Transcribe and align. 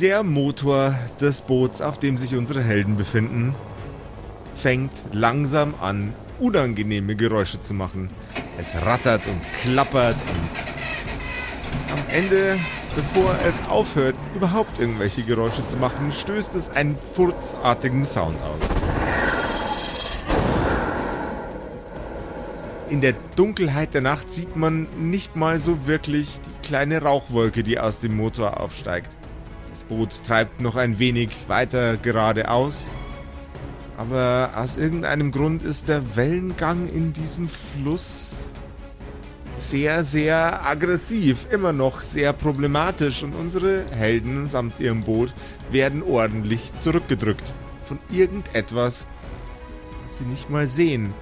Der 0.00 0.22
Motor 0.22 0.94
des 1.22 1.40
Boots, 1.40 1.80
auf 1.80 1.98
dem 1.98 2.18
sich 2.18 2.36
unsere 2.36 2.62
Helden 2.62 2.98
befinden, 2.98 3.54
fängt 4.54 4.92
langsam 5.12 5.74
an, 5.80 6.12
unangenehme 6.38 7.16
Geräusche 7.16 7.62
zu 7.62 7.72
machen. 7.72 8.10
Es 8.58 8.74
rattert 8.84 9.22
und 9.26 9.40
klappert 9.62 10.16
und 10.28 11.92
am 11.94 12.04
Ende, 12.14 12.58
bevor 12.94 13.34
es 13.48 13.58
aufhört, 13.70 14.14
überhaupt 14.34 14.78
irgendwelche 14.78 15.22
Geräusche 15.22 15.64
zu 15.64 15.78
machen, 15.78 16.12
stößt 16.12 16.54
es 16.56 16.68
einen 16.68 16.98
furzartigen 17.14 18.04
Sound 18.04 18.36
aus. 18.42 18.68
In 22.90 23.00
der 23.00 23.14
Dunkelheit 23.34 23.94
der 23.94 24.02
Nacht 24.02 24.30
sieht 24.30 24.56
man 24.56 24.88
nicht 24.98 25.36
mal 25.36 25.58
so 25.58 25.86
wirklich 25.86 26.40
die 26.42 26.68
kleine 26.68 27.00
Rauchwolke, 27.00 27.62
die 27.62 27.80
aus 27.80 28.00
dem 28.00 28.14
Motor 28.14 28.60
aufsteigt. 28.60 29.16
Boot 29.88 30.22
treibt 30.24 30.60
noch 30.60 30.76
ein 30.76 30.98
wenig 30.98 31.30
weiter 31.48 31.96
geradeaus, 31.96 32.92
aber 33.96 34.50
aus 34.56 34.76
irgendeinem 34.76 35.32
Grund 35.32 35.62
ist 35.62 35.88
der 35.88 36.16
Wellengang 36.16 36.88
in 36.88 37.12
diesem 37.12 37.48
Fluss 37.48 38.50
sehr, 39.54 40.04
sehr 40.04 40.66
aggressiv, 40.66 41.46
immer 41.50 41.72
noch 41.72 42.02
sehr 42.02 42.32
problematisch 42.32 43.22
und 43.22 43.34
unsere 43.34 43.84
Helden 43.90 44.46
samt 44.46 44.78
ihrem 44.80 45.02
Boot 45.02 45.32
werden 45.70 46.02
ordentlich 46.02 46.74
zurückgedrückt 46.76 47.54
von 47.84 47.98
irgendetwas, 48.12 49.08
was 50.04 50.18
sie 50.18 50.24
nicht 50.24 50.50
mal 50.50 50.66
sehen. 50.66 51.14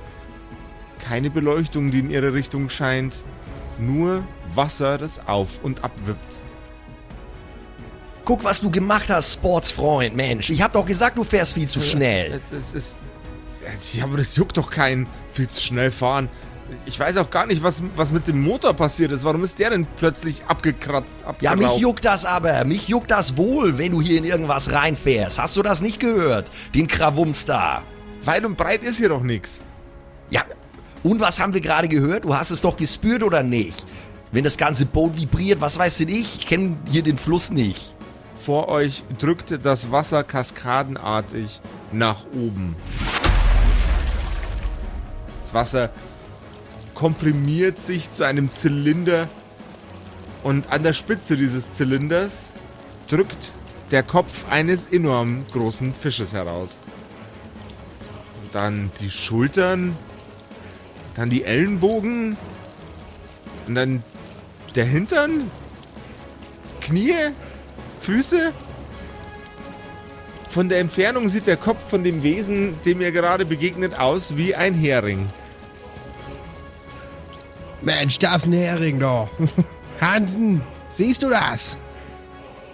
Keine 0.99 1.31
Beleuchtung, 1.31 1.91
die 1.91 2.01
in 2.01 2.11
ihre 2.11 2.35
Richtung 2.35 2.69
scheint, 2.69 3.23
nur 3.79 4.25
Wasser, 4.55 4.99
das 4.99 5.27
auf 5.29 5.63
und 5.63 5.85
ab 5.85 5.93
wippt. 6.05 6.41
Guck, 8.25 8.43
was 8.43 8.61
du 8.61 8.71
gemacht 8.71 9.11
hast, 9.11 9.35
Sportsfreund, 9.35 10.17
Mensch. 10.17 10.51
Ich 10.51 10.63
hab 10.63 10.73
doch 10.73 10.87
gesagt, 10.87 11.19
du 11.19 11.25
fährst 11.25 11.55
viel 11.55 11.69
zu 11.69 11.81
schnell. 11.81 12.41
Das 12.51 12.75
ist. 12.75 12.95
Ja, 13.95 14.05
aber 14.05 14.17
das 14.19 14.37
juckt 14.37 14.57
doch 14.57 14.71
keinen. 14.71 15.07
Viel 15.33 15.49
zu 15.49 15.61
schnell 15.61 15.91
fahren. 15.91 16.29
Ich 16.87 16.99
weiß 16.99 17.19
auch 17.19 17.29
gar 17.29 17.47
nicht, 17.47 17.63
was, 17.63 17.83
was 17.97 18.13
mit 18.13 18.27
dem 18.27 18.41
Motor 18.41 18.73
passiert 18.73 19.13
ist. 19.13 19.25
Warum 19.25 19.45
ist 19.45 19.59
der 19.59 19.71
denn 19.71 19.87
plötzlich 19.97 20.45
abgekratzt, 20.47 21.25
Ja, 21.41 21.55
mich 21.55 21.77
juckt 21.77 22.05
das 22.05 22.25
aber. 22.25 22.65
Mich 22.65 22.89
juckt 22.89 23.11
das 23.11 23.37
wohl, 23.37 23.79
wenn 23.79 23.93
du 23.93 24.01
hier 24.01 24.19
in 24.19 24.25
irgendwas 24.25 24.73
reinfährst. 24.73 25.39
Hast 25.39 25.57
du 25.57 25.63
das 25.63 25.83
nicht 25.83 26.01
gehört? 26.01 26.51
Den 26.75 26.87
Krawums 26.87 27.45
da. 27.45 27.83
Weit 28.25 28.45
und 28.45 28.57
breit 28.57 28.83
ist 28.83 28.97
hier 28.97 29.11
doch 29.11 29.23
nichts. 29.23 29.63
Ja, 30.31 30.43
und 31.03 31.21
was 31.21 31.39
haben 31.39 31.53
wir 31.53 31.61
gerade 31.61 31.89
gehört? 31.89 32.25
Du 32.25 32.35
hast 32.35 32.51
es 32.51 32.63
doch 32.63 32.77
gespürt 32.77 33.23
oder 33.23 33.43
nicht? 33.43 33.85
Wenn 34.33 34.43
das 34.43 34.57
ganze 34.57 34.87
Boot 34.87 35.17
vibriert, 35.17 35.61
was 35.61 35.79
weiß 35.79 35.99
denn 35.99 36.09
ich? 36.09 36.37
Ich 36.37 36.47
kenne 36.47 36.77
hier 36.91 37.03
den 37.03 37.19
Fluss 37.19 37.51
nicht. 37.51 37.94
Vor 38.45 38.69
euch 38.69 39.05
drückte 39.19 39.59
das 39.59 39.91
Wasser 39.91 40.23
kaskadenartig 40.23 41.63
nach 41.93 42.27
oben. 42.35 42.77
Das 45.41 45.55
Wasser 45.55 45.89
komprimiert 46.95 47.81
sich 47.81 48.11
zu 48.11 48.25
einem 48.25 48.53
Zylinder 48.53 49.31
und 50.43 50.71
an 50.71 50.83
der 50.83 50.93
Spitze 50.93 51.39
dieses 51.39 51.73
Zylinders 51.73 52.53
drückt 53.09 53.55
der 53.91 54.03
Kopf 54.03 54.45
eines 54.51 54.89
enorm 54.89 55.43
großen 55.51 55.95
Fisches 55.95 56.35
heraus. 56.35 56.81
Dann 58.53 58.91
die 59.01 59.11
Schultern, 59.11 59.97
dann 61.15 61.31
die 61.31 61.45
Ellenbogen 61.45 62.37
und 63.69 63.75
dann 63.75 64.03
der 64.75 64.85
Hintern, 64.85 65.51
Knie, 66.83 67.15
Füße. 68.05 68.53
Von 70.51 70.69
der 70.69 70.79
Entfernung 70.79 71.29
sieht 71.29 71.47
der 71.47 71.57
Kopf 71.57 71.89
von 71.89 72.05
dem 72.05 72.23
Wesen, 72.23 72.81
dem 72.83 73.01
ihr 73.01 73.11
gerade 73.11 73.47
begegnet, 73.47 73.99
aus 73.99 74.37
wie 74.37 74.55
ein 74.55 74.75
Hering. 74.75 75.27
Mensch, 77.81 78.19
das 78.19 78.43
ist 78.43 78.47
ein 78.47 78.53
Hering, 78.53 79.01
da. 79.01 79.29
Hansen, 80.01 80.61
siehst 80.91 81.23
du 81.23 81.31
das? 81.31 81.77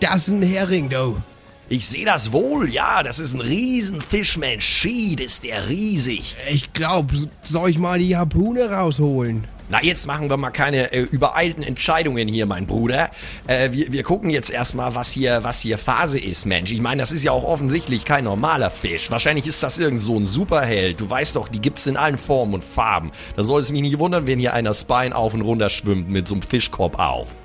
Das 0.00 0.28
ist 0.28 0.28
ein 0.28 0.42
Hering, 0.42 0.88
du. 0.88 1.22
Ich 1.68 1.86
sehe 1.86 2.04
das 2.04 2.32
wohl, 2.32 2.68
ja, 2.68 3.04
das 3.04 3.20
ist 3.20 3.32
ein 3.32 3.40
Riesenfisch, 3.40 4.36
Mensch. 4.36 4.66
Schied 4.66 5.20
ist 5.20 5.44
der 5.44 5.68
riesig. 5.68 6.36
Ich 6.50 6.72
glaub, 6.72 7.12
soll 7.44 7.70
ich 7.70 7.78
mal 7.78 8.00
die 8.00 8.16
Harpune 8.16 8.68
rausholen? 8.70 9.46
Na, 9.70 9.80
jetzt 9.84 10.08
machen 10.08 10.28
wir 10.28 10.36
mal 10.36 10.50
keine 10.50 10.92
äh, 10.92 11.02
übereilten 11.02 11.62
Entscheidungen 11.62 12.26
hier, 12.26 12.44
mein 12.44 12.66
Bruder. 12.66 13.12
Äh, 13.46 13.70
wir, 13.70 13.92
wir 13.92 14.02
gucken 14.02 14.28
jetzt 14.28 14.50
erstmal, 14.50 14.96
was 14.96 15.12
hier, 15.12 15.44
was 15.44 15.60
hier 15.60 15.78
Phase 15.78 16.18
ist, 16.18 16.44
Mensch. 16.44 16.72
Ich 16.72 16.80
meine, 16.80 17.00
das 17.00 17.12
ist 17.12 17.22
ja 17.22 17.30
auch 17.30 17.44
offensichtlich 17.44 18.04
kein 18.04 18.24
normaler 18.24 18.70
Fisch. 18.70 19.12
Wahrscheinlich 19.12 19.46
ist 19.46 19.62
das 19.62 19.78
irgend 19.78 20.00
so 20.00 20.16
ein 20.16 20.24
Superheld. 20.24 21.00
Du 21.00 21.08
weißt 21.08 21.36
doch, 21.36 21.46
die 21.46 21.60
gibt's 21.60 21.86
in 21.86 21.96
allen 21.96 22.18
Formen 22.18 22.54
und 22.54 22.64
Farben. 22.64 23.12
Da 23.36 23.44
soll 23.44 23.60
es 23.60 23.70
mich 23.70 23.82
nicht 23.82 24.00
wundern, 24.00 24.26
wenn 24.26 24.40
hier 24.40 24.54
einer 24.54 24.74
Spine 24.74 25.14
auf 25.14 25.34
und 25.34 25.42
runter 25.42 25.70
schwimmt 25.70 26.10
mit 26.10 26.26
so 26.26 26.34
einem 26.34 26.42
Fischkorb 26.42 26.98
auf. 26.98 27.36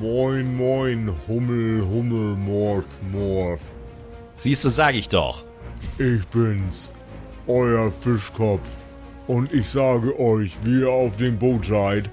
Moin, 0.00 0.56
moin, 0.56 1.12
Hummel, 1.28 1.86
Hummel, 1.86 2.34
Mord, 2.34 2.86
Mord. 3.12 3.60
Siehst 4.36 4.64
du, 4.64 4.68
sag 4.68 4.96
ich 4.96 5.08
doch. 5.08 5.44
Ich 5.98 6.26
bin's, 6.26 6.92
euer 7.46 7.92
Fischkopf. 7.92 8.66
Und 9.26 9.52
ich 9.52 9.68
sage 9.68 10.18
euch, 10.18 10.58
wie 10.64 10.80
ihr 10.80 10.90
auf 10.90 11.16
dem 11.16 11.38
Boot 11.38 11.64
seid, 11.64 12.10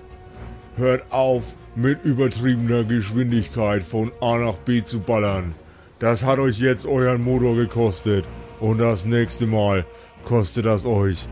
hört 0.78 1.12
auf, 1.12 1.56
mit 1.76 2.04
übertriebener 2.04 2.84
Geschwindigkeit 2.84 3.84
von 3.84 4.12
A 4.22 4.38
nach 4.38 4.56
B 4.56 4.84
zu 4.84 5.00
ballern. 5.00 5.56
Das 6.00 6.22
hat 6.24 6.40
euch 6.40 6.60
jetzt 6.60 6.86
euren 6.86 7.24
Motor 7.24 7.56
gekostet. 7.56 8.26
Und 8.60 8.80
das 8.80 9.06
nächste 9.06 9.48
Mal 9.48 9.86
kostet 10.26 10.66
das 10.66 10.86
euch 10.86 11.28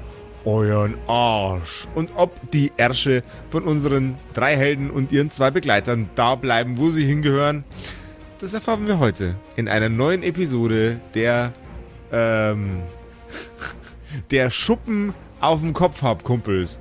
euren 0.45 0.95
Arsch. 1.07 1.87
Und 1.95 2.11
ob 2.15 2.51
die 2.51 2.71
Ärsche 2.77 3.23
von 3.49 3.63
unseren 3.63 4.15
drei 4.33 4.55
Helden 4.55 4.89
und 4.89 5.11
ihren 5.11 5.31
zwei 5.31 5.51
Begleitern 5.51 6.09
da 6.15 6.35
bleiben, 6.35 6.77
wo 6.77 6.89
sie 6.89 7.05
hingehören, 7.05 7.63
das 8.39 8.53
erfahren 8.53 8.87
wir 8.87 8.99
heute 8.99 9.35
in 9.57 9.67
einer 9.67 9.89
neuen 9.89 10.23
Episode 10.23 11.01
der 11.13 11.53
ähm, 12.11 12.79
der 14.31 14.49
Schuppen 14.49 15.13
auf 15.39 15.61
dem 15.61 15.73
Kopf 15.73 16.01
hab, 16.01 16.23
Kumpels. 16.23 16.79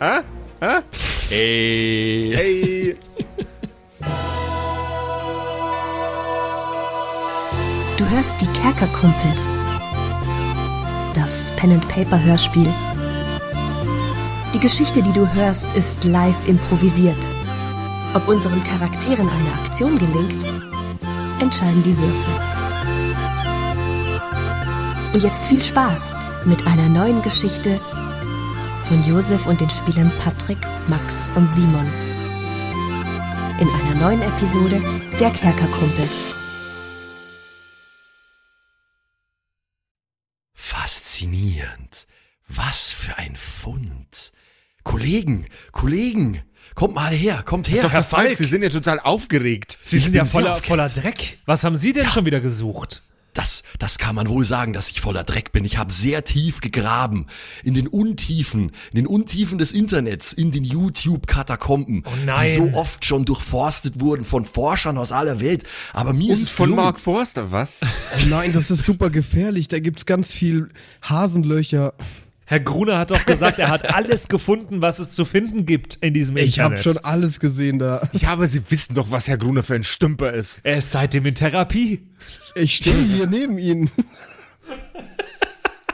Hä? 0.00 0.20
Hä? 0.60 0.82
Ey. 1.30 2.34
Hey. 2.36 2.96
Du 7.96 8.08
hörst 8.10 8.40
die 8.40 8.46
Kerkerkumpels. 8.46 9.40
Das 11.14 11.50
Pen 11.56 11.72
and 11.72 11.88
Paper 11.88 12.22
Hörspiel. 12.22 12.72
Die 14.54 14.60
Geschichte, 14.60 15.02
die 15.02 15.12
du 15.12 15.26
hörst, 15.34 15.74
ist 15.74 16.04
live 16.04 16.46
improvisiert. 16.46 17.16
Ob 18.14 18.28
unseren 18.28 18.62
Charakteren 18.64 19.28
eine 19.28 19.52
Aktion 19.52 19.98
gelingt, 19.98 20.46
entscheiden 21.40 21.82
die 21.82 21.96
Würfel. 21.98 22.34
Und 25.12 25.22
jetzt 25.22 25.46
viel 25.46 25.60
Spaß 25.60 26.14
mit 26.44 26.66
einer 26.66 26.88
neuen 26.88 27.22
Geschichte 27.22 27.80
von 28.88 29.02
Josef 29.02 29.46
und 29.46 29.60
den 29.60 29.68
Spielern 29.68 30.12
Patrick, 30.20 30.58
Max 30.86 31.28
und 31.34 31.50
Simon. 31.52 31.86
In 33.58 33.68
einer 33.68 33.94
neuen 34.00 34.22
Episode 34.22 34.80
der 35.18 35.30
Kerkerkumpels. 35.30 36.34
Faszinierend. 40.54 42.06
Was 42.48 42.92
für 42.92 43.18
ein 43.18 43.34
Fund. 43.34 44.32
Kollegen, 44.84 45.46
Kollegen, 45.72 46.42
kommt 46.76 46.94
mal 46.94 47.12
her, 47.12 47.42
kommt 47.44 47.68
her. 47.68 47.82
Doch, 47.82 47.92
Herr 47.92 48.04
Falk, 48.04 48.36
Sie 48.36 48.44
sind 48.44 48.62
ja 48.62 48.68
total 48.68 49.00
aufgeregt. 49.00 49.78
Sie 49.82 49.96
Ich 49.96 50.04
sind 50.04 50.14
ja 50.14 50.24
voller, 50.24 50.56
voller 50.56 50.88
Dreck. 50.88 51.38
Was 51.44 51.64
haben 51.64 51.76
Sie 51.76 51.92
denn 51.92 52.06
schon 52.06 52.24
wieder 52.24 52.40
gesucht? 52.40 53.02
Das, 53.36 53.64
das 53.78 53.98
kann 53.98 54.14
man 54.14 54.30
wohl 54.30 54.46
sagen, 54.46 54.72
dass 54.72 54.88
ich 54.88 55.02
voller 55.02 55.22
Dreck 55.22 55.52
bin. 55.52 55.66
Ich 55.66 55.76
habe 55.76 55.92
sehr 55.92 56.24
tief 56.24 56.62
gegraben. 56.62 57.26
In 57.62 57.74
den 57.74 57.86
Untiefen, 57.86 58.72
in 58.92 58.96
den 58.96 59.06
Untiefen 59.06 59.58
des 59.58 59.74
Internets, 59.74 60.32
in 60.32 60.52
den 60.52 60.64
YouTube-Katakomben, 60.64 62.04
Oh 62.06 62.10
die 62.42 62.50
so 62.50 62.70
oft 62.72 63.04
schon 63.04 63.26
durchforstet 63.26 64.00
wurden 64.00 64.24
von 64.24 64.46
Forschern 64.46 64.96
aus 64.96 65.12
aller 65.12 65.38
Welt. 65.38 65.64
Aber 65.92 66.14
mir 66.14 66.32
ist 66.32 66.40
Uns 66.40 66.48
es 66.48 66.54
von 66.54 66.70
gelungen. 66.70 66.84
Mark 66.84 66.98
Forster, 66.98 67.52
was? 67.52 67.80
Oh 67.82 68.26
nein, 68.30 68.54
das 68.54 68.70
ist 68.70 68.84
super 68.84 69.10
gefährlich. 69.10 69.68
Da 69.68 69.80
gibt's 69.80 70.06
ganz 70.06 70.32
viel 70.32 70.70
Hasenlöcher. 71.02 71.92
Herr 72.48 72.60
Gruner 72.60 72.98
hat 72.98 73.10
doch 73.10 73.26
gesagt, 73.26 73.58
er 73.58 73.68
hat 73.70 73.92
alles 73.94 74.28
gefunden, 74.28 74.80
was 74.80 75.00
es 75.00 75.10
zu 75.10 75.24
finden 75.24 75.66
gibt 75.66 75.96
in 75.96 76.14
diesem 76.14 76.36
Ich 76.36 76.60
habe 76.60 76.76
Internet. 76.76 76.94
schon 76.96 77.04
alles 77.04 77.40
gesehen 77.40 77.78
da. 77.80 78.08
Ja, 78.12 78.28
aber 78.30 78.46
Sie 78.46 78.62
wissen 78.70 78.94
doch, 78.94 79.10
was 79.10 79.26
Herr 79.28 79.36
Gruner 79.36 79.62
für 79.64 79.74
ein 79.74 79.82
Stümper 79.82 80.32
ist. 80.32 80.60
Er 80.62 80.76
ist 80.78 80.92
seitdem 80.92 81.26
in 81.26 81.34
Therapie. 81.34 82.06
Ich 82.54 82.76
stehe 82.76 82.94
hier 82.96 83.26
neben 83.26 83.58
Ihnen. 83.58 83.90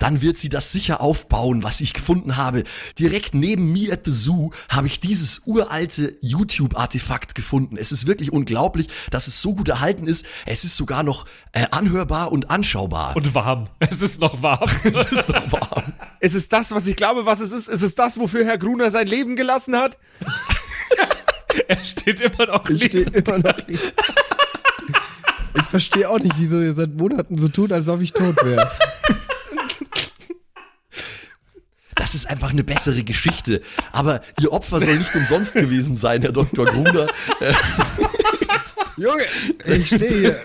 Dann 0.03 0.21
wird 0.21 0.37
sie 0.37 0.49
das 0.49 0.73
sicher 0.73 1.01
aufbauen, 1.01 1.63
was 1.63 1.81
ich 1.81 1.93
gefunden 1.93 2.37
habe. 2.37 2.65
Direkt 2.99 3.35
neben 3.35 3.73
mir 3.73 3.93
at 3.93 4.01
the 4.05 4.11
Zoo 4.11 4.51
habe 4.69 4.89
ich 4.89 4.99
dieses 4.99 5.43
uralte 5.47 6.17
YouTube-Artefakt 6.21 7.37
gefunden. 7.37 7.77
Es 7.77 7.93
ist 7.93 8.09
wirklich 8.09 8.33
unglaublich, 8.33 8.89
dass 9.13 9.29
es 9.29 9.41
so 9.41 9.55
gut 9.55 9.69
erhalten 9.69 10.09
ist. 10.09 10.27
Es 10.45 10.65
ist 10.65 10.77
sogar 10.77 11.05
noch 11.05 11.25
äh, 11.53 11.67
anhörbar 11.71 12.33
und 12.33 12.51
anschaubar. 12.51 13.15
Und 13.15 13.33
warm. 13.37 13.69
Es 13.79 14.03
ist 14.03 14.21
noch 14.21 14.43
warm. 14.43 14.69
es 14.83 15.13
ist 15.13 15.29
noch 15.29 15.53
warm. 15.53 15.93
Ist 16.19 16.35
es 16.35 16.49
das, 16.49 16.75
was 16.75 16.89
ich 16.89 16.97
glaube, 16.97 17.25
was 17.25 17.39
es 17.39 17.53
ist? 17.53 17.69
Ist 17.69 17.83
es 17.83 17.95
das, 17.95 18.19
wofür 18.19 18.45
Herr 18.45 18.59
Gruner 18.59 18.91
sein 18.91 19.07
Leben 19.07 19.37
gelassen 19.37 19.77
hat? 19.77 19.99
er 21.69 21.85
steht 21.85 22.21
immer 22.21 22.47
noch 22.47 22.69
Ich 22.69 22.87
stehe 22.87 23.05
lebend. 23.05 23.29
immer 23.29 23.39
noch 23.39 23.57
hier. 23.69 23.79
Ich 25.55 25.65
verstehe 25.65 26.09
auch 26.09 26.19
nicht, 26.19 26.35
wieso 26.39 26.61
ihr 26.61 26.73
seit 26.73 26.95
Monaten 26.95 27.39
so 27.39 27.47
tut, 27.47 27.73
als 27.73 27.87
ob 27.87 28.01
ich 28.01 28.13
tot 28.13 28.37
wäre. 28.43 28.71
Das 32.13 32.25
ist 32.25 32.27
einfach 32.31 32.51
eine 32.51 32.63
bessere 32.63 33.05
Geschichte. 33.05 33.63
Aber 33.91 34.21
ihr 34.39 34.53
Opfer 34.53 34.83
soll 34.83 34.99
nicht 34.99 35.15
umsonst 35.15 35.55
gewesen 35.55 35.97
sein, 35.97 36.21
Herr 36.21 36.33
Dr. 36.33 36.67
Gruner. 36.67 37.07
Junge, 38.99 39.25
ich 39.65 39.87
stehe 39.87 40.11
hier. 40.11 40.39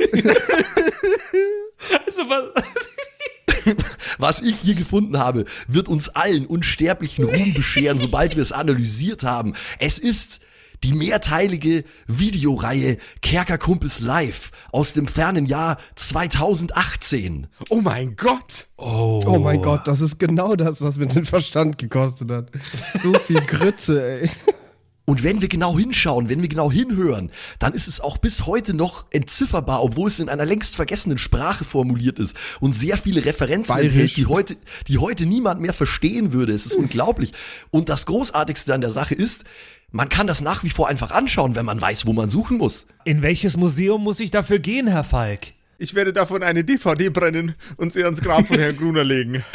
Also, 2.06 2.22
was, 2.30 3.76
Was 4.18 4.42
ich 4.42 4.56
hier 4.62 4.76
gefunden 4.76 5.20
habe, 5.20 5.44
wird 5.68 5.90
uns 5.90 6.08
allen 6.08 6.46
unsterblichen 6.46 7.26
Ruhm 7.26 7.54
bescheren, 7.54 8.00
sobald 8.00 8.38
wir 8.38 8.42
es 8.42 8.54
analysiert 8.54 9.26
haben. 9.26 9.54
Es 9.78 10.00
ist 10.00 10.40
die 10.84 10.94
mehrteilige 10.94 11.84
Videoreihe 12.08 12.98
Kerkerkumpels 13.22 14.00
Live 14.00 14.52
aus 14.72 14.94
dem 14.94 15.08
fernen 15.08 15.46
Jahr 15.46 15.78
2018. 15.96 17.48
Oh 17.70 17.82
mein 17.82 18.16
Gott! 18.16 18.68
Oh 18.78 19.40
mein 19.40 19.62
Gott, 19.62 19.88
das 19.88 20.02
ist 20.02 20.20
genau 20.20 20.56
das, 20.56 20.82
was 20.82 20.98
mir 20.98 21.08
den 21.08 21.26
Verstand 21.26 21.78
gekostet 21.78 22.32
hat. 22.32 22.52
So 23.02 23.18
viel 23.20 23.42
Grütze, 23.42 24.22
ey. 24.22 24.30
Und 25.10 25.24
wenn 25.24 25.40
wir 25.40 25.48
genau 25.48 25.78
hinschauen, 25.78 26.28
wenn 26.28 26.42
wir 26.42 26.50
genau 26.50 26.70
hinhören, 26.70 27.32
dann 27.60 27.74
ist 27.74 27.88
es 27.88 28.02
auch 28.02 28.18
bis 28.18 28.46
heute 28.46 28.74
noch 28.74 29.06
entzifferbar, 29.12 29.82
obwohl 29.82 30.10
es 30.10 30.20
in 30.20 30.28
einer 30.28 30.44
längst 30.44 30.76
vergessenen 30.76 31.18
Sprache 31.18 31.64
formuliert 31.64 32.20
ist 32.20 32.36
und 32.60 32.74
sehr 32.74 32.98
viele 32.98 33.24
Referenzen 33.24 33.74
Bayerisch. 33.74 33.94
enthält, 33.94 34.18
die 34.18 34.26
heute, 34.26 34.58
die 34.90 34.98
heute 34.98 35.26
niemand 35.26 35.62
mehr 35.62 35.72
verstehen 35.72 36.34
würde. 36.34 36.52
Es 36.52 36.66
ist 36.66 36.76
unglaublich. 36.76 37.32
Und 37.72 37.88
das 37.88 38.06
Großartigste 38.06 38.74
an 38.74 38.82
der 38.82 38.90
Sache 38.90 39.16
ist, 39.16 39.46
man 39.92 40.10
kann 40.10 40.28
das 40.28 40.42
nach 40.42 40.64
wie 40.64 40.70
vor 40.70 40.88
einfach 40.90 41.12
anschauen, 41.12 41.56
wenn 41.56 41.66
man 41.66 41.80
weiß, 41.82 42.06
wo 42.06 42.14
man 42.14 42.30
suchen 42.30 42.58
muss. 42.58 42.88
in 43.06 43.22
welches 43.22 43.56
Museum 43.58 44.04
muss 44.04 44.20
ich 44.20 44.32
dafür 44.32 44.60
gehen, 44.60 44.88
Herr 44.88 45.04
Falk? 45.04 45.54
Ich 45.80 45.94
werde 45.94 46.12
davon 46.12 46.42
eine 46.44 46.64
DVD 46.64 47.10
brennen 47.10 47.56
und 47.78 47.94
sie 47.94 48.04
ans 48.04 48.22
Grab 48.22 48.48
von 48.48 48.58
Herrn 48.60 48.76
Gruner 48.78 49.04
legen. 49.04 49.44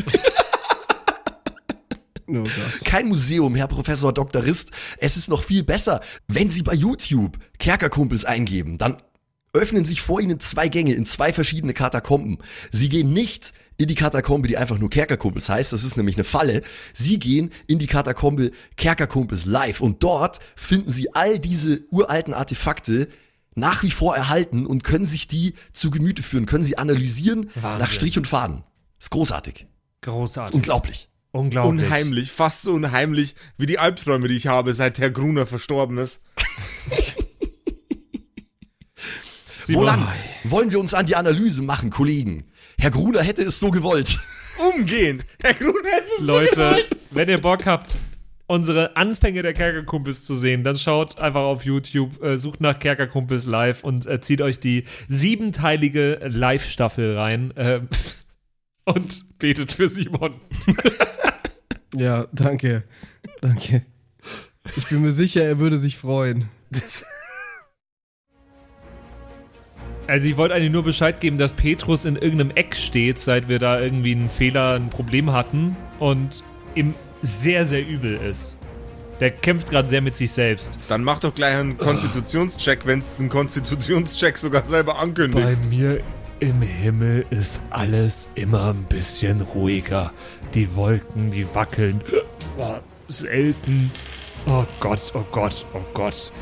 Oh. 2.28 2.46
Kein 2.84 3.08
Museum, 3.08 3.54
Herr 3.56 3.66
Professor 3.66 4.10
Dr. 4.14 4.44
Rist. 4.44 4.70
Es 4.98 5.18
ist 5.18 5.28
noch 5.28 5.42
viel 5.42 5.64
besser, 5.64 6.00
wenn 6.28 6.48
Sie 6.48 6.62
bei 6.62 6.72
YouTube 6.72 7.36
Kerkerkumpels 7.58 8.24
eingeben, 8.24 8.78
dann 8.78 8.96
öffnen 9.52 9.84
sich 9.84 10.00
vor 10.00 10.18
Ihnen 10.20 10.40
zwei 10.40 10.68
Gänge 10.68 10.94
in 10.94 11.04
zwei 11.04 11.32
verschiedene 11.32 11.74
Katakomben. 11.74 12.38
Sie 12.70 12.88
gehen 12.88 13.12
nicht 13.12 13.52
in 13.78 13.88
die 13.88 13.94
Katakombe, 13.94 14.48
die 14.48 14.56
einfach 14.56 14.78
nur 14.78 14.90
Kerkerkumpels 14.90 15.48
heißt, 15.48 15.72
das 15.72 15.84
ist 15.84 15.96
nämlich 15.96 16.16
eine 16.16 16.24
Falle. 16.24 16.62
Sie 16.92 17.18
gehen 17.18 17.50
in 17.66 17.78
die 17.78 17.86
Katakombe 17.86 18.50
Kerkerkumpels 18.76 19.44
live 19.44 19.80
und 19.80 20.02
dort 20.02 20.40
finden 20.56 20.90
Sie 20.90 21.14
all 21.14 21.38
diese 21.38 21.82
uralten 21.90 22.34
Artefakte 22.34 23.08
nach 23.54 23.82
wie 23.82 23.90
vor 23.90 24.16
erhalten 24.16 24.66
und 24.66 24.82
können 24.84 25.06
sich 25.06 25.28
die 25.28 25.54
zu 25.72 25.90
Gemüte 25.90 26.22
führen, 26.22 26.46
können 26.46 26.64
sie 26.64 26.78
analysieren 26.78 27.50
Wahnsinn. 27.54 27.78
nach 27.78 27.90
Strich 27.92 28.16
und 28.16 28.26
Faden. 28.26 28.64
Ist 28.98 29.10
großartig. 29.10 29.66
Großartig. 30.00 30.50
Ist 30.50 30.54
unglaublich. 30.54 31.08
Unglaublich. 31.32 31.84
Unheimlich, 31.84 32.30
fast 32.30 32.62
so 32.62 32.72
unheimlich 32.72 33.34
wie 33.56 33.66
die 33.66 33.78
Albträume, 33.78 34.28
die 34.28 34.36
ich 34.36 34.46
habe, 34.46 34.74
seit 34.74 34.98
Herr 34.98 35.10
Gruner 35.10 35.46
verstorben 35.46 35.98
ist. 35.98 36.20
Woran 39.68 40.08
wollen 40.44 40.70
wir 40.70 40.80
uns 40.80 40.92
an 40.92 41.06
die 41.06 41.16
Analyse 41.16 41.62
machen, 41.62 41.90
Kollegen? 41.90 42.44
Herr 42.82 42.90
Gruner 42.90 43.22
hätte 43.22 43.44
es 43.44 43.60
so 43.60 43.70
gewollt. 43.70 44.18
Umgehend! 44.74 45.24
Herr 45.40 45.54
Gruner 45.54 45.88
hätte 45.88 46.08
es 46.18 46.18
so 46.18 46.26
Leute, 46.26 46.50
gesagt. 46.50 46.96
wenn 47.12 47.28
ihr 47.28 47.40
Bock 47.40 47.64
habt, 47.64 47.94
unsere 48.48 48.96
Anfänge 48.96 49.42
der 49.42 49.52
Kerkerkumpels 49.52 50.24
zu 50.24 50.34
sehen, 50.34 50.64
dann 50.64 50.76
schaut 50.76 51.16
einfach 51.20 51.42
auf 51.42 51.64
YouTube, 51.64 52.20
äh, 52.24 52.38
sucht 52.38 52.60
nach 52.60 52.76
Kerkerkumpels 52.80 53.46
live 53.46 53.84
und 53.84 54.06
äh, 54.06 54.20
zieht 54.20 54.42
euch 54.42 54.58
die 54.58 54.82
siebenteilige 55.06 56.18
Live-Staffel 56.24 57.16
rein 57.16 57.56
äh, 57.56 57.82
und 58.84 59.38
betet 59.38 59.70
für 59.70 59.88
Simon. 59.88 60.34
Ja, 61.94 62.26
danke. 62.32 62.82
Danke. 63.40 63.86
Ich 64.76 64.88
bin 64.88 65.02
mir 65.02 65.12
sicher, 65.12 65.44
er 65.44 65.60
würde 65.60 65.78
sich 65.78 65.98
freuen. 65.98 66.48
Also 70.06 70.28
ich 70.28 70.36
wollte 70.36 70.54
eigentlich 70.54 70.72
nur 70.72 70.82
Bescheid 70.82 71.20
geben, 71.20 71.38
dass 71.38 71.54
Petrus 71.54 72.04
in 72.04 72.16
irgendeinem 72.16 72.50
Eck 72.54 72.74
steht, 72.74 73.18
seit 73.18 73.48
wir 73.48 73.58
da 73.58 73.80
irgendwie 73.80 74.12
einen 74.12 74.28
Fehler, 74.30 74.74
ein 74.74 74.90
Problem 74.90 75.32
hatten 75.32 75.76
und 75.98 76.42
ihm 76.74 76.94
sehr, 77.22 77.66
sehr 77.66 77.86
übel 77.86 78.16
ist. 78.16 78.56
Der 79.20 79.30
kämpft 79.30 79.70
gerade 79.70 79.88
sehr 79.88 80.00
mit 80.00 80.16
sich 80.16 80.32
selbst. 80.32 80.80
Dann 80.88 81.04
mach 81.04 81.20
doch 81.20 81.34
gleich 81.34 81.56
einen 81.56 81.78
Konstitutionscheck, 81.78 82.84
wenn 82.86 82.98
es 82.98 83.14
den 83.14 83.28
Konstitutionscheck 83.28 84.36
sogar 84.36 84.64
selber 84.64 84.94
Bei 84.94 84.98
ankündigst. 85.00 85.70
mir 85.70 86.00
im 86.40 86.60
Himmel 86.60 87.24
ist 87.30 87.62
alles 87.70 88.26
immer 88.34 88.70
ein 88.70 88.82
bisschen 88.84 89.40
ruhiger. 89.42 90.12
Die 90.54 90.74
Wolken, 90.74 91.30
die 91.30 91.46
wackeln. 91.54 92.00
Oh, 92.58 92.74
selten. 93.06 93.92
Oh 94.46 94.64
Gott, 94.80 95.12
oh 95.14 95.24
Gott, 95.30 95.64
oh 95.72 95.80
Gott. 95.94 96.32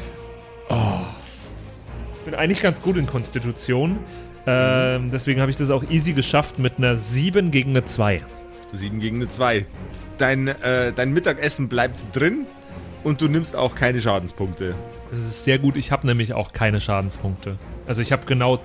Oh. 0.71 1.01
Ich 2.21 2.27
bin 2.27 2.35
eigentlich 2.35 2.61
ganz 2.61 2.83
gut 2.83 2.99
in 2.99 3.07
Konstitution. 3.07 3.99
Ähm, 4.47 5.11
deswegen 5.11 5.41
habe 5.41 5.51
ich 5.51 5.57
das 5.57 5.71
auch 5.71 5.83
easy 5.89 6.13
geschafft 6.13 6.59
mit 6.59 6.77
einer 6.77 6.95
7 6.95 7.51
gegen 7.51 7.71
eine 7.71 7.87
2. 7.87 8.23
7 8.75 9.01
gegen 9.01 9.17
eine 9.17 9.29
2. 9.29 9.65
Dein, 10.19 10.49
äh, 10.49 10.93
dein 10.93 11.15
Mittagessen 11.15 11.71
bleibt 11.71 12.15
drin 12.15 12.47
und 13.05 13.23
du 13.23 13.29
nimmst 13.29 13.57
auch 13.57 13.75
keine 13.75 14.03
Schadenspunkte. 14.03 14.75
Das 15.11 15.21
ist 15.21 15.45
sehr 15.45 15.59
gut. 15.59 15.77
Ich 15.77 15.93
habe 15.93 16.07
nämlich 16.07 16.35
auch 16.35 16.53
keine 16.53 16.79
Schadenspunkte. 16.79 17.57
Also 17.87 18.03
ich 18.03 18.13
habe 18.13 18.27
genau 18.27 18.61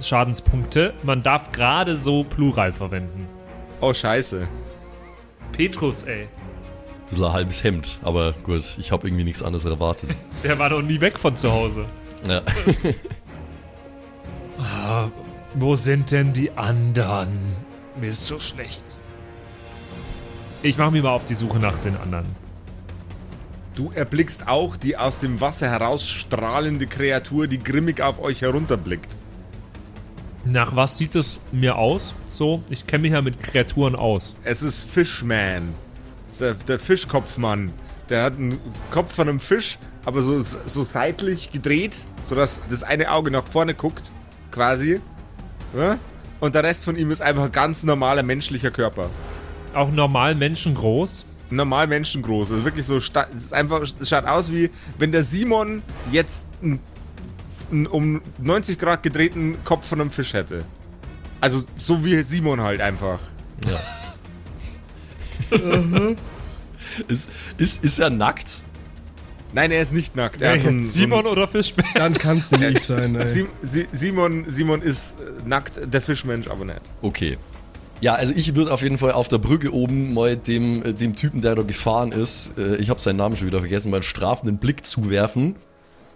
Schadenspunkte. 0.00 0.94
Man 1.02 1.24
darf 1.24 1.50
gerade 1.50 1.96
so 1.96 2.22
Plural 2.22 2.72
verwenden. 2.72 3.26
Oh, 3.80 3.92
scheiße. 3.92 4.46
Petrus, 5.50 6.04
ey. 6.04 6.28
Bisschen 7.08 7.24
ein 7.24 7.32
halbes 7.32 7.64
Hemd, 7.64 7.98
aber 8.02 8.34
gut, 8.44 8.78
ich 8.78 8.92
habe 8.92 9.08
irgendwie 9.08 9.24
nichts 9.24 9.42
anderes 9.42 9.64
erwartet. 9.64 10.10
Der 10.44 10.56
war 10.60 10.70
noch 10.70 10.82
nie 10.82 11.00
weg 11.00 11.18
von 11.18 11.36
zu 11.36 11.50
Hause. 11.50 11.86
Ja. 12.26 12.42
Wo 15.54 15.74
sind 15.74 16.12
denn 16.12 16.32
die 16.32 16.52
anderen? 16.52 17.56
Mir 17.98 18.10
ist 18.10 18.26
so 18.26 18.38
schlecht. 18.38 18.84
Ich 20.62 20.78
mache 20.78 20.90
mich 20.90 21.02
mal 21.02 21.10
auf 21.10 21.24
die 21.24 21.34
Suche 21.34 21.58
nach 21.58 21.78
den 21.78 21.96
anderen. 21.96 22.26
Du 23.74 23.90
erblickst 23.94 24.46
auch 24.46 24.76
die 24.76 24.96
aus 24.96 25.20
dem 25.20 25.40
Wasser 25.40 25.70
herausstrahlende 25.70 26.86
Kreatur, 26.86 27.46
die 27.46 27.58
grimmig 27.58 28.02
auf 28.02 28.20
euch 28.20 28.42
herunterblickt. 28.42 29.16
Nach 30.44 30.76
was 30.76 30.98
sieht 30.98 31.14
es 31.14 31.40
mir 31.52 31.76
aus? 31.76 32.14
So, 32.30 32.62
ich 32.70 32.86
kenne 32.86 33.02
mich 33.02 33.12
ja 33.12 33.22
mit 33.22 33.42
Kreaturen 33.42 33.94
aus. 33.94 34.34
Es 34.44 34.62
ist 34.62 34.82
Fishman. 34.82 35.74
Das 36.26 36.36
ist 36.36 36.40
der, 36.40 36.54
der 36.54 36.78
Fischkopfmann. 36.78 37.72
Der 38.08 38.24
hat 38.24 38.34
einen 38.34 38.58
Kopf 38.90 39.14
von 39.14 39.28
einem 39.28 39.40
Fisch, 39.40 39.78
aber 40.04 40.22
so, 40.22 40.42
so 40.42 40.82
seitlich 40.82 41.52
gedreht, 41.52 42.04
sodass 42.28 42.60
das 42.68 42.82
eine 42.82 43.10
Auge 43.10 43.30
nach 43.30 43.44
vorne 43.44 43.74
guckt, 43.74 44.12
quasi. 44.50 45.00
Ja? 45.76 45.98
Und 46.40 46.54
der 46.54 46.64
Rest 46.64 46.84
von 46.84 46.96
ihm 46.96 47.10
ist 47.10 47.20
einfach 47.20 47.44
ein 47.44 47.52
ganz 47.52 47.84
normaler 47.84 48.22
menschlicher 48.22 48.70
Körper. 48.70 49.10
Auch 49.74 49.90
normal 49.90 50.34
menschengroß. 50.34 51.26
Normal 51.50 51.86
menschengroß. 51.86 52.52
Also 52.52 52.64
wirklich 52.64 52.86
so, 52.86 52.96
es 52.96 53.10
ist 53.36 53.52
einfach, 53.52 53.82
es 53.82 54.08
schaut 54.08 54.24
aus 54.24 54.50
wie, 54.50 54.70
wenn 54.98 55.12
der 55.12 55.22
Simon 55.24 55.82
jetzt 56.10 56.46
einen, 56.62 56.78
einen 57.70 57.86
um 57.86 58.22
90 58.38 58.78
Grad 58.78 59.02
gedrehten 59.02 59.58
Kopf 59.64 59.86
von 59.86 60.00
einem 60.00 60.10
Fisch 60.10 60.32
hätte. 60.32 60.64
Also 61.40 61.64
so 61.76 62.04
wie 62.04 62.22
Simon 62.22 62.60
halt 62.60 62.80
einfach. 62.80 63.20
ja. 63.66 63.80
ist, 67.08 67.28
ist, 67.58 67.82
ist 67.84 67.98
er 67.98 68.10
nackt? 68.10 68.64
Nein, 69.52 69.70
er 69.72 69.82
ist 69.82 69.92
nicht 69.92 70.14
nackt. 70.16 70.36
Er 70.42 70.48
Wer 70.48 70.52
hat 70.54 70.60
so 70.62 70.68
jetzt 70.68 70.76
ein, 70.78 70.82
so 70.84 70.90
Simon 70.90 71.26
ein, 71.26 71.32
oder 71.32 71.48
Fischman? 71.48 71.86
Dann 71.94 72.14
kann's 72.14 72.50
nicht 72.52 72.80
sein, 72.84 73.14
ey. 73.16 73.26
Sim, 73.30 73.46
Si- 73.62 73.86
Simon, 73.92 74.44
Simon 74.48 74.80
ist 74.82 75.16
äh, 75.20 75.48
nackt, 75.48 75.80
der 75.92 76.00
Fischmensch 76.00 76.48
aber 76.48 76.64
nicht. 76.64 76.80
Okay. 77.02 77.36
Ja, 78.00 78.14
also 78.14 78.32
ich 78.34 78.54
würde 78.54 78.72
auf 78.72 78.80
jeden 78.82 78.96
Fall 78.96 79.12
auf 79.12 79.28
der 79.28 79.38
Brücke 79.38 79.74
oben 79.74 80.14
mal 80.14 80.36
dem, 80.36 80.82
äh, 80.84 80.92
dem 80.94 81.16
Typen, 81.16 81.42
der 81.42 81.54
da 81.54 81.62
gefahren 81.62 82.12
ist, 82.12 82.56
äh, 82.58 82.76
ich 82.76 82.88
habe 82.90 83.00
seinen 83.00 83.16
Namen 83.16 83.36
schon 83.36 83.46
wieder 83.46 83.58
vergessen, 83.60 83.90
mal 83.90 83.96
einen 83.98 84.02
strafenden 84.04 84.58
Blick 84.58 84.86
zuwerfen. 84.86 85.56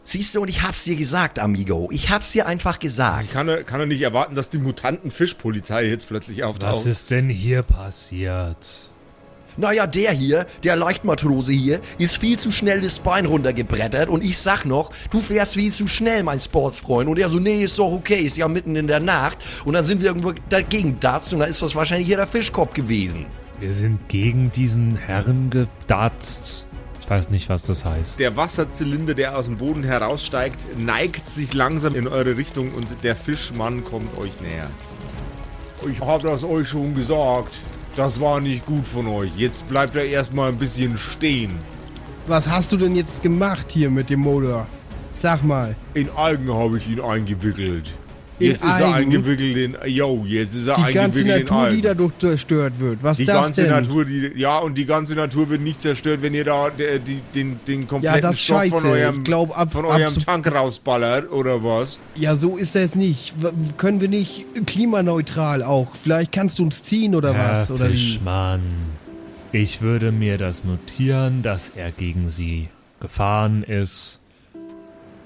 Siehst 0.07 0.35
du, 0.35 0.43
und 0.43 0.49
ich 0.49 0.63
hab's 0.63 0.85
dir 0.85 0.97
gesagt, 0.97 1.39
Amigo. 1.39 1.89
Ich 1.91 2.11
hab's 2.11 2.33
dir 2.33 2.47
einfach 2.47 2.79
gesagt. 2.79 3.25
Ich 3.25 3.31
kann, 3.33 3.49
er- 3.49 3.65
kann 3.65 3.81
er 3.81 3.87
nicht 3.87 4.03
erwarten, 4.03 4.35
dass 4.35 4.51
die 4.51 4.59
Mutanten-Fischpolizei 4.59 5.87
jetzt 5.87 6.07
plötzlich 6.09 6.39
Was 6.39 6.47
auftaucht. 6.47 6.87
ist 6.87 7.11
denn 7.11 7.29
hier 7.29 7.63
passiert? 7.63 8.91
Naja, 9.57 9.87
der 9.87 10.13
hier, 10.13 10.47
der 10.63 10.77
Leichtmatrose 10.77 11.53
hier, 11.53 11.81
ist 11.99 12.19
viel 12.19 12.39
zu 12.39 12.51
schnell 12.51 12.81
das 12.81 12.99
Bein 12.99 13.27
runtergebrettert 13.27 14.09
und 14.09 14.25
ich 14.25 14.39
sag 14.39 14.65
noch, 14.65 14.93
du 15.11 15.21
fährst 15.21 15.55
viel 15.55 15.73
zu 15.73 15.87
schnell, 15.87 16.23
mein 16.23 16.41
Sportsfreund. 16.41 17.09
Und 17.09 17.19
er 17.19 17.31
so, 17.31 17.39
nee, 17.39 17.63
ist 17.63 17.79
doch 17.79 17.93
okay, 17.93 18.21
ist 18.21 18.37
ja 18.37 18.49
mitten 18.49 18.77
in 18.77 18.87
der 18.87 19.01
Nacht. 19.01 19.39
Und 19.65 19.75
dann 19.75 19.85
sind 19.85 20.01
wir 20.01 20.09
irgendwo 20.09 20.33
dagegen 20.49 20.99
datzt 21.01 21.33
und 21.33 21.41
dann 21.41 21.51
ist 21.51 21.63
das 21.63 21.75
wahrscheinlich 21.75 22.07
hier 22.07 22.17
der 22.17 22.27
Fischkopf 22.27 22.75
gewesen. 22.75 23.27
Wir 23.61 23.73
sind 23.73 24.09
gegen 24.09 24.51
diesen 24.51 24.97
Herrn 24.97 25.51
gedatzt. 25.51 26.67
Ich 27.01 27.11
weiß 27.11 27.29
nicht, 27.31 27.51
was 27.51 27.65
das 27.65 27.85
heißt. 27.85 28.19
Der 28.19 28.37
Wasserzylinder, 28.37 29.15
der 29.15 29.37
aus 29.37 29.45
dem 29.45 29.59
Boden 29.59 29.85
heraussteigt, 29.85 30.79
neigt 30.79 31.29
sich 31.29 31.53
langsam 31.53 31.95
in 31.95 32.09
eure 32.09 32.37
Richtung 32.39 32.73
und 32.73 32.87
der 33.03 33.15
Fischmann 33.15 33.85
kommt 33.85 34.19
euch 34.19 34.41
näher. 34.41 34.71
Ich 35.91 36.01
hab 36.01 36.23
das 36.23 36.45
euch 36.45 36.67
schon 36.67 36.95
gesagt. 36.95 37.53
Das 37.97 38.21
war 38.21 38.41
nicht 38.41 38.67
gut 38.67 38.85
von 38.85 39.07
euch. 39.07 39.37
Jetzt 39.37 39.69
bleibt 39.69 39.95
er 39.95 40.05
erstmal 40.05 40.49
ein 40.49 40.59
bisschen 40.59 40.99
stehen. 40.99 41.55
Was 42.27 42.49
hast 42.49 42.73
du 42.73 42.77
denn 42.77 42.97
jetzt 42.97 43.23
gemacht 43.23 43.67
hier 43.71 43.89
mit 43.91 44.11
dem 44.11 44.21
Motor? 44.21 44.67
Sag 45.15 45.45
mal. 45.45 45.77
In 45.95 46.11
Algen 46.11 46.53
habe 46.53 46.79
ich 46.79 46.89
ihn 46.89 47.01
eingewickelt. 47.01 47.91
Jetzt 48.39 48.65
ist 48.65 48.81
er 48.81 48.95
eingewickelt 48.95 49.57
in. 49.57 49.77
Yo, 49.87 50.25
jetzt 50.27 50.55
ist 50.57 50.67
er 50.67 50.75
Die 50.75 50.93
ganze 50.93 51.21
eingewickelt 51.21 51.49
in 51.51 51.55
Natur, 51.57 51.71
die 51.71 51.81
dadurch 51.83 52.13
zerstört 52.19 52.81
wird. 52.81 52.99
Was 53.03 53.19
Die 53.19 53.25
das 53.25 53.35
ganze 53.37 53.63
denn? 53.63 53.71
Natur, 53.71 54.05
die, 54.05 54.33
ja, 54.35 54.59
und 54.59 54.77
die 54.77 54.87
ganze 54.87 55.15
Natur 55.15 55.49
wird 55.51 55.61
nicht 55.61 55.81
zerstört, 55.81 56.21
wenn 56.23 56.35
ihr 56.35 56.45
da 56.45 56.71
der, 56.71 56.99
die, 56.99 57.21
den, 57.35 57.61
den 57.67 57.87
kompletten 57.87 58.21
das 58.23 58.41
Stoff 58.41 58.59
von 58.69 58.71
scheiße. 58.83 58.89
eurem, 58.89 59.17
Ich 59.19 59.25
glaub, 59.25 59.57
ab- 59.57 59.71
von 59.73 59.85
eurem 59.85 60.15
Tank 60.15 60.51
rausballert, 60.53 61.31
oder 61.31 61.63
was? 61.63 61.99
Ja, 62.17 62.35
so 62.37 62.57
ist 62.57 62.75
das 62.75 62.95
nicht. 62.97 63.35
W 63.41 63.51
können 63.77 64.01
wir 64.01 64.09
nicht 64.09 64.47
klimaneutral 64.67 65.63
auch? 65.63 65.95
Vielleicht 65.95 66.33
kannst 66.33 66.59
du 66.59 66.65
uns 66.65 66.83
ziehen 66.83 67.15
oder 67.15 67.35
Herr 67.35 67.53
was? 67.53 67.71
Oder 67.71 67.87
wie? 67.89 67.93
Fischmann, 67.93 68.63
ich 69.53 69.81
würde 69.81 70.11
mir 70.11 70.39
das 70.39 70.65
notieren, 70.65 71.43
dass 71.43 71.71
er 71.77 71.93
gegen 71.93 72.31
sie 72.31 72.69
gefahren 73.01 73.63
ist. 73.63 74.19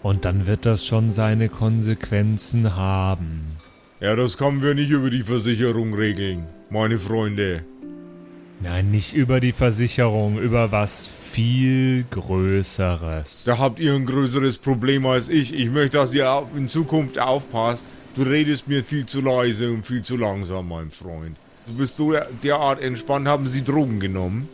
Und 0.02 0.24
dann 0.24 0.46
wird 0.46 0.64
das 0.64 0.86
schon 0.86 1.10
seine 1.10 1.48
Konsequenzen 1.48 2.76
haben. 2.76 3.56
Ja, 4.00 4.14
das 4.14 4.36
können 4.36 4.62
wir 4.62 4.74
nicht 4.74 4.90
über 4.90 5.10
die 5.10 5.24
Versicherung 5.24 5.92
regeln, 5.92 6.46
meine 6.70 6.98
Freunde. 6.98 7.64
Nein, 8.60 8.90
nicht 8.90 9.12
über 9.12 9.38
die 9.38 9.52
Versicherung, 9.52 10.38
über 10.38 10.72
was 10.72 11.06
viel 11.06 12.04
Größeres. 12.10 13.44
Da 13.44 13.58
habt 13.58 13.78
ihr 13.78 13.94
ein 13.94 14.06
größeres 14.06 14.58
Problem 14.58 15.06
als 15.06 15.28
ich. 15.28 15.54
Ich 15.54 15.70
möchte, 15.70 15.98
dass 15.98 16.12
ihr 16.12 16.46
in 16.56 16.66
Zukunft 16.66 17.20
aufpasst. 17.20 17.86
Du 18.14 18.22
redest 18.22 18.66
mir 18.66 18.82
viel 18.82 19.06
zu 19.06 19.20
leise 19.20 19.70
und 19.70 19.86
viel 19.86 20.02
zu 20.02 20.16
langsam, 20.16 20.68
mein 20.68 20.90
Freund. 20.90 21.36
Du 21.66 21.74
bist 21.74 21.96
so 21.96 22.14
derart 22.42 22.82
entspannt. 22.82 23.28
Haben 23.28 23.46
Sie 23.46 23.62
Drogen 23.62 24.00
genommen? 24.00 24.48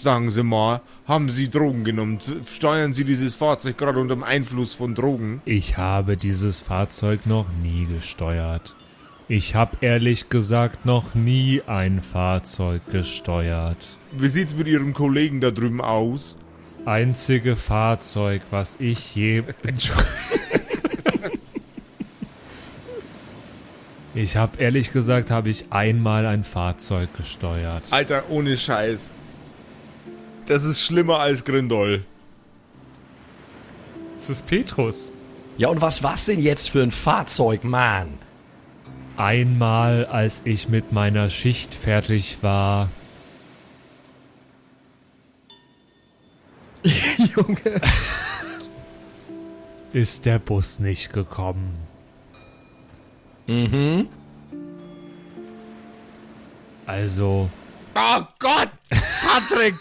Sagen 0.00 0.30
Sie 0.30 0.42
mal, 0.42 0.80
haben 1.06 1.28
Sie 1.28 1.50
Drogen 1.50 1.84
genommen? 1.84 2.20
Steuern 2.50 2.94
Sie 2.94 3.04
dieses 3.04 3.34
Fahrzeug 3.34 3.76
gerade 3.76 4.00
unter 4.00 4.16
dem 4.16 4.22
Einfluss 4.22 4.72
von 4.72 4.94
Drogen? 4.94 5.42
Ich 5.44 5.76
habe 5.76 6.16
dieses 6.16 6.60
Fahrzeug 6.60 7.26
noch 7.26 7.44
nie 7.62 7.84
gesteuert. 7.84 8.74
Ich 9.28 9.54
habe 9.54 9.76
ehrlich 9.82 10.30
gesagt 10.30 10.86
noch 10.86 11.14
nie 11.14 11.60
ein 11.66 12.00
Fahrzeug 12.00 12.80
gesteuert. 12.90 13.98
Wie 14.12 14.28
sieht's 14.28 14.56
mit 14.56 14.68
Ihrem 14.68 14.94
Kollegen 14.94 15.42
da 15.42 15.50
drüben 15.50 15.82
aus? 15.82 16.34
Das 16.64 16.86
einzige 16.86 17.54
Fahrzeug, 17.54 18.40
was 18.50 18.76
ich 18.80 19.14
je... 19.14 19.42
Ich 24.12 24.36
habe 24.36 24.58
ehrlich 24.58 24.92
gesagt, 24.92 25.30
habe 25.30 25.50
ich 25.50 25.66
einmal 25.70 26.26
ein 26.26 26.42
Fahrzeug 26.42 27.14
gesteuert. 27.16 27.84
Alter, 27.92 28.24
ohne 28.28 28.56
Scheiß. 28.56 29.08
Das 30.50 30.64
ist 30.64 30.82
schlimmer 30.82 31.20
als 31.20 31.44
Grindol. 31.44 32.04
Das 34.18 34.30
ist 34.30 34.46
Petrus. 34.48 35.12
Ja, 35.56 35.68
und 35.68 35.80
was 35.80 36.02
war's 36.02 36.24
denn 36.24 36.40
jetzt 36.40 36.70
für 36.70 36.82
ein 36.82 36.90
Fahrzeug, 36.90 37.62
Mann? 37.62 38.18
Einmal, 39.16 40.06
als 40.06 40.42
ich 40.44 40.68
mit 40.68 40.90
meiner 40.90 41.30
Schicht 41.30 41.72
fertig 41.72 42.38
war, 42.40 42.88
Junge. 46.82 47.80
ist 49.92 50.26
der 50.26 50.40
Bus 50.40 50.80
nicht 50.80 51.12
gekommen. 51.12 51.76
Mhm. 53.46 54.08
Also, 56.86 57.48
Oh 57.94 58.22
Gott! 58.40 58.70
Patrick! 58.90 59.76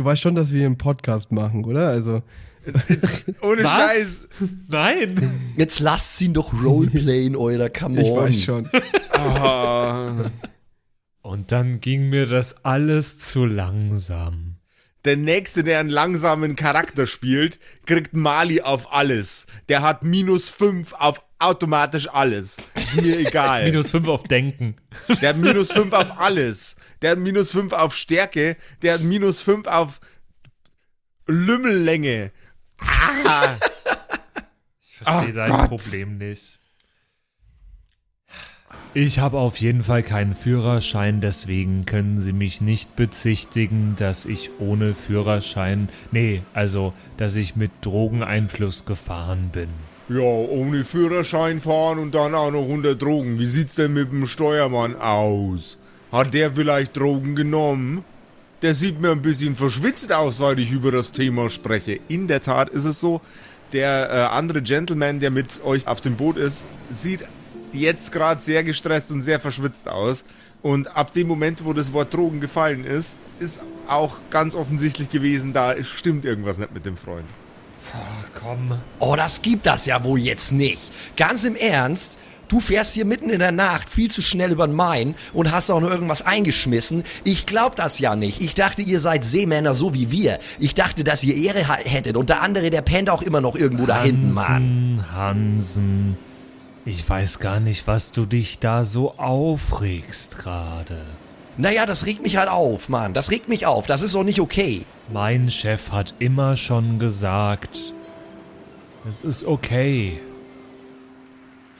Du 0.00 0.06
weißt 0.06 0.22
schon, 0.22 0.34
dass 0.34 0.50
wir 0.50 0.64
einen 0.64 0.78
Podcast 0.78 1.30
machen, 1.30 1.62
oder? 1.62 1.88
Also, 1.88 2.22
Ohne 3.42 3.64
Was? 3.64 3.72
Scheiß! 3.74 4.28
nein! 4.68 5.30
Jetzt 5.58 5.78
lasst 5.80 6.18
ihn 6.22 6.32
doch 6.32 6.54
roleplayen, 6.54 7.36
euer 7.36 7.68
come 7.68 8.00
ich 8.00 8.08
on. 8.08 8.16
weiß 8.16 8.42
schon. 8.42 8.70
Ah. 9.12 10.30
Und 11.20 11.52
dann 11.52 11.80
ging 11.80 12.08
mir 12.08 12.24
das 12.24 12.64
alles 12.64 13.18
zu 13.18 13.44
langsam. 13.44 14.56
Der 15.04 15.18
Nächste, 15.18 15.64
der 15.64 15.80
einen 15.80 15.90
langsamen 15.90 16.56
Charakter 16.56 17.06
spielt, 17.06 17.58
kriegt 17.84 18.14
Mali 18.14 18.62
auf 18.62 18.94
alles. 18.94 19.48
Der 19.68 19.82
hat 19.82 20.02
minus 20.02 20.48
5 20.48 20.94
auf 20.94 21.22
automatisch 21.40 22.08
alles. 22.08 22.58
Ist 22.74 23.00
mir 23.00 23.18
egal. 23.26 23.64
Minus 23.64 23.90
5 23.90 24.08
auf 24.08 24.22
Denken. 24.24 24.76
Der 25.20 25.30
hat 25.30 25.36
minus 25.36 25.72
5 25.72 25.92
auf 25.92 26.18
alles. 26.18 26.76
Der 27.02 27.12
hat 27.12 27.18
minus 27.18 27.52
5 27.52 27.72
auf 27.72 27.96
Stärke. 27.96 28.56
Der 28.82 28.94
hat 28.94 29.00
minus 29.02 29.42
5 29.42 29.66
auf 29.66 30.00
Lümmellänge. 31.26 32.32
Ah. 33.24 33.56
Ich 34.82 34.96
verstehe 34.96 35.30
Ach 35.30 35.34
dein 35.34 35.50
Gott. 35.50 35.68
Problem 35.68 36.18
nicht. 36.18 36.58
Ich 38.92 39.20
habe 39.20 39.38
auf 39.38 39.56
jeden 39.58 39.84
Fall 39.84 40.02
keinen 40.02 40.34
Führerschein, 40.34 41.20
deswegen 41.20 41.86
können 41.86 42.18
Sie 42.18 42.32
mich 42.32 42.60
nicht 42.60 42.96
bezichtigen, 42.96 43.94
dass 43.96 44.24
ich 44.26 44.50
ohne 44.58 44.94
Führerschein, 44.94 45.88
nee, 46.10 46.42
also, 46.54 46.92
dass 47.16 47.36
ich 47.36 47.54
mit 47.54 47.70
Drogeneinfluss 47.82 48.86
gefahren 48.86 49.50
bin. 49.52 49.68
Ja, 50.12 50.22
ohne 50.22 50.84
Führerschein 50.84 51.60
fahren 51.60 52.00
und 52.00 52.16
dann 52.16 52.34
auch 52.34 52.50
noch 52.50 52.66
unter 52.66 52.96
Drogen. 52.96 53.38
Wie 53.38 53.46
sieht's 53.46 53.76
denn 53.76 53.92
mit 53.92 54.10
dem 54.10 54.26
Steuermann 54.26 54.96
aus? 54.96 55.78
Hat 56.10 56.34
der 56.34 56.52
vielleicht 56.52 56.96
Drogen 56.96 57.36
genommen? 57.36 58.04
Der 58.60 58.74
sieht 58.74 59.00
mir 59.00 59.12
ein 59.12 59.22
bisschen 59.22 59.54
verschwitzt 59.54 60.12
aus, 60.12 60.38
seit 60.38 60.58
ich 60.58 60.72
über 60.72 60.90
das 60.90 61.12
Thema 61.12 61.48
spreche. 61.48 62.00
In 62.08 62.26
der 62.26 62.40
Tat 62.40 62.70
ist 62.70 62.86
es 62.86 62.98
so, 62.98 63.20
der 63.72 64.10
äh, 64.10 64.34
andere 64.34 64.62
Gentleman, 64.62 65.20
der 65.20 65.30
mit 65.30 65.62
euch 65.64 65.86
auf 65.86 66.00
dem 66.00 66.16
Boot 66.16 66.38
ist, 66.38 66.66
sieht 66.90 67.22
jetzt 67.70 68.10
gerade 68.10 68.42
sehr 68.42 68.64
gestresst 68.64 69.12
und 69.12 69.22
sehr 69.22 69.38
verschwitzt 69.38 69.88
aus. 69.88 70.24
Und 70.60 70.96
ab 70.96 71.12
dem 71.12 71.28
Moment, 71.28 71.64
wo 71.64 71.72
das 71.72 71.92
Wort 71.92 72.12
Drogen 72.12 72.40
gefallen 72.40 72.82
ist, 72.82 73.14
ist 73.38 73.62
auch 73.86 74.18
ganz 74.30 74.56
offensichtlich 74.56 75.08
gewesen, 75.08 75.52
da 75.52 75.80
stimmt 75.84 76.24
irgendwas 76.24 76.58
nicht 76.58 76.74
mit 76.74 76.84
dem 76.84 76.96
Freund. 76.96 77.26
Komm. 78.34 78.78
Oh, 78.98 79.16
das 79.16 79.42
gibt 79.42 79.66
das 79.66 79.86
ja 79.86 80.02
wohl 80.04 80.18
jetzt 80.18 80.52
nicht. 80.52 80.90
Ganz 81.16 81.44
im 81.44 81.56
Ernst, 81.56 82.18
du 82.48 82.60
fährst 82.60 82.94
hier 82.94 83.04
mitten 83.04 83.30
in 83.30 83.38
der 83.38 83.52
Nacht 83.52 83.88
viel 83.88 84.10
zu 84.10 84.22
schnell 84.22 84.52
über 84.52 84.66
den 84.66 84.74
Main 84.74 85.14
und 85.32 85.50
hast 85.50 85.70
auch 85.70 85.80
noch 85.80 85.90
irgendwas 85.90 86.22
eingeschmissen. 86.22 87.04
Ich 87.24 87.46
glaub 87.46 87.76
das 87.76 87.98
ja 87.98 88.16
nicht. 88.16 88.40
Ich 88.40 88.54
dachte, 88.54 88.82
ihr 88.82 89.00
seid 89.00 89.24
Seemänner 89.24 89.74
so 89.74 89.94
wie 89.94 90.10
wir. 90.10 90.38
Ich 90.58 90.74
dachte, 90.74 91.04
dass 91.04 91.22
ihr 91.24 91.36
Ehre 91.36 91.64
hättet 91.84 92.16
und 92.16 92.28
der 92.28 92.42
andere, 92.42 92.70
der 92.70 92.82
pennt 92.82 93.10
auch 93.10 93.22
immer 93.22 93.40
noch 93.40 93.56
irgendwo 93.56 93.86
da 93.86 94.02
hinten, 94.02 94.32
Mann. 94.32 94.48
Hansen, 94.48 95.12
Hansen, 95.12 96.18
ich 96.84 97.08
weiß 97.08 97.38
gar 97.38 97.60
nicht, 97.60 97.86
was 97.86 98.10
du 98.12 98.26
dich 98.26 98.58
da 98.58 98.84
so 98.84 99.16
aufregst 99.18 100.38
gerade. 100.38 101.04
Naja, 101.60 101.84
das 101.84 102.06
regt 102.06 102.22
mich 102.22 102.36
halt 102.36 102.48
auf, 102.48 102.88
Mann. 102.88 103.12
Das 103.12 103.30
regt 103.30 103.48
mich 103.48 103.66
auf. 103.66 103.86
Das 103.86 104.00
ist 104.00 104.14
doch 104.14 104.24
nicht 104.24 104.40
okay. 104.40 104.86
Mein 105.12 105.50
Chef 105.50 105.92
hat 105.92 106.14
immer 106.18 106.56
schon 106.56 106.98
gesagt, 106.98 107.92
es 109.06 109.22
ist 109.22 109.44
okay. 109.44 110.20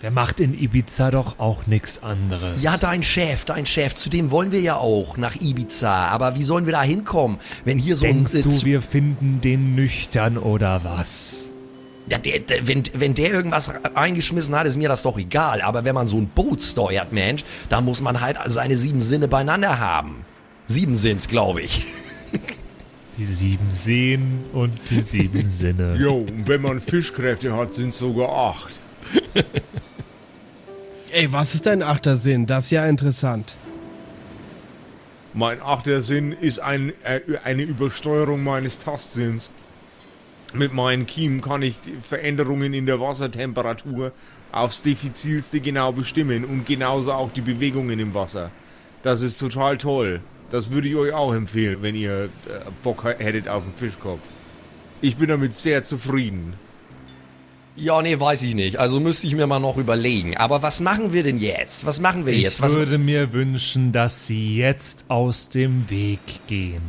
Der 0.03 0.11
macht 0.11 0.41
in 0.41 0.59
Ibiza 0.59 1.11
doch 1.11 1.39
auch 1.39 1.67
nichts 1.67 2.03
anderes. 2.03 2.63
Ja, 2.63 2.77
dein 2.79 3.03
Chef, 3.03 3.45
dein 3.45 3.67
Chef, 3.67 3.95
zu 3.95 4.09
dem 4.09 4.31
wollen 4.31 4.53
wir 4.53 4.61
ja 4.61 4.77
auch 4.77 5.17
nach 5.17 5.37
Ibiza. 5.37 6.09
Aber 6.09 6.37
wie 6.37 6.43
sollen 6.43 6.67
wir 6.67 6.73
da 6.73 6.83
hinkommen, 6.83 7.39
wenn 7.65 7.79
hier 7.79 7.97
so 7.97 8.07
Denkst 8.07 8.35
ein... 8.35 8.41
äh, 8.41 8.43
du, 8.43 8.65
wir 8.65 8.83
finden 8.83 9.41
den 9.43 9.75
nüchtern 9.75 10.37
oder 10.39 10.85
was? 10.85 11.50
Ja, 12.11 12.19
der, 12.19 12.41
der, 12.41 12.67
wenn, 12.67 12.83
wenn 12.93 13.15
der 13.15 13.31
irgendwas 13.31 13.73
eingeschmissen 13.95 14.55
hat, 14.57 14.67
ist 14.67 14.77
mir 14.77 14.89
das 14.89 15.03
doch 15.03 15.17
egal. 15.17 15.63
Aber 15.63 15.85
wenn 15.85 15.95
man 15.95 16.09
so 16.09 16.17
ein 16.17 16.27
Boot 16.27 16.61
steuert, 16.63 17.13
Mensch, 17.13 17.45
dann 17.69 17.85
muss 17.85 18.03
man 18.03 18.21
halt 18.21 18.37
seine 18.47 18.77
sieben 18.77 19.01
Sinne 19.01 19.29
beieinander 19.29 19.79
haben. 19.79 20.25
Sieben 20.67 20.97
sind's, 20.97 21.29
glaube 21.29 21.63
ich. 21.63 21.87
Die 23.17 23.25
sieben 23.27 23.71
Seen 23.71 24.45
und 24.55 24.79
die 24.89 25.03
sieben 25.03 25.47
Sinne. 25.47 25.95
Jo, 25.99 26.21
und 26.21 26.49
wenn 26.49 26.63
man 26.63 26.81
Fischkräfte 26.81 27.55
hat, 27.55 27.75
sind 27.75 27.93
sogar 27.93 28.31
acht. 28.31 28.81
Ey, 31.13 31.31
was 31.31 31.55
ist 31.55 31.67
dein 31.67 31.83
achter 31.83 32.17
Sinn? 32.17 32.47
Das 32.47 32.65
ist 32.67 32.71
ja 32.71 32.87
interessant. 32.87 33.57
Mein 35.35 35.61
achter 35.61 36.01
Sinn 36.01 36.33
ist 36.33 36.61
ein, 36.61 36.95
äh, 37.05 37.21
eine 37.45 37.63
Übersteuerung 37.63 38.43
meines 38.43 38.79
Tastsinns. 38.79 39.51
Mit 40.53 40.73
meinen 40.73 41.07
Kiemen 41.07 41.41
kann 41.41 41.63
ich 41.63 41.81
die 41.81 41.97
Veränderungen 42.03 42.75
in 42.75 42.87
der 42.87 43.01
Wassertemperatur 43.01 44.13
aufs 44.51 44.83
Diffizilste 44.83 45.61
genau 45.61 45.93
bestimmen 45.93 46.45
und 46.45 46.67
genauso 46.67 47.13
auch 47.13 47.33
die 47.33 47.41
Bewegungen 47.41 48.01
im 48.01 48.15
Wasser. 48.15 48.51
Das 49.03 49.23
ist 49.23 49.39
total 49.39 49.79
toll. 49.79 50.21
Das 50.51 50.73
würde 50.73 50.89
ich 50.89 50.97
euch 50.97 51.13
auch 51.13 51.33
empfehlen, 51.33 51.79
wenn 51.83 51.95
ihr 51.95 52.25
äh, 52.25 52.29
Bock 52.83 53.05
hättet 53.05 53.49
auf 53.49 53.63
einen 53.63 53.75
Fischkopf. 53.75 54.21
Ich 55.01 55.17
bin 55.17 55.29
damit 55.29 55.55
sehr 55.55 55.85
zufrieden. 55.85 56.55
Ja, 57.77 58.03
nee, 58.03 58.19
weiß 58.19 58.43
ich 58.43 58.55
nicht. 58.55 58.79
Also 58.79 58.99
müsste 59.01 59.29
ich 59.29 59.35
mir 59.35 59.47
mal 59.47 59.61
noch 59.61 59.79
überlegen. 59.79 60.37
Aber 60.37 60.63
was 60.63 60.81
machen 60.81 61.13
wir 61.13 61.23
denn 61.23 61.39
jetzt? 61.39 61.87
Was 61.87 62.01
machen 62.01 62.27
wir 62.27 62.35
jetzt? 62.35 62.63
Ich 62.63 62.75
würde 62.75 62.99
mir 62.99 63.33
wünschen, 63.33 63.93
dass 63.93 64.27
sie 64.27 64.57
jetzt 64.57 65.05
aus 65.09 65.49
dem 65.49 65.89
Weg 65.89 66.21
gehen. 66.49 66.83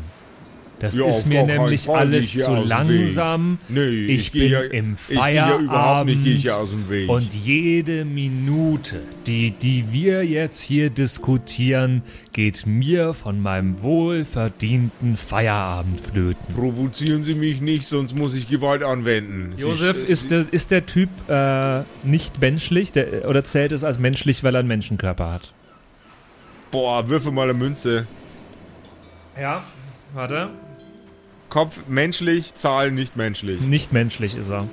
Das 0.82 0.98
Ja, 0.98 1.06
ist 1.06 1.28
mir 1.28 1.44
nämlich 1.44 1.84
Fall 1.84 1.98
alles 2.08 2.34
nicht 2.34 2.44
zu 2.44 2.56
langsam. 2.56 3.60
Nee, 3.70 3.88
ich, 3.88 4.10
ich 4.10 4.32
bin 4.32 4.52
ja- 4.52 4.62
im 4.62 4.98
Feierabend. 4.98 6.24
nicht, 6.24 6.38
ich 6.38 6.44
ja 6.46 6.66
Weg. 6.90 7.08
Und 7.08 7.32
jede 7.36 8.04
Minute, 8.04 9.00
die, 9.28 9.52
die 9.52 9.86
wir 9.92 10.26
jetzt 10.26 10.60
hier 10.60 10.90
diskutieren, 10.90 12.02
geht 12.34 12.66
mir 12.66 13.14
von 13.14 13.40
meinem 13.40 13.84
wohlverdienten 13.84 15.18
Feierabend 15.18 16.02
flöten. 16.02 16.56
Provozieren 16.56 17.22
Sie 17.22 17.36
mich 17.36 17.62
nicht, 17.62 17.86
sonst 17.86 18.18
muss 18.18 18.34
ich 18.34 18.50
Gewalt 18.50 18.82
anwenden. 18.82 19.54
Sie 19.56 19.62
Josef, 19.64 19.98
st- 19.98 20.06
ist 20.08 20.32
der, 20.32 20.46
ist 20.52 20.72
der 20.72 20.88
Typ 20.88 21.10
äh, 21.30 21.82
nicht 22.04 22.42
menschlich 22.42 22.92
der, 22.92 23.30
oder 23.30 23.44
zählt 23.44 23.72
es 23.72 23.84
als 23.84 24.00
menschlich, 24.00 24.44
weil 24.44 24.56
er 24.56 24.60
einen 24.60 24.68
Menschenkörper 24.68 25.30
hat? 25.32 25.54
Boah, 26.72 27.08
würfe 27.08 27.32
mal 27.32 27.44
eine 27.44 27.54
Münze. 27.54 28.08
Ja, 29.40 29.64
warte. 30.14 30.50
Kopf 31.51 31.81
menschlich, 31.89 32.55
Zahl 32.55 32.91
nicht 32.91 33.17
menschlich. 33.17 33.60
Nicht 33.60 33.91
menschlich 33.91 34.38
ist 34.38 34.50
er. 34.50 34.70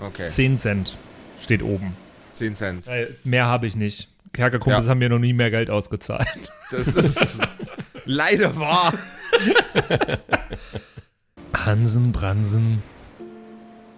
Okay, 0.00 0.28
10 0.28 0.56
Cent 0.56 0.96
steht 1.42 1.64
oben. 1.64 1.96
10 2.32 2.54
Cent. 2.54 2.86
Äh, 2.86 3.08
mehr 3.24 3.46
habe 3.46 3.66
ich 3.66 3.74
nicht. 3.74 4.08
Kerkerkumpels 4.32 4.84
Ja. 4.84 4.90
haben 4.92 4.98
mir 5.00 5.08
noch 5.08 5.18
nie 5.18 5.32
mehr 5.32 5.50
Geld 5.50 5.68
ausgezahlt. 5.68 6.28
Das 6.70 6.86
ist 6.94 7.42
leider 8.04 8.56
wahr. 8.58 8.94
Hansen, 11.54 12.12
Bransen. 12.12 12.82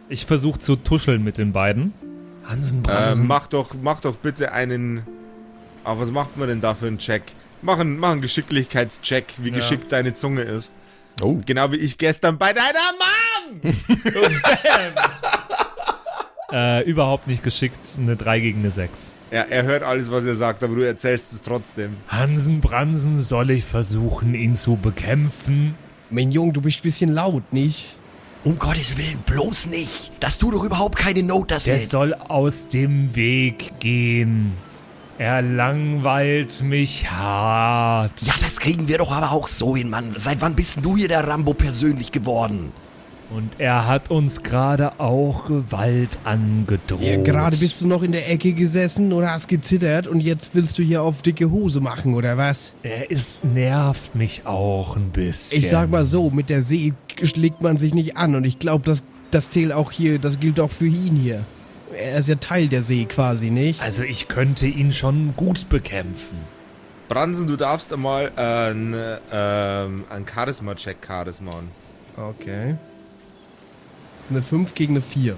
Ich 0.08 0.26
versuche 0.26 0.58
zu 0.58 0.76
tuscheln 0.76 1.22
mit 1.22 1.36
den 1.38 1.52
beiden. 1.52 1.92
Hansen, 2.44 2.78
Äh, 2.80 2.82
Bransen. 2.82 3.26
mach 3.26 3.46
doch, 3.48 3.74
mach 3.80 4.00
doch 4.00 4.16
bitte 4.16 4.50
einen. 4.52 5.02
Aber 5.84 6.00
was 6.00 6.10
macht 6.10 6.36
man 6.38 6.48
denn 6.48 6.60
da 6.62 6.74
für 6.74 6.86
einen 6.86 6.98
Check? 6.98 7.22
Mach 7.62 7.78
einen, 7.78 7.98
mach 7.98 8.12
einen 8.12 8.22
Geschicklichkeitscheck, 8.22 9.34
wie 9.38 9.50
Ja. 9.50 9.56
geschickt 9.56 9.92
deine 9.92 10.14
Zunge 10.14 10.40
ist. 10.40 10.72
Oh, 11.20 11.38
Genau 11.44 11.70
wie 11.72 11.76
ich 11.76 11.98
gestern 11.98 12.38
bei 12.38 12.52
deiner 12.52 13.62
Mom! 13.62 13.62
äh, 16.52 16.82
überhaupt 16.84 17.26
nicht 17.26 17.42
geschickt. 17.42 17.78
Eine 17.98 18.16
3 18.16 18.40
gegen 18.40 18.60
eine 18.60 18.70
6. 18.70 19.12
Ja, 19.30 19.42
er 19.42 19.64
hört 19.64 19.82
alles, 19.82 20.10
was 20.10 20.24
er 20.24 20.36
sagt, 20.36 20.62
aber 20.62 20.76
du 20.76 20.82
erzählst 20.82 21.32
es 21.32 21.42
trotzdem. 21.42 21.96
Hansen, 22.08 22.60
Bransen, 22.60 23.20
soll 23.20 23.50
ich 23.50 23.64
versuchen, 23.64 24.34
ihn 24.34 24.54
zu 24.54 24.76
bekämpfen? 24.76 25.74
Mein 26.10 26.30
Junge, 26.30 26.52
du 26.52 26.60
bist 26.60 26.78
ein 26.78 26.82
bisschen 26.82 27.14
laut, 27.14 27.52
nicht? 27.52 27.96
um 28.44 28.58
Gottes 28.58 28.98
Willen, 28.98 29.20
bloß 29.24 29.66
nicht. 29.68 30.12
Das 30.20 30.38
tut 30.38 30.52
doch 30.54 30.64
überhaupt 30.64 30.96
keine 30.98 31.22
Note, 31.22 31.54
das 31.54 31.64
Der 31.64 31.78
Lied. 31.78 31.90
soll 31.90 32.12
aus 32.14 32.68
dem 32.68 33.16
Weg 33.16 33.72
gehen. 33.80 34.52
Er 35.18 35.42
langweilt 35.42 36.62
mich 36.62 37.08
hart. 37.08 38.20
Ja, 38.22 38.34
das 38.42 38.58
kriegen 38.58 38.88
wir 38.88 38.98
doch 38.98 39.12
aber 39.12 39.30
auch 39.30 39.46
so 39.46 39.76
hin, 39.76 39.88
Mann. 39.88 40.12
Seit 40.16 40.40
wann 40.40 40.56
bist 40.56 40.80
du 40.82 40.96
hier 40.96 41.06
der 41.06 41.26
Rambo 41.26 41.54
persönlich 41.54 42.10
geworden? 42.10 42.72
Und 43.30 43.58
er 43.58 43.86
hat 43.86 44.10
uns 44.10 44.42
gerade 44.42 45.00
auch 45.00 45.46
Gewalt 45.46 46.18
angedroht. 46.24 47.00
Ja, 47.00 47.16
gerade 47.16 47.56
bist 47.56 47.80
du 47.80 47.86
noch 47.86 48.02
in 48.02 48.12
der 48.12 48.30
Ecke 48.30 48.52
gesessen 48.52 49.12
oder 49.12 49.30
hast 49.30 49.48
gezittert 49.48 50.06
und 50.06 50.20
jetzt 50.20 50.50
willst 50.52 50.78
du 50.78 50.82
hier 50.82 51.02
auf 51.02 51.22
dicke 51.22 51.50
Hose 51.50 51.80
machen, 51.80 52.14
oder 52.14 52.36
was? 52.36 52.74
Er 52.82 53.10
ist, 53.10 53.44
nervt 53.44 54.14
mich 54.14 54.46
auch 54.46 54.96
ein 54.96 55.10
bisschen. 55.10 55.62
Ich 55.62 55.70
sag 55.70 55.90
mal 55.90 56.04
so, 56.04 56.30
mit 56.30 56.50
der 56.50 56.62
See 56.62 56.92
schlägt 57.22 57.62
man 57.62 57.78
sich 57.78 57.94
nicht 57.94 58.16
an 58.16 58.34
und 58.34 58.44
ich 58.44 58.58
glaube, 58.58 58.84
das, 58.84 59.04
das 59.30 59.48
zählt 59.48 59.72
auch 59.72 59.90
hier, 59.90 60.18
das 60.18 60.38
gilt 60.38 60.60
auch 60.60 60.70
für 60.70 60.86
ihn 60.86 61.16
hier. 61.16 61.44
Er 61.94 62.18
ist 62.18 62.28
ja 62.28 62.36
Teil 62.36 62.68
der 62.68 62.82
See 62.82 63.04
quasi, 63.04 63.50
nicht? 63.50 63.80
Also 63.80 64.02
ich 64.02 64.28
könnte 64.28 64.66
ihn 64.66 64.92
schon 64.92 65.34
gut 65.36 65.68
bekämpfen. 65.68 66.38
Bransen, 67.08 67.46
du 67.46 67.56
darfst 67.56 67.92
einmal 67.92 68.32
äh, 68.36 68.70
ein, 68.70 68.94
ähm, 69.30 70.04
ein 70.08 70.26
Charisma-Check 70.26 71.00
Charisman. 71.00 71.68
Okay. 72.16 72.76
Eine 74.30 74.42
5 74.42 74.74
gegen 74.74 74.94
eine 74.94 75.02
4. 75.02 75.36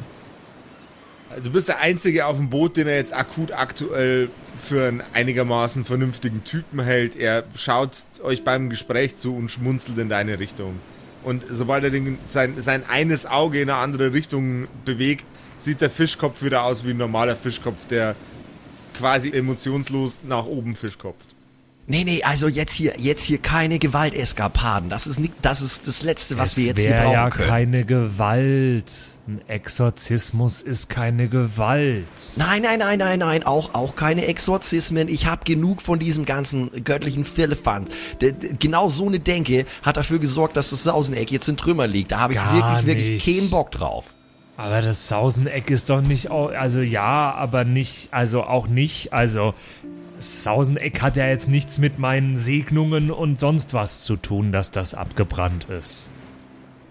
Du 1.42 1.50
bist 1.50 1.68
der 1.68 1.80
Einzige 1.80 2.26
auf 2.26 2.36
dem 2.36 2.50
Boot, 2.50 2.76
den 2.76 2.86
er 2.86 2.96
jetzt 2.96 3.12
akut 3.12 3.50
aktuell 3.50 4.30
für 4.62 4.86
einen 4.86 5.02
einigermaßen 5.12 5.84
vernünftigen 5.84 6.44
Typen 6.44 6.80
hält. 6.80 7.16
Er 7.16 7.44
schaut 7.56 8.06
euch 8.22 8.44
beim 8.44 8.70
Gespräch 8.70 9.16
zu 9.16 9.34
und 9.34 9.50
schmunzelt 9.50 9.98
in 9.98 10.08
deine 10.08 10.38
Richtung. 10.38 10.78
Und 11.22 11.44
sobald 11.50 11.84
er 11.84 11.90
den, 11.90 12.18
sein, 12.28 12.60
sein 12.60 12.84
eines 12.88 13.26
Auge 13.26 13.60
in 13.60 13.70
eine 13.70 13.78
andere 13.78 14.12
Richtung 14.12 14.68
bewegt, 14.84 15.26
sieht 15.58 15.80
der 15.80 15.90
Fischkopf 15.90 16.42
wieder 16.42 16.64
aus 16.64 16.84
wie 16.84 16.90
ein 16.90 16.96
normaler 16.96 17.36
Fischkopf, 17.36 17.86
der 17.86 18.14
quasi 18.94 19.30
emotionslos 19.30 20.20
nach 20.26 20.46
oben 20.46 20.74
fischkopft. 20.74 21.34
Nee, 21.88 22.04
nee, 22.04 22.22
also 22.24 22.48
jetzt 22.48 22.72
hier, 22.72 22.94
jetzt 22.98 23.24
hier 23.24 23.38
keine 23.38 23.78
Gewalteskapaden. 23.78 24.90
Das 24.90 25.06
ist 25.06 25.20
nicht, 25.20 25.34
das 25.42 25.62
ist 25.62 25.86
das 25.86 26.02
Letzte, 26.02 26.36
was 26.36 26.52
es 26.52 26.56
wir 26.56 26.64
jetzt 26.66 26.80
hier 26.80 26.94
brauchen 26.94 27.12
ja 27.12 27.30
können. 27.30 27.48
keine 27.48 27.84
Gewalt. 27.84 28.92
Ein 29.28 29.40
Exorzismus 29.48 30.62
ist 30.62 30.88
keine 30.88 31.28
Gewalt. 31.28 32.06
Nein, 32.36 32.62
nein, 32.62 32.78
nein, 32.78 33.00
nein, 33.00 33.18
nein, 33.18 33.42
auch, 33.42 33.74
auch 33.74 33.96
keine 33.96 34.26
Exorzismen. 34.26 35.08
Ich 35.08 35.26
habe 35.26 35.44
genug 35.44 35.82
von 35.82 35.98
diesem 35.98 36.24
ganzen 36.24 36.70
göttlichen 36.84 37.24
Firlefanz. 37.24 37.90
Genau 38.60 38.88
so 38.88 39.08
eine 39.08 39.18
Denke 39.18 39.66
hat 39.82 39.96
dafür 39.96 40.20
gesorgt, 40.20 40.56
dass 40.56 40.70
das 40.70 40.84
Sauseneck 40.84 41.32
jetzt 41.32 41.48
in 41.48 41.56
Trümmer 41.56 41.88
liegt. 41.88 42.12
Da 42.12 42.20
habe 42.20 42.34
ich 42.34 42.38
Gar 42.38 42.54
wirklich, 42.54 42.86
wirklich 42.86 43.26
nicht. 43.26 43.26
keinen 43.26 43.50
Bock 43.50 43.72
drauf. 43.72 44.14
Aber 44.56 44.80
das 44.80 45.08
Sauseneck 45.08 45.70
ist 45.70 45.90
doch 45.90 46.02
nicht, 46.02 46.30
also 46.30 46.80
ja, 46.80 47.34
aber 47.34 47.64
nicht, 47.64 48.10
also 48.12 48.44
auch 48.44 48.68
nicht, 48.68 49.12
also 49.12 49.54
das 50.18 50.44
Sauseneck 50.44 51.02
hat 51.02 51.16
ja 51.16 51.26
jetzt 51.26 51.48
nichts 51.48 51.78
mit 51.78 51.98
meinen 51.98 52.38
Segnungen 52.38 53.10
und 53.10 53.40
sonst 53.40 53.74
was 53.74 54.02
zu 54.02 54.14
tun, 54.16 54.52
dass 54.52 54.70
das 54.70 54.94
abgebrannt 54.94 55.64
ist. 55.64 56.12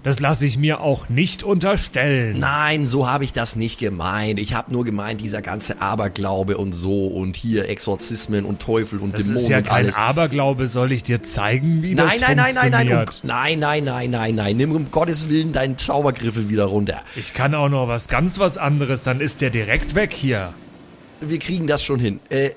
Das 0.05 0.19
lasse 0.19 0.45
ich 0.45 0.59
mir 0.59 0.81
auch 0.81 1.09
nicht 1.09 1.41
unterstellen. 1.41 2.37
Nein, 2.37 2.85
so 2.85 3.09
habe 3.09 3.23
ich 3.23 3.31
das 3.31 3.55
nicht 3.55 3.79
gemeint. 3.79 4.39
Ich 4.39 4.53
habe 4.53 4.71
nur 4.71 4.85
gemeint, 4.85 5.19
dieser 5.19 5.41
ganze 5.41 5.81
Aberglaube 5.81 6.59
und 6.59 6.73
so 6.73 7.07
und 7.07 7.35
hier 7.35 7.67
Exorzismen 7.69 8.45
und 8.45 8.61
Teufel 8.61 8.99
und 8.99 9.15
das 9.15 9.21
Dämonen 9.23 9.43
ist 9.43 9.49
ja 9.49 9.57
und 9.57 9.63
kein 9.63 9.85
alles. 9.85 9.95
Aberglaube, 9.95 10.67
soll 10.67 10.91
ich 10.91 11.01
dir 11.01 11.23
zeigen, 11.23 11.81
wie 11.81 11.95
Nein, 11.95 12.07
das 12.07 12.21
nein, 12.21 12.37
nein, 12.37 12.53
nein, 12.53 12.71
nein, 12.71 12.87
um, 12.87 12.93
funktioniert? 12.97 13.35
nein, 13.35 13.59
nein, 13.59 13.83
nein, 13.83 14.09
nein, 14.11 14.35
nein. 14.35 14.57
Nimm 14.57 14.71
um 14.73 14.91
Gottes 14.91 15.27
Willen 15.27 15.53
deinen 15.53 15.75
Zaubergriffel 15.79 16.49
wieder 16.49 16.65
runter. 16.65 17.01
Ich 17.15 17.33
kann 17.33 17.55
auch 17.55 17.69
noch 17.69 17.87
was 17.87 18.07
ganz 18.07 18.37
was 18.37 18.59
anderes, 18.59 19.01
dann 19.01 19.19
ist 19.21 19.41
der 19.41 19.49
direkt 19.49 19.95
weg 19.95 20.13
hier. 20.13 20.53
Wir 21.19 21.39
kriegen 21.39 21.65
das 21.65 21.83
schon 21.83 21.99
hin. 21.99 22.19
Äh, 22.29 22.51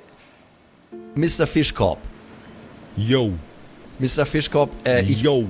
Mr. 1.15 1.47
Fischkorb. 1.47 1.99
Yo, 2.95 3.33
Mr. 4.01 4.27
Fischkorb, 4.27 4.71
äh, 4.85 5.03
ich, 5.05 5.23
yo. 5.23 5.47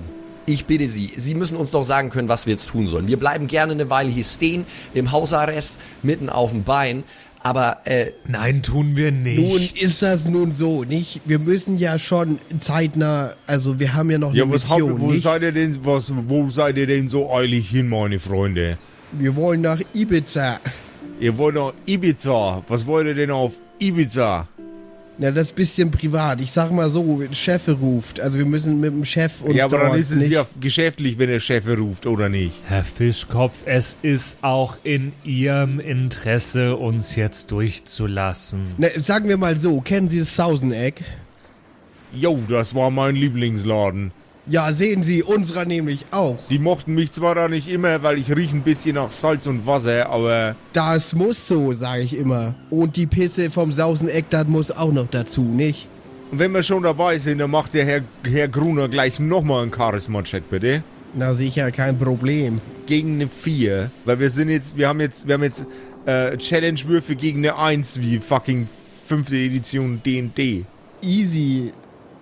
Ich 0.49 0.65
bitte 0.67 0.87
Sie, 0.87 1.13
Sie 1.17 1.35
müssen 1.35 1.57
uns 1.57 1.71
doch 1.71 1.85
sagen 1.85 2.11
können, 2.11 2.29
was 2.29 2.47
wir 2.47 2.53
jetzt 2.53 2.69
tun 2.71 2.87
sollen. 2.87 3.07
Wir 3.09 3.19
bleiben 3.19 3.47
gerne 3.47 3.73
eine 3.73 3.91
Weile 3.91 4.11
hier 4.11 4.25
stehen, 4.25 4.65
im 4.95 5.13
Hausarrest, 5.13 5.79
mitten 6.03 6.29
auf 6.31 6.51
dem 6.51 6.65
Bein, 6.65 7.05
aber, 7.41 7.79
äh, 7.85 8.07
Nein, 8.27 8.63
tun 8.63 8.97
wir 8.97 9.13
nicht. 9.13 9.39
Nun 9.39 9.63
ist 9.81 10.03
das 10.03 10.25
nun 10.25 10.51
so, 10.51 10.83
nicht? 10.83 11.21
Wir 11.25 11.39
müssen 11.39 11.79
ja 11.79 11.99
schon 11.99 12.39
zeitnah, 12.61 13.35
also 13.47 13.79
wir 13.79 13.95
haben 13.95 14.11
ja 14.11 14.19
noch 14.19 14.35
Ja, 14.35 14.43
eine 14.45 14.53
was 14.55 14.69
habt, 14.69 14.81
Mission, 14.81 15.01
wo 15.01 15.13
nicht? 15.13 15.23
seid 15.23 15.43
ihr 15.43 15.53
denn, 15.53 15.79
was, 15.85 16.13
wo 16.27 16.49
seid 16.51 16.77
ihr 16.79 16.87
denn 16.89 17.09
so 17.09 17.31
eilig 17.33 17.69
hin, 17.71 17.89
meine 17.89 18.19
Freunde? 18.19 18.77
Wir 19.13 19.37
wollen 19.37 19.61
nach 19.61 19.81
Ibiza. 19.95 20.59
Ihr 21.21 21.37
wollt 21.39 21.55
nach 21.55 21.73
Ibiza. 21.87 22.63
Was 22.69 22.87
wollt 22.87 23.07
ihr 23.07 23.15
denn 23.15 23.31
auf 23.31 23.53
Ibiza? 23.79 24.49
Na, 25.21 25.33
das 25.33 25.49
ist 25.49 25.57
bisschen 25.57 25.91
privat. 25.91 26.41
Ich 26.41 26.53
sag 26.53 26.71
mal 26.71 26.89
so, 26.91 27.25
Chef 27.33 27.67
ruft. 27.69 28.21
Also 28.21 28.39
wir 28.39 28.47
müssen 28.47 28.79
mit 28.79 28.93
dem 28.93 29.05
Chef 29.05 29.41
uns 29.41 29.57
ja, 29.57 29.65
aber 29.65 29.79
dann 29.79 29.95
ist 29.97 30.13
es 30.13 30.21
nicht 30.21 30.31
ja 30.31 30.47
geschäftlich, 30.61 31.19
wenn 31.19 31.29
der 31.29 31.41
Chef 31.41 31.65
ruft, 31.67 32.07
oder 32.07 32.29
nicht? 32.29 32.55
Herr 32.67 32.85
Fischkopf, 32.85 33.55
es 33.65 33.97
ist 34.03 34.37
auch 34.43 34.77
in 34.85 35.13
Ihrem 35.25 35.81
Interesse, 35.81 36.77
uns 36.77 37.17
jetzt 37.17 37.51
durchzulassen. 37.51 38.75
Na, 38.79 38.89
sagen 38.97 39.29
wir 39.29 39.37
mal 39.37 39.57
so, 39.57 39.81
kennen 39.81 40.09
Sie 40.09 40.21
das 40.21 40.37
Sauseneck? 40.37 41.03
Jo, 42.13 42.39
das 42.49 42.75
war 42.77 42.91
mein 42.91 43.17
Lieblingsladen. 43.17 44.13
Ja, 44.49 44.73
sehen 44.73 45.03
Sie, 45.03 45.23
unserer 45.23 45.65
nämlich 45.67 46.07
auch. 46.11 46.39
Die 46.49 46.59
mochten 46.59 46.95
mich 46.95 47.13
zwar 47.13 47.35
da 47.35 47.49
nicht 47.49 47.69
immer, 47.69 48.03
weil 48.03 48.19
ich 48.19 48.35
riech 48.35 48.53
ein 48.53 48.63
bisschen 48.63 48.95
nach 48.95 49.11
Salz 49.11 49.47
und 49.47 49.67
Wasser, 49.67 50.09
aber 50.09 50.57
Das 50.73 51.15
muss 51.15 51.47
so, 51.47 51.73
sage 51.75 52.03
ich 52.03 52.17
immer. 52.17 52.55
Und 52.71 52.97
die 52.97 53.07
Pisse 53.07 53.51
vom 53.51 53.73
Sauseneck, 53.73 54.31
das 54.31 54.47
muss 54.47 54.71
auch 54.71 54.93
noch 54.93 55.09
dazu, 55.11 55.43
nicht? 55.43 55.89
wenn 56.31 56.53
wir 56.53 56.63
schon 56.63 56.83
dabei 56.83 57.19
sind, 57.19 57.39
dann 57.39 57.51
macht 57.51 57.75
der 57.75 57.85
Herr, 57.85 58.03
Herr 58.31 58.49
Gruner 58.49 58.89
gleich 58.89 59.19
nochmal 59.19 59.63
einen 59.63 59.73
Charisma-Check, 59.73 60.49
bitte. 60.51 60.83
Na 61.15 61.33
sicher, 61.35 61.71
kein 61.71 61.99
Problem. 61.99 62.61
Gegen 62.87 63.15
eine 63.15 63.29
4. 63.29 63.91
Weil 64.05 64.21
wir 64.21 64.31
sind 64.31 64.51
jetzt, 64.51 64.77
wir 64.77 64.89
haben 64.89 65.01
jetzt, 65.01 65.27
wir 65.27 65.35
haben 65.35 65.43
jetzt 65.43 65.67
äh, 66.07 66.37
Challenge-Würfe 66.37 67.17
gegen 67.17 67.39
eine 67.39 67.57
1 67.57 68.01
wie 68.03 68.19
fucking 68.19 68.69
fünfte 69.07 69.37
Edition 69.37 70.03
D&D. 70.05 70.65
Easy. 71.03 71.73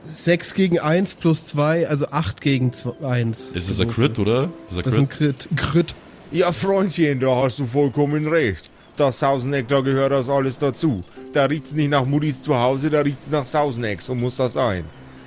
6 0.09 0.55
gegen 0.55 0.79
1 0.79 1.14
plus 1.16 1.47
2, 1.47 1.88
also 1.88 2.07
8 2.11 2.40
gegen 2.40 2.73
1. 3.03 3.51
Ist 3.55 3.69
es 3.69 3.81
ein 3.81 3.90
Crit, 3.90 4.19
oder? 4.19 4.51
Ist 4.69 4.79
Das 4.79 4.92
ist 4.92 4.99
ein 4.99 5.09
Crit. 5.09 5.49
Crit. 5.57 5.95
Ja, 6.33 6.53
Freundchen, 6.53 7.21
da 7.21 7.35
hast 7.42 7.59
du 7.59 7.66
vollkommen 7.66 8.27
recht. 8.29 8.71
Das 8.97 9.19
Sauseneck, 9.21 9.69
da 9.69 9.81
gehört 9.81 10.12
das 10.12 10.29
alles 10.29 10.59
dazu. 10.59 11.05
Da 11.33 11.45
riecht's 11.45 11.73
nicht 11.75 11.90
nach 11.90 12.07
Muttis 12.07 12.42
zu 12.42 12.55
Hause, 12.57 12.88
da 12.90 13.01
riecht's 13.03 13.31
nach 13.31 13.47
Sauseneck, 13.47 14.01
so 14.01 14.14
muss 14.14 14.37
das 14.38 14.55
sein. 14.55 14.85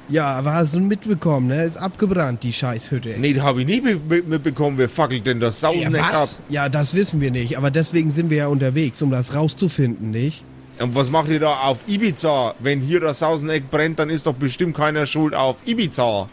Ja, 0.09 0.25
aber 0.31 0.53
hast 0.55 0.73
du 0.73 0.79
mitbekommen, 0.79 1.47
ne? 1.47 1.63
Ist 1.65 1.77
abgebrannt, 1.77 2.41
die 2.41 2.51
Scheißhütte. 2.51 3.13
Nee, 3.19 3.33
da 3.33 3.43
habe 3.43 3.61
ich 3.61 3.67
nicht 3.67 3.83
mit- 3.83 4.09
mit- 4.09 4.27
mitbekommen, 4.27 4.79
wer 4.79 4.89
fackelt 4.89 5.27
denn 5.27 5.39
das 5.39 5.61
ja, 5.61 5.69
Sauseneck 5.71 6.01
ab? 6.01 6.13
was? 6.13 6.39
Ja, 6.49 6.67
das 6.67 6.95
wissen 6.95 7.21
wir 7.21 7.29
nicht, 7.29 7.59
aber 7.59 7.69
deswegen 7.69 8.09
sind 8.09 8.31
wir 8.31 8.37
ja 8.37 8.47
unterwegs, 8.47 9.03
um 9.03 9.11
das 9.11 9.35
rauszufinden, 9.35 10.09
nicht? 10.09 10.43
Und 10.79 10.95
was 10.95 11.09
macht 11.09 11.29
ihr 11.29 11.41
da 11.41 11.59
auf 11.59 11.79
Ibiza? 11.87 12.55
Wenn 12.59 12.79
hier 12.79 13.01
das 13.01 13.19
Sauseneck 13.19 13.69
brennt, 13.69 13.99
dann 13.99 14.09
ist 14.09 14.25
doch 14.25 14.33
bestimmt 14.33 14.77
keiner 14.77 15.05
schuld 15.05 15.35
auf 15.35 15.57
Ibiza. 15.65 16.29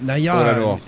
Naja? 0.00 0.78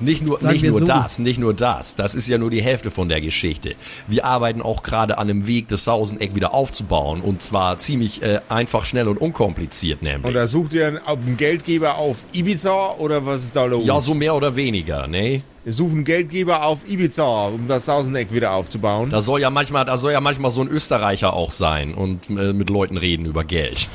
Nicht 0.00 0.24
nur, 0.24 0.38
nicht 0.42 0.64
nur 0.64 0.80
so. 0.80 0.84
das, 0.84 1.18
nicht 1.18 1.38
nur 1.38 1.54
das. 1.54 1.96
Das 1.96 2.14
ist 2.14 2.28
ja 2.28 2.36
nur 2.36 2.50
die 2.50 2.62
Hälfte 2.62 2.90
von 2.90 3.08
der 3.08 3.20
Geschichte. 3.20 3.74
Wir 4.06 4.24
arbeiten 4.26 4.60
auch 4.60 4.82
gerade 4.82 5.16
an 5.16 5.30
einem 5.30 5.46
Weg, 5.46 5.68
das 5.68 5.84
Sauseneck 5.84 6.34
wieder 6.34 6.52
aufzubauen. 6.52 7.22
Und 7.22 7.42
zwar 7.42 7.78
ziemlich 7.78 8.22
äh, 8.22 8.40
einfach, 8.48 8.84
schnell 8.84 9.08
und 9.08 9.18
unkompliziert 9.18 10.02
nämlich. 10.02 10.26
Und 10.26 10.34
da 10.34 10.46
sucht 10.46 10.74
ihr 10.74 10.86
einen, 10.86 10.98
einen 10.98 11.36
Geldgeber 11.38 11.96
auf 11.96 12.24
Ibiza 12.32 12.96
oder 12.98 13.24
was 13.24 13.44
ist 13.44 13.56
da 13.56 13.64
los? 13.64 13.86
ja, 13.86 13.98
so 14.00 14.14
mehr 14.14 14.34
oder 14.34 14.54
weniger, 14.56 15.06
ne? 15.06 15.42
Wir 15.64 15.72
suchen 15.72 16.04
Geldgeber 16.04 16.64
auf 16.64 16.88
Ibiza, 16.88 17.48
um 17.48 17.66
das 17.66 17.86
Sauseneck 17.86 18.32
wieder 18.32 18.52
aufzubauen. 18.52 19.10
Da 19.10 19.20
soll 19.20 19.40
ja 19.40 19.50
manchmal, 19.50 19.84
da 19.84 19.96
soll 19.96 20.12
ja 20.12 20.20
manchmal 20.20 20.50
so 20.50 20.62
ein 20.62 20.68
Österreicher 20.68 21.32
auch 21.32 21.52
sein 21.52 21.94
und 21.94 22.30
äh, 22.30 22.52
mit 22.52 22.70
Leuten 22.70 22.96
reden 22.96 23.26
über 23.26 23.44
Geld. 23.44 23.88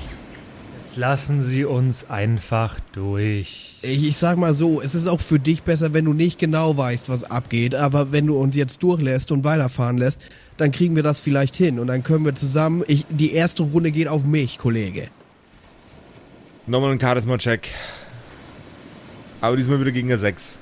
Jetzt 0.94 1.00
lassen 1.00 1.42
Sie 1.42 1.66
uns 1.66 2.08
einfach 2.12 2.80
durch. 2.92 3.80
ich, 3.82 4.08
ich 4.10 4.16
sag 4.16 4.38
mal 4.38 4.54
so, 4.54 4.80
es 4.80 4.94
ist 4.94 5.08
auch 5.08 5.22
für 5.22 5.40
dich 5.40 5.64
besser, 5.64 5.92
wenn 5.92 6.06
du 6.06 6.14
nicht 6.14 6.38
genau 6.38 6.78
weißt, 6.78 7.10
was 7.10 7.24
abgeht, 7.24 7.74
aber 7.74 8.12
wenn 8.12 8.28
du 8.28 8.38
uns 8.38 8.56
jetzt 8.56 8.84
durchlässt 8.84 9.32
und 9.32 9.44
weiterfahren 9.44 9.98
lässt, 9.98 10.22
dann 10.58 10.72
kriegen 10.72 10.96
wir 10.96 11.02
das 11.02 11.20
vielleicht 11.20 11.56
hin 11.56 11.80
und 11.80 11.88
dann 11.88 12.04
können 12.04 12.24
wir 12.26 12.36
zusammen, 12.36 12.84
ich, 12.86 13.08
die 13.10 13.34
erste 13.34 13.64
Runde 13.64 13.90
geht 13.90 14.08
auf 14.08 14.24
mich, 14.24 14.60
Kollege. 14.60 15.08
Nochmal 16.68 16.92
ein 16.92 17.00
Charisma-Check. 17.00 17.70
Aber 19.42 19.58
diesmal 19.58 19.82
wieder 19.82 19.92
gegen 19.92 20.10
eine 20.10 20.20
6. 20.20 20.60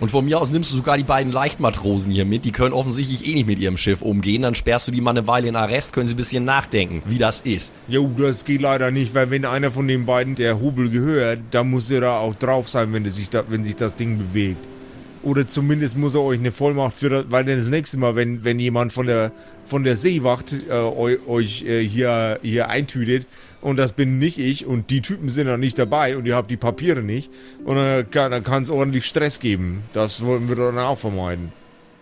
Und 0.00 0.12
von 0.12 0.24
mir 0.24 0.40
aus 0.40 0.50
nimmst 0.52 0.70
du 0.70 0.76
sogar 0.76 0.96
die 0.96 1.02
beiden 1.02 1.32
Leichtmatrosen 1.32 2.12
hier 2.12 2.24
mit. 2.24 2.44
Die 2.44 2.52
können 2.52 2.72
offensichtlich 2.72 3.26
eh 3.26 3.34
nicht 3.34 3.48
mit 3.48 3.58
ihrem 3.58 3.76
Schiff 3.76 4.00
umgehen. 4.00 4.42
Dann 4.42 4.54
sperrst 4.54 4.86
du 4.86 4.92
die 4.92 5.00
mal 5.00 5.10
eine 5.10 5.26
Weile 5.26 5.48
in 5.48 5.56
Arrest, 5.56 5.92
können 5.92 6.06
sie 6.06 6.14
ein 6.14 6.16
bisschen 6.16 6.44
nachdenken, 6.44 7.02
wie 7.06 7.18
das 7.18 7.40
ist. 7.40 7.72
Jo, 7.88 8.08
das 8.16 8.44
geht 8.44 8.60
leider 8.60 8.92
nicht, 8.92 9.14
weil 9.14 9.30
wenn 9.30 9.44
einer 9.44 9.72
von 9.72 9.88
den 9.88 10.06
beiden 10.06 10.36
der 10.36 10.60
Hubel 10.60 10.88
gehört, 10.88 11.40
dann 11.50 11.70
muss 11.70 11.90
er 11.90 12.02
da 12.02 12.18
auch 12.18 12.36
drauf 12.36 12.68
sein, 12.68 12.92
wenn, 12.92 13.10
sich, 13.10 13.28
da, 13.28 13.42
wenn 13.48 13.64
sich 13.64 13.74
das 13.74 13.96
Ding 13.96 14.18
bewegt. 14.18 14.64
Oder 15.24 15.48
zumindest 15.48 15.96
muss 15.96 16.14
er 16.14 16.22
euch 16.22 16.38
eine 16.38 16.52
Vollmacht 16.52 16.94
für 16.94 17.10
das, 17.10 17.24
weil 17.28 17.44
dann 17.44 17.56
das 17.56 17.68
nächste 17.68 17.98
Mal, 17.98 18.14
wenn, 18.14 18.44
wenn 18.44 18.60
jemand 18.60 18.92
von 18.92 19.06
der, 19.06 19.32
von 19.64 19.82
der 19.82 19.96
Seewacht 19.96 20.52
äh, 20.52 20.72
eu, 20.72 21.16
euch 21.26 21.64
äh, 21.64 21.82
hier, 21.82 22.38
hier 22.42 22.68
eintütet 22.68 23.26
und 23.60 23.76
das 23.76 23.92
bin 23.92 24.18
nicht 24.18 24.38
ich 24.38 24.66
und 24.66 24.90
die 24.90 25.00
Typen 25.00 25.28
sind 25.28 25.46
dann 25.46 25.60
nicht 25.60 25.78
dabei 25.78 26.16
und 26.16 26.26
ihr 26.26 26.36
habt 26.36 26.50
die 26.50 26.56
Papiere 26.56 27.02
nicht 27.02 27.30
und 27.64 27.76
dann 27.76 28.10
kann 28.10 28.30
dann 28.30 28.62
es 28.62 28.70
ordentlich 28.70 29.06
Stress 29.06 29.40
geben. 29.40 29.82
Das 29.92 30.24
wollen 30.24 30.48
wir 30.48 30.56
dann 30.56 30.78
auch 30.78 30.98
vermeiden. 30.98 31.52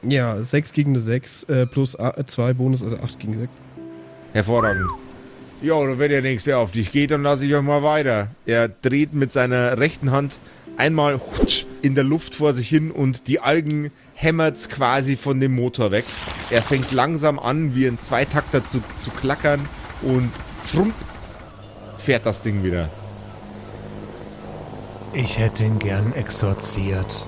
Ja, 0.02 0.40
6 0.42 0.72
gegen 0.72 0.90
eine 0.90 1.00
6 1.00 1.44
äh, 1.44 1.66
plus 1.66 1.96
2 2.26 2.54
Bonus, 2.54 2.82
also 2.82 2.98
8 2.98 3.18
gegen 3.18 3.38
6. 3.38 3.52
Hervorragend. 4.32 4.90
Ja, 5.62 5.74
und 5.74 5.98
wenn 5.98 6.10
der 6.10 6.20
nächste 6.20 6.58
auf 6.58 6.70
dich 6.70 6.92
geht, 6.92 7.10
dann 7.10 7.22
lasse 7.22 7.46
ich 7.46 7.54
euch 7.54 7.62
mal 7.62 7.82
weiter. 7.82 8.28
Er 8.44 8.68
dreht 8.68 9.14
mit 9.14 9.32
seiner 9.32 9.78
rechten 9.78 10.10
Hand 10.10 10.40
einmal 10.76 11.18
in 11.80 11.94
der 11.94 12.04
Luft 12.04 12.34
vor 12.34 12.52
sich 12.52 12.68
hin 12.68 12.90
und 12.90 13.26
die 13.26 13.40
Algen 13.40 13.90
hämmert's 14.14 14.68
quasi 14.68 15.16
von 15.16 15.40
dem 15.40 15.54
Motor 15.54 15.90
weg. 15.90 16.04
Er 16.50 16.60
fängt 16.60 16.92
langsam 16.92 17.38
an, 17.38 17.74
wie 17.74 17.86
ein 17.86 17.98
Zweitakter 17.98 18.66
zu, 18.66 18.82
zu 18.98 19.10
klackern 19.10 19.66
und 20.02 20.30
frump 20.64 20.94
fährt 22.06 22.24
das 22.24 22.40
Ding 22.40 22.62
wieder. 22.62 22.88
Ich 25.12 25.38
hätte 25.38 25.64
ihn 25.64 25.80
gern 25.80 26.12
exorziert. 26.14 27.26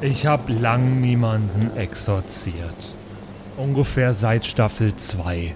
Ich 0.00 0.24
habe 0.24 0.50
lang 0.52 1.02
niemanden 1.02 1.76
exorziert. 1.76 2.94
Ungefähr 3.58 4.14
seit 4.14 4.46
Staffel 4.46 4.96
2. 4.96 5.54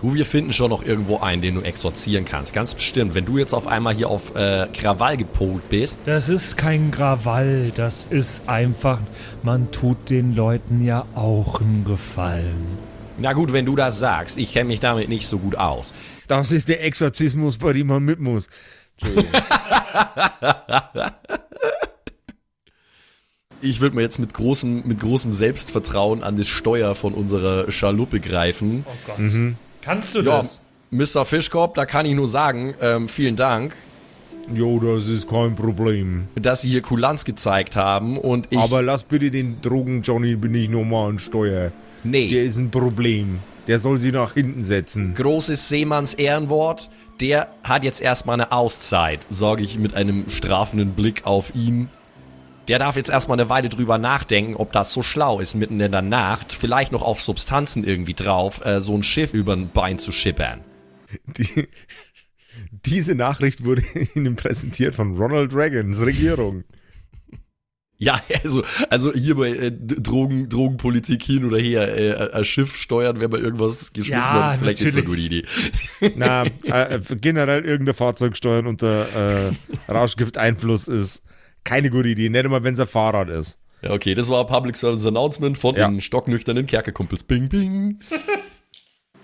Du, 0.00 0.14
wir 0.14 0.26
finden 0.26 0.52
schon 0.52 0.70
noch 0.70 0.84
irgendwo 0.84 1.18
einen, 1.18 1.42
den 1.42 1.56
du 1.56 1.62
exorzieren 1.62 2.24
kannst. 2.24 2.52
Ganz 2.52 2.72
bestimmt. 2.74 3.14
Wenn 3.14 3.24
du 3.24 3.38
jetzt 3.38 3.52
auf 3.52 3.66
einmal 3.66 3.94
hier 3.94 4.08
auf 4.08 4.36
äh, 4.36 4.68
Krawall 4.72 5.16
gepolt 5.16 5.68
bist, 5.68 6.00
Das 6.04 6.28
ist 6.28 6.56
kein 6.56 6.92
Krawall, 6.92 7.72
das 7.74 8.06
ist 8.06 8.48
einfach, 8.48 9.00
man 9.42 9.72
tut 9.72 10.08
den 10.08 10.36
Leuten 10.36 10.84
ja 10.84 11.04
auch 11.16 11.60
einen 11.60 11.84
Gefallen. 11.84 12.91
Na 13.18 13.32
gut, 13.32 13.52
wenn 13.52 13.66
du 13.66 13.76
das 13.76 13.98
sagst, 13.98 14.38
ich 14.38 14.52
kenne 14.52 14.66
mich 14.68 14.80
damit 14.80 15.08
nicht 15.08 15.26
so 15.26 15.38
gut 15.38 15.56
aus. 15.56 15.92
Das 16.28 16.52
ist 16.52 16.68
der 16.68 16.84
Exorzismus, 16.84 17.58
bei 17.58 17.72
dem 17.72 17.88
man 17.88 18.02
mit 18.04 18.20
muss. 18.20 18.48
Entschuldigung. 19.00 19.32
Ich 23.60 23.80
würde 23.80 23.94
mir 23.94 24.02
jetzt 24.02 24.18
mit 24.18 24.34
großem, 24.34 24.82
mit 24.86 25.00
großem 25.00 25.32
Selbstvertrauen 25.32 26.22
an 26.24 26.36
das 26.36 26.48
Steuer 26.48 26.94
von 26.96 27.14
unserer 27.14 27.70
Schaluppe 27.70 28.18
greifen. 28.18 28.84
Oh 28.88 28.92
Gott. 29.06 29.54
Kannst 29.82 30.14
du 30.14 30.20
Ja, 30.20 30.36
das? 30.38 30.60
Mr. 30.90 31.24
Fischkorb, 31.24 31.74
da 31.74 31.86
kann 31.86 32.04
ich 32.04 32.14
nur 32.14 32.26
sagen, 32.26 32.74
ähm, 32.80 33.08
vielen 33.08 33.36
Dank, 33.36 33.74
jo, 34.52 34.78
das 34.80 35.06
ist 35.06 35.28
kein 35.28 35.54
Problem. 35.54 36.26
dass 36.34 36.62
Sie 36.62 36.68
hier 36.70 36.82
Kulanz 36.82 37.24
gezeigt 37.24 37.76
haben 37.76 38.18
und 38.18 38.48
ich... 38.50 38.58
Aber 38.58 38.82
lass 38.82 39.04
bitte 39.04 39.30
den 39.30 39.62
Drogen-Johnny 39.62 40.36
nicht 40.36 40.70
nochmal 40.70 41.10
an 41.10 41.18
Steuer. 41.18 41.70
Nee. 42.04 42.28
Der 42.28 42.44
ist 42.44 42.56
ein 42.56 42.70
Problem. 42.70 43.38
Der 43.66 43.78
soll 43.78 43.98
sie 43.98 44.12
nach 44.12 44.34
hinten 44.34 44.62
setzen. 44.62 45.14
großes 45.14 45.68
Seemanns 45.68 46.14
Ehrenwort. 46.14 46.90
Der 47.20 47.54
hat 47.62 47.84
jetzt 47.84 48.00
erstmal 48.00 48.34
eine 48.34 48.50
Auszeit, 48.50 49.26
sage 49.30 49.62
ich 49.62 49.78
mit 49.78 49.94
einem 49.94 50.28
strafenden 50.28 50.94
Blick 50.94 51.24
auf 51.24 51.54
ihn. 51.54 51.88
Der 52.68 52.78
darf 52.78 52.96
jetzt 52.96 53.10
erstmal 53.10 53.38
eine 53.38 53.48
Weile 53.48 53.68
drüber 53.68 53.98
nachdenken, 53.98 54.56
ob 54.56 54.72
das 54.72 54.92
so 54.92 55.02
schlau 55.02 55.40
ist, 55.40 55.54
mitten 55.54 55.80
in 55.80 55.92
der 55.92 56.02
Nacht, 56.02 56.52
vielleicht 56.52 56.92
noch 56.92 57.02
auf 57.02 57.22
Substanzen 57.22 57.84
irgendwie 57.84 58.14
drauf, 58.14 58.64
äh, 58.64 58.80
so 58.80 58.96
ein 58.96 59.02
Schiff 59.02 59.34
über 59.34 59.52
ein 59.52 59.70
Bein 59.70 59.98
zu 59.98 60.12
schippern. 60.12 60.60
Die, 61.26 61.68
diese 62.86 63.14
Nachricht 63.14 63.64
wurde 63.64 63.82
Ihnen 64.14 64.36
präsentiert 64.36 64.94
von 64.94 65.16
Ronald 65.16 65.54
Reagans 65.54 66.00
Regierung. 66.00 66.64
Ja, 68.06 68.18
also, 68.42 68.64
also 68.90 69.12
hier 69.12 69.36
bei 69.36 69.50
äh, 69.50 69.70
Drogen, 69.70 70.48
Drogenpolitik 70.48 71.22
hin 71.22 71.44
oder 71.44 71.58
her, 71.58 71.96
äh, 71.96 72.32
ein 72.32 72.44
Schiff 72.44 72.76
steuern, 72.76 73.20
wenn 73.20 73.30
man 73.30 73.40
irgendwas 73.40 73.92
geschmissen 73.92 74.12
Ja, 74.18 74.42
hat, 74.44 74.52
ist 74.54 74.58
vielleicht 74.58 74.82
nicht 74.82 74.92
so 74.94 74.98
eine 74.98 75.08
gute 75.08 75.20
natürlich. 75.22 75.44
Idee. 76.00 76.12
Na, 76.16 76.44
äh, 76.64 77.00
generell 77.20 77.64
irgendein 77.64 77.94
Fahrzeug 77.94 78.36
steuern 78.36 78.66
unter 78.66 79.48
äh, 79.48 79.52
Rauschgifteinfluss 79.88 80.88
ist 80.88 81.22
keine 81.62 81.90
gute 81.90 82.08
Idee. 82.08 82.28
Nicht 82.28 82.44
immer, 82.44 82.64
wenn 82.64 82.74
es 82.74 82.80
ein 82.80 82.88
Fahrrad 82.88 83.28
ist. 83.28 83.58
Ja, 83.82 83.92
okay, 83.92 84.14
das 84.16 84.28
war 84.28 84.40
ein 84.40 84.46
Public 84.46 84.76
Service 84.76 85.06
Announcement 85.06 85.56
von 85.56 85.76
Ja. 85.76 85.88
den 85.88 86.00
stocknüchternen 86.00 86.66
Kerkerkumpels. 86.66 87.22
Bing, 87.22 87.48
bing. 87.48 87.98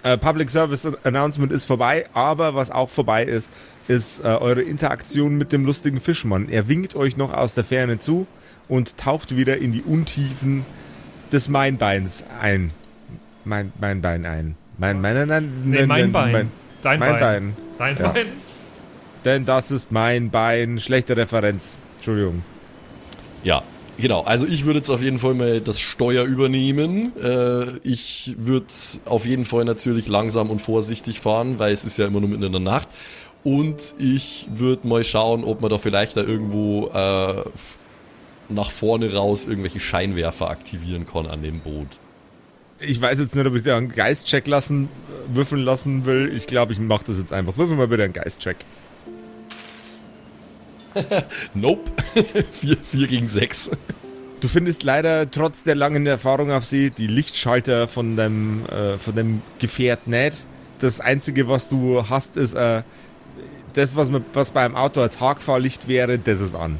Äh, 0.04 0.16
Public 0.18 0.50
Service 0.50 0.86
Announcement 1.02 1.52
ist 1.52 1.64
vorbei, 1.64 2.06
aber 2.12 2.54
was 2.54 2.70
auch 2.70 2.88
vorbei 2.88 3.24
ist, 3.24 3.50
ist 3.88 4.20
äh, 4.20 4.24
eure 4.28 4.62
Interaktion 4.62 5.36
mit 5.36 5.50
dem 5.52 5.64
lustigen 5.64 6.00
Fischmann. 6.00 6.48
Er 6.48 6.68
winkt 6.68 6.94
euch 6.94 7.16
noch 7.16 7.32
aus 7.32 7.54
der 7.54 7.64
Ferne 7.64 7.98
zu 7.98 8.26
und 8.68 8.96
taucht 8.96 9.36
wieder 9.36 9.58
in 9.58 9.72
die 9.72 9.82
Untiefen 9.82 10.64
des 11.32 11.48
Mainbeins 11.48 12.24
ein. 12.40 12.70
Mein, 13.44 13.72
mein 13.80 14.00
Bein 14.02 14.26
ein. 14.26 14.56
Mein, 14.78 15.00
mein, 15.00 15.14
nein, 15.14 15.28
nein, 15.28 15.52
Nee, 15.64 15.86
mein 15.86 15.88
nein, 15.88 16.12
Bein. 16.12 16.32
mein- 16.32 16.50
Dein 16.82 16.98
mein 17.00 17.10
Bein. 17.12 17.20
Bein. 17.20 17.56
Dein 17.78 17.96
Ja. 17.98 18.08
Bein? 18.12 18.26
Denn 19.24 19.44
das 19.44 19.70
ist 19.70 19.90
mein 19.90 20.30
Bein. 20.30 20.78
Schlechte 20.78 21.16
Referenz. 21.16 21.78
Entschuldigung. 21.96 22.42
Ja, 23.42 23.62
genau. 23.98 24.22
Also 24.22 24.46
ich 24.46 24.64
würde 24.64 24.78
jetzt 24.78 24.90
auf 24.90 25.02
jeden 25.02 25.18
Fall 25.18 25.34
mal 25.34 25.60
das 25.60 25.80
Steuer 25.80 26.24
übernehmen. 26.24 27.12
Äh, 27.20 27.78
ich 27.82 28.34
würde 28.38 28.66
auf 29.06 29.26
jeden 29.26 29.44
Fall 29.44 29.64
natürlich 29.64 30.06
langsam 30.08 30.50
und 30.50 30.60
vorsichtig 30.62 31.18
fahren, 31.20 31.58
weil 31.58 31.72
es 31.72 31.84
ist 31.84 31.98
ja 31.98 32.06
immer 32.06 32.20
nur 32.20 32.28
mitten 32.28 32.44
in 32.44 32.52
der 32.52 32.60
Nacht. 32.60 32.88
Und 33.44 33.94
ich 33.98 34.46
würde 34.52 34.86
mal 34.86 35.02
schauen, 35.02 35.42
ob 35.44 35.60
man 35.62 35.70
da 35.70 35.78
vielleicht 35.78 36.16
da 36.16 36.20
irgendwo 36.22 36.88
äh, 36.88 37.44
nach 38.48 38.70
vorne 38.70 39.12
raus 39.12 39.46
irgendwelche 39.46 39.80
Scheinwerfer 39.80 40.50
aktivieren 40.50 41.06
kann 41.06 41.26
an 41.26 41.42
dem 41.42 41.60
Boot. 41.60 41.88
Ich 42.80 43.00
weiß 43.00 43.18
jetzt 43.18 43.34
nicht, 43.34 43.46
ob 43.46 43.54
ich 43.54 43.64
da 43.64 43.76
einen 43.76 43.88
Geistcheck 43.88 44.46
lassen, 44.46 44.84
äh, 44.84 45.34
würfeln 45.34 45.62
lassen 45.62 46.06
will. 46.06 46.32
Ich 46.34 46.46
glaube, 46.46 46.72
ich 46.72 46.78
mache 46.78 47.04
das 47.06 47.18
jetzt 47.18 47.32
einfach. 47.32 47.56
Würfel 47.56 47.76
mal 47.76 47.88
bitte 47.88 48.04
einen 48.04 48.12
Geistcheck. 48.12 48.56
Nope. 51.54 51.90
4 52.50 52.76
vier 52.90 53.06
gegen 53.06 53.28
6. 53.28 53.72
Du 54.40 54.48
findest 54.48 54.84
leider 54.84 55.30
trotz 55.30 55.64
der 55.64 55.74
langen 55.74 56.06
Erfahrung 56.06 56.52
auf 56.52 56.64
See 56.64 56.90
die 56.90 57.08
Lichtschalter 57.08 57.88
von 57.88 58.16
deinem, 58.16 58.64
äh, 58.66 58.96
von 58.96 59.14
deinem 59.14 59.42
Gefährt 59.58 60.06
nicht. 60.06 60.46
Das 60.78 61.00
Einzige, 61.00 61.48
was 61.48 61.68
du 61.68 62.08
hast, 62.08 62.36
ist 62.36 62.54
äh, 62.54 62.82
das, 63.74 63.96
was, 63.96 64.10
man, 64.10 64.24
was 64.32 64.52
bei 64.52 64.64
einem 64.64 64.76
Auto 64.76 65.00
als 65.00 65.16
Tagfahrlicht 65.16 65.88
wäre, 65.88 66.18
das 66.18 66.40
ist 66.40 66.54
an. 66.54 66.78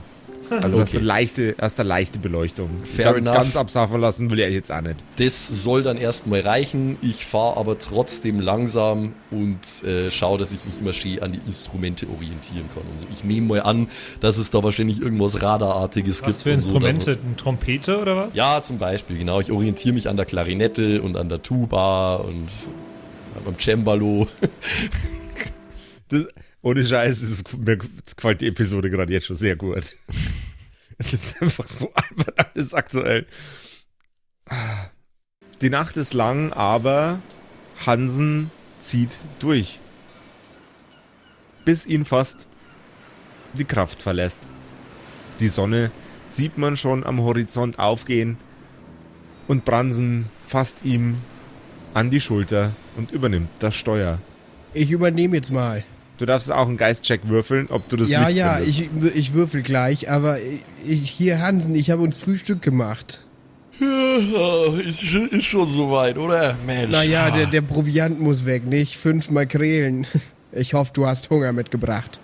Also 0.50 0.68
du 0.76 0.80
hast 0.80 0.88
Okay. 0.88 0.98
eine 0.98 1.06
leichte, 1.06 1.54
hast 1.60 1.78
eine 1.80 1.88
leichte 1.88 2.18
Beleuchtung. 2.18 2.70
Fair 2.84 3.06
ganz, 3.06 3.18
enough. 3.18 3.34
Ganz 3.34 3.56
absaufen 3.56 4.00
lassen 4.00 4.30
will 4.30 4.38
er 4.40 4.50
jetzt 4.50 4.70
auch 4.72 4.80
nicht. 4.80 4.96
Das 5.16 5.48
soll 5.62 5.82
dann 5.82 5.96
erstmal 5.96 6.40
reichen. 6.40 6.96
Ich 7.02 7.26
fahre 7.26 7.56
aber 7.58 7.78
trotzdem 7.78 8.40
langsam 8.40 9.12
und 9.30 9.58
äh, 9.86 10.10
schaue, 10.10 10.38
dass 10.38 10.52
ich 10.52 10.64
mich 10.64 10.78
immer 10.80 10.92
schön 10.92 11.20
an 11.22 11.32
die 11.32 11.40
Instrumente 11.46 12.06
orientieren 12.08 12.64
kann. 12.74 12.82
Und 12.90 13.00
so. 13.00 13.06
Ich 13.12 13.24
nehme 13.24 13.46
mal 13.46 13.62
an, 13.62 13.88
dass 14.20 14.38
es 14.38 14.50
da 14.50 14.62
wahrscheinlich 14.62 15.00
irgendwas 15.00 15.42
Radarartiges 15.42 16.18
gibt. 16.22 16.28
Was 16.28 16.42
für 16.42 16.52
und 16.54 16.60
so, 16.60 16.70
Instrumente? 16.70 17.18
Eine 17.24 17.36
Trompete 17.36 17.98
oder 17.98 18.16
was? 18.16 18.34
Ja, 18.34 18.62
zum 18.62 18.78
Beispiel, 18.78 19.18
genau. 19.18 19.40
Ich 19.40 19.50
orientiere 19.52 19.94
mich 19.94 20.08
an 20.08 20.16
der 20.16 20.26
Klarinette 20.26 21.02
und 21.02 21.16
an 21.16 21.28
der 21.28 21.42
Tuba 21.42 22.16
und 22.16 22.48
am 23.46 23.58
Cembalo. 23.58 24.26
Das, 26.10 26.24
ohne 26.62 26.84
Scheiß, 26.84 27.22
es 27.22 27.44
mir 27.56 27.76
gefällt 27.76 28.40
die 28.40 28.48
Episode 28.48 28.90
gerade 28.90 29.12
jetzt 29.12 29.26
schon 29.26 29.36
sehr 29.36 29.56
gut. 29.56 29.96
Es 31.00 31.12
ist 31.12 31.40
einfach 31.40 31.68
so 31.68 31.92
albern 31.94 32.34
alles 32.36 32.74
aktuell. 32.74 33.24
Die 35.60 35.70
Nacht 35.70 35.96
ist 35.96 36.12
lang, 36.12 36.52
aber 36.52 37.22
Hansen 37.86 38.50
zieht 38.80 39.20
durch. 39.38 39.78
Bis 41.64 41.86
ihn 41.86 42.04
fast 42.04 42.48
die 43.54 43.64
Kraft 43.64 44.02
verlässt. 44.02 44.42
Die 45.38 45.46
Sonne 45.46 45.92
sieht 46.28 46.58
man 46.58 46.76
schon 46.76 47.04
am 47.04 47.20
Horizont 47.20 47.78
aufgehen 47.78 48.36
und 49.46 49.64
Bransen 49.64 50.28
fasst 50.46 50.84
ihm 50.84 51.18
an 51.94 52.10
die 52.10 52.20
Schulter 52.20 52.72
und 52.96 53.12
übernimmt 53.12 53.50
das 53.60 53.76
Steuer. 53.76 54.18
Ich 54.74 54.90
übernehme 54.90 55.36
jetzt 55.36 55.50
mal. 55.50 55.84
Du 56.18 56.26
darfst 56.26 56.50
auch 56.50 56.66
einen 56.68 56.76
Geistcheck 56.76 57.20
würfeln, 57.24 57.66
ob 57.70 57.88
du 57.88 57.96
das 57.96 58.10
ja, 58.10 58.28
ja, 58.28 58.54
findest. 58.56 58.80
ich, 58.80 59.14
ich 59.14 59.34
würfel 59.34 59.62
gleich, 59.62 60.10
aber 60.10 60.38
ich, 60.84 61.08
hier 61.10 61.40
Hansen, 61.40 61.74
ich 61.74 61.90
habe 61.90 62.02
uns 62.02 62.18
Frühstück 62.18 62.60
gemacht. 62.60 63.20
ist, 64.84 65.04
schon- 65.04 65.28
ist 65.28 65.44
schon 65.44 65.66
soweit, 65.68 66.18
oder? 66.18 66.56
Mensch. 66.66 66.90
Naja, 66.90 67.30
der, 67.30 67.46
der 67.46 67.62
Proviant 67.62 68.20
muss 68.20 68.44
weg, 68.44 68.66
nicht? 68.66 68.96
Fünf 68.98 69.30
Makrelen. 69.30 70.06
Ich 70.50 70.72
hoffe, 70.72 70.90
du 70.94 71.06
hast 71.06 71.28
Hunger 71.28 71.52
mitgebracht. 71.52 72.18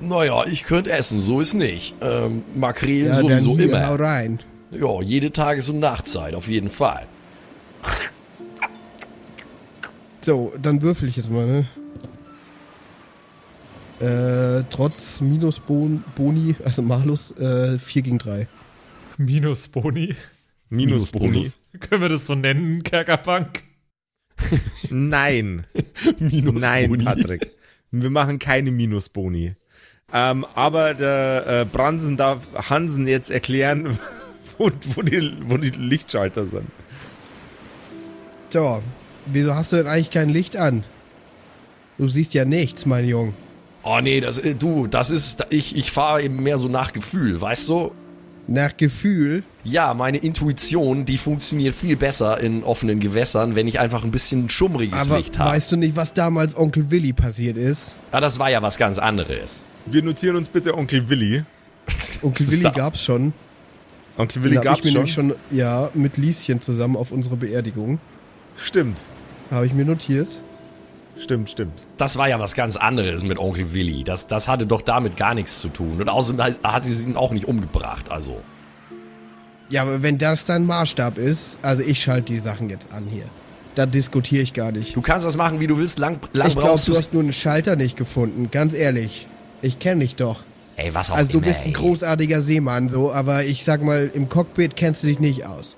Naja, 0.00 0.42
ich 0.46 0.64
könnte 0.64 0.90
essen, 0.90 1.18
so 1.20 1.38
ist 1.42 1.52
nicht. 1.52 1.94
Ähm, 2.00 2.42
Makrelen 2.56 3.08
Ja, 3.08 3.16
dann 3.22 3.36
sowieso 3.38 3.58
hier, 3.58 3.86
hau 3.86 3.94
immer. 3.94 4.00
rein. 4.04 4.40
Ja, 4.70 5.02
jede 5.02 5.30
Tages- 5.32 5.68
und 5.68 5.78
Nachtzeit, 5.78 6.34
auf 6.34 6.48
jeden 6.48 6.70
Fall. 6.70 7.06
So, 10.22 10.52
dann 10.60 10.80
würfel 10.82 11.08
ich 11.10 11.16
jetzt 11.16 11.30
mal, 11.30 11.46
ne? 11.46 11.66
Äh, 14.00 14.62
trotz 14.70 15.20
Minusboni, 15.20 16.00
Boni, 16.14 16.54
also 16.64 16.82
Malus, 16.82 17.32
äh, 17.32 17.78
4 17.78 18.02
gegen 18.02 18.18
3. 18.18 18.46
Minusboni. 19.16 20.14
Minusboni. 20.68 21.50
Können 21.80 22.02
wir 22.02 22.08
das 22.08 22.26
so 22.26 22.36
nennen, 22.36 22.84
Kerkerpunk? 22.84 23.64
Nein. 24.90 25.66
Minus 26.18 26.62
Nein, 26.62 26.90
Boni. 26.90 27.04
Patrick. 27.04 27.50
Wir 27.90 28.10
machen 28.10 28.38
keine 28.38 28.70
Minusboni. 28.70 29.56
Ähm, 30.12 30.44
aber 30.54 30.94
der 30.94 31.44
äh, 31.46 31.64
Bransen 31.64 32.16
darf 32.16 32.46
Hansen 32.70 33.08
jetzt 33.08 33.30
erklären, 33.30 33.98
wo, 34.58 34.70
wo, 34.94 35.02
die, 35.02 35.32
wo 35.46 35.56
die 35.56 35.70
Lichtschalter 35.70 36.46
sind. 36.46 36.70
So, 38.50 38.82
wieso 39.26 39.54
hast 39.56 39.72
du 39.72 39.76
denn 39.76 39.88
eigentlich 39.88 40.10
kein 40.10 40.28
Licht 40.28 40.56
an? 40.56 40.84
Du 41.98 42.06
siehst 42.06 42.32
ja 42.32 42.44
nichts, 42.44 42.86
mein 42.86 43.06
Junge. 43.06 43.34
Oh 43.90 44.00
nee, 44.02 44.20
das, 44.20 44.38
äh, 44.38 44.54
du, 44.54 44.86
das 44.86 45.10
ist, 45.10 45.46
ich, 45.50 45.74
ich 45.76 45.90
fahre 45.90 46.22
eben 46.22 46.42
mehr 46.42 46.58
so 46.58 46.68
nach 46.68 46.92
Gefühl, 46.92 47.40
weißt 47.40 47.68
du? 47.70 47.92
Nach 48.46 48.76
Gefühl, 48.76 49.44
Ja, 49.64 49.92
meine 49.94 50.18
Intuition, 50.18 51.04
die 51.04 51.16
funktioniert 51.18 51.74
viel 51.74 51.96
besser 51.96 52.40
in 52.40 52.64
offenen 52.64 52.98
Gewässern, 52.98 53.56
wenn 53.56 53.68
ich 53.68 53.78
einfach 53.78 54.04
ein 54.04 54.10
bisschen 54.10 54.48
schummriges 54.50 54.98
aber 55.02 55.18
Licht 55.18 55.38
habe. 55.38 55.50
weißt 55.50 55.72
du 55.72 55.76
nicht, 55.76 55.96
was 55.96 56.12
damals 56.14 56.56
Onkel 56.56 56.90
Willi 56.90 57.12
passiert 57.12 57.56
ist? 57.58 57.94
Ah, 58.10 58.20
das 58.20 58.38
war 58.38 58.50
ja 58.50 58.60
was 58.62 58.78
ganz 58.78 58.98
anderes. 58.98 59.66
Wir 59.86 60.02
notieren 60.02 60.36
uns 60.36 60.48
bitte 60.48 60.74
Onkel 60.76 61.08
Willi. 61.10 61.44
Onkel 62.22 62.46
Willi 62.50 62.62
da- 62.62 62.70
gab's 62.70 63.02
schon. 63.04 63.32
Onkel 64.16 64.42
Willi 64.42 64.54
Den 64.56 64.58
hab 64.58 64.64
ich 64.64 64.70
gab's 64.82 64.84
mir 64.84 64.90
schon. 65.12 65.26
nämlich 65.26 65.38
schon, 65.50 65.56
ja, 65.58 65.90
mit 65.94 66.16
Lieschen 66.16 66.60
zusammen 66.62 66.96
auf 66.96 67.10
unserer 67.12 67.36
Beerdigung. 67.36 68.00
Stimmt. 68.56 68.98
Habe 69.50 69.66
ich 69.66 69.72
mir 69.74 69.84
notiert. 69.84 70.40
Stimmt, 71.20 71.50
stimmt. 71.50 71.84
Das 71.96 72.16
war 72.16 72.28
ja 72.28 72.38
was 72.38 72.54
ganz 72.54 72.76
anderes 72.76 73.22
mit 73.24 73.38
Onkel 73.38 73.72
Willi. 73.74 74.04
Das, 74.04 74.26
das 74.28 74.46
hatte 74.48 74.66
doch 74.66 74.82
damit 74.82 75.16
gar 75.16 75.34
nichts 75.34 75.60
zu 75.60 75.68
tun. 75.68 76.00
Und 76.00 76.08
außerdem 76.08 76.56
hat- 76.62 76.84
sie 76.84 77.04
ihn 77.04 77.16
auch 77.16 77.32
nicht 77.32 77.46
umgebracht, 77.46 78.10
also. 78.10 78.40
Ja, 79.70 79.82
aber 79.82 80.02
wenn 80.02 80.16
das 80.18 80.44
dein 80.44 80.64
Maßstab 80.64 81.18
ist, 81.18 81.58
also 81.62 81.82
ich 81.82 82.02
schalte 82.02 82.32
die 82.32 82.38
Sachen 82.38 82.70
jetzt 82.70 82.92
an 82.92 83.04
hier. 83.10 83.24
Da 83.74 83.86
diskutiere 83.86 84.42
ich 84.42 84.54
gar 84.54 84.72
nicht. 84.72 84.96
Du 84.96 85.02
kannst 85.02 85.26
das 85.26 85.36
machen, 85.36 85.60
wie 85.60 85.66
du 85.66 85.76
willst. 85.76 85.98
Lang, 85.98 86.18
lang 86.32 86.48
ich 86.48 86.54
glaube, 86.54 86.68
brauchst 86.70 86.88
du 86.88 86.94
hast 86.94 87.12
nur 87.12 87.22
einen 87.22 87.32
Schalter 87.32 87.76
nicht 87.76 87.96
gefunden, 87.96 88.50
ganz 88.50 88.74
ehrlich. 88.74 89.26
Ich 89.60 89.78
kenne 89.78 90.00
dich 90.00 90.16
doch. 90.16 90.44
Ey, 90.76 90.94
was 90.94 91.10
auch 91.10 91.16
Also 91.16 91.32
du 91.32 91.38
immer, 91.38 91.48
bist 91.48 91.60
ein 91.60 91.66
ey. 91.68 91.72
großartiger 91.72 92.40
Seemann, 92.40 92.88
so, 92.88 93.12
aber 93.12 93.44
ich 93.44 93.64
sag 93.64 93.82
mal, 93.82 94.10
im 94.14 94.28
Cockpit 94.28 94.76
kennst 94.76 95.02
du 95.02 95.08
dich 95.08 95.20
nicht 95.20 95.46
aus. 95.46 95.76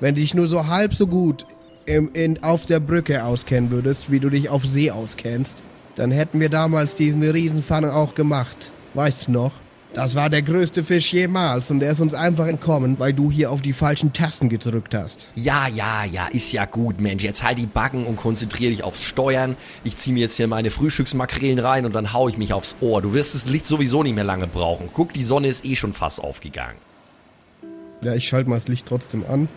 Wenn 0.00 0.14
du 0.14 0.20
dich 0.20 0.34
nur 0.34 0.48
so 0.48 0.66
halb 0.68 0.94
so 0.94 1.06
gut 1.06 1.44
im, 1.86 2.10
in, 2.12 2.42
auf 2.42 2.66
der 2.66 2.80
Brücke 2.80 3.24
auskennen 3.24 3.70
würdest, 3.70 4.10
wie 4.10 4.20
du 4.20 4.30
dich 4.30 4.48
auf 4.48 4.64
See 4.64 4.90
auskennst, 4.90 5.62
dann 5.94 6.10
hätten 6.10 6.40
wir 6.40 6.48
damals 6.48 6.94
diesen 6.94 7.22
Riesenpfanne 7.22 7.94
auch 7.94 8.14
gemacht. 8.14 8.70
Weißt 8.94 9.28
du 9.28 9.32
noch? 9.32 9.52
Das 9.94 10.16
war 10.16 10.28
der 10.28 10.42
größte 10.42 10.82
Fisch 10.82 11.12
jemals 11.12 11.70
und 11.70 11.78
der 11.78 11.92
ist 11.92 12.00
uns 12.00 12.14
einfach 12.14 12.48
entkommen, 12.48 12.98
weil 12.98 13.12
du 13.12 13.30
hier 13.30 13.52
auf 13.52 13.62
die 13.62 13.72
falschen 13.72 14.12
Tasten 14.12 14.48
gedrückt 14.48 14.92
hast. 14.92 15.28
Ja, 15.36 15.68
ja, 15.68 16.04
ja, 16.04 16.26
ist 16.26 16.52
ja 16.52 16.64
gut, 16.64 17.00
Mensch. 17.00 17.22
Jetzt 17.22 17.44
halt 17.44 17.58
die 17.58 17.66
Backen 17.66 18.04
und 18.04 18.16
konzentrier 18.16 18.70
dich 18.70 18.82
aufs 18.82 19.04
Steuern. 19.04 19.56
Ich 19.84 19.96
zieh 19.96 20.10
mir 20.10 20.22
jetzt 20.22 20.36
hier 20.36 20.48
meine 20.48 20.72
Frühstücksmakrelen 20.72 21.60
rein 21.60 21.86
und 21.86 21.94
dann 21.94 22.12
hau 22.12 22.28
ich 22.28 22.38
mich 22.38 22.52
aufs 22.52 22.74
Ohr. 22.80 23.02
Du 23.02 23.12
wirst 23.12 23.36
das 23.36 23.46
Licht 23.46 23.68
sowieso 23.68 24.02
nicht 24.02 24.16
mehr 24.16 24.24
lange 24.24 24.48
brauchen. 24.48 24.90
Guck, 24.92 25.12
die 25.12 25.22
Sonne 25.22 25.46
ist 25.46 25.64
eh 25.64 25.76
schon 25.76 25.92
fast 25.92 26.24
aufgegangen. 26.24 26.76
Ja, 28.02 28.14
ich 28.14 28.26
schalte 28.26 28.50
mal 28.50 28.56
das 28.56 28.66
Licht 28.66 28.86
trotzdem 28.86 29.24
an. 29.28 29.48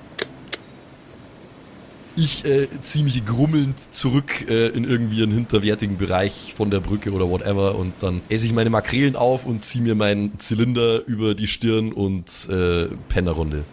Ich 2.19 2.45
äh, 2.45 2.67
ziehe 2.81 3.03
mich 3.03 3.23
grummelnd 3.25 3.79
zurück 3.93 4.49
äh, 4.49 4.69
in 4.69 4.85
irgendwie 4.85 5.21
einen 5.21 5.31
hinterwertigen 5.31 5.97
Bereich 5.97 6.51
von 6.57 6.71
der 6.71 6.79
Brücke 6.79 7.11
oder 7.11 7.29
whatever 7.29 7.75
und 7.75 7.93
dann 7.99 8.21
esse 8.27 8.47
ich 8.47 8.53
meine 8.53 8.71
Makrelen 8.71 9.15
auf 9.15 9.45
und 9.45 9.63
ziehe 9.63 9.83
mir 9.83 9.93
meinen 9.93 10.39
Zylinder 10.39 11.05
über 11.05 11.35
die 11.35 11.45
Stirn 11.45 11.93
und 11.93 12.49
äh, 12.49 12.87
penne 13.07 13.29
eine 13.29 13.31
Runde. 13.31 13.63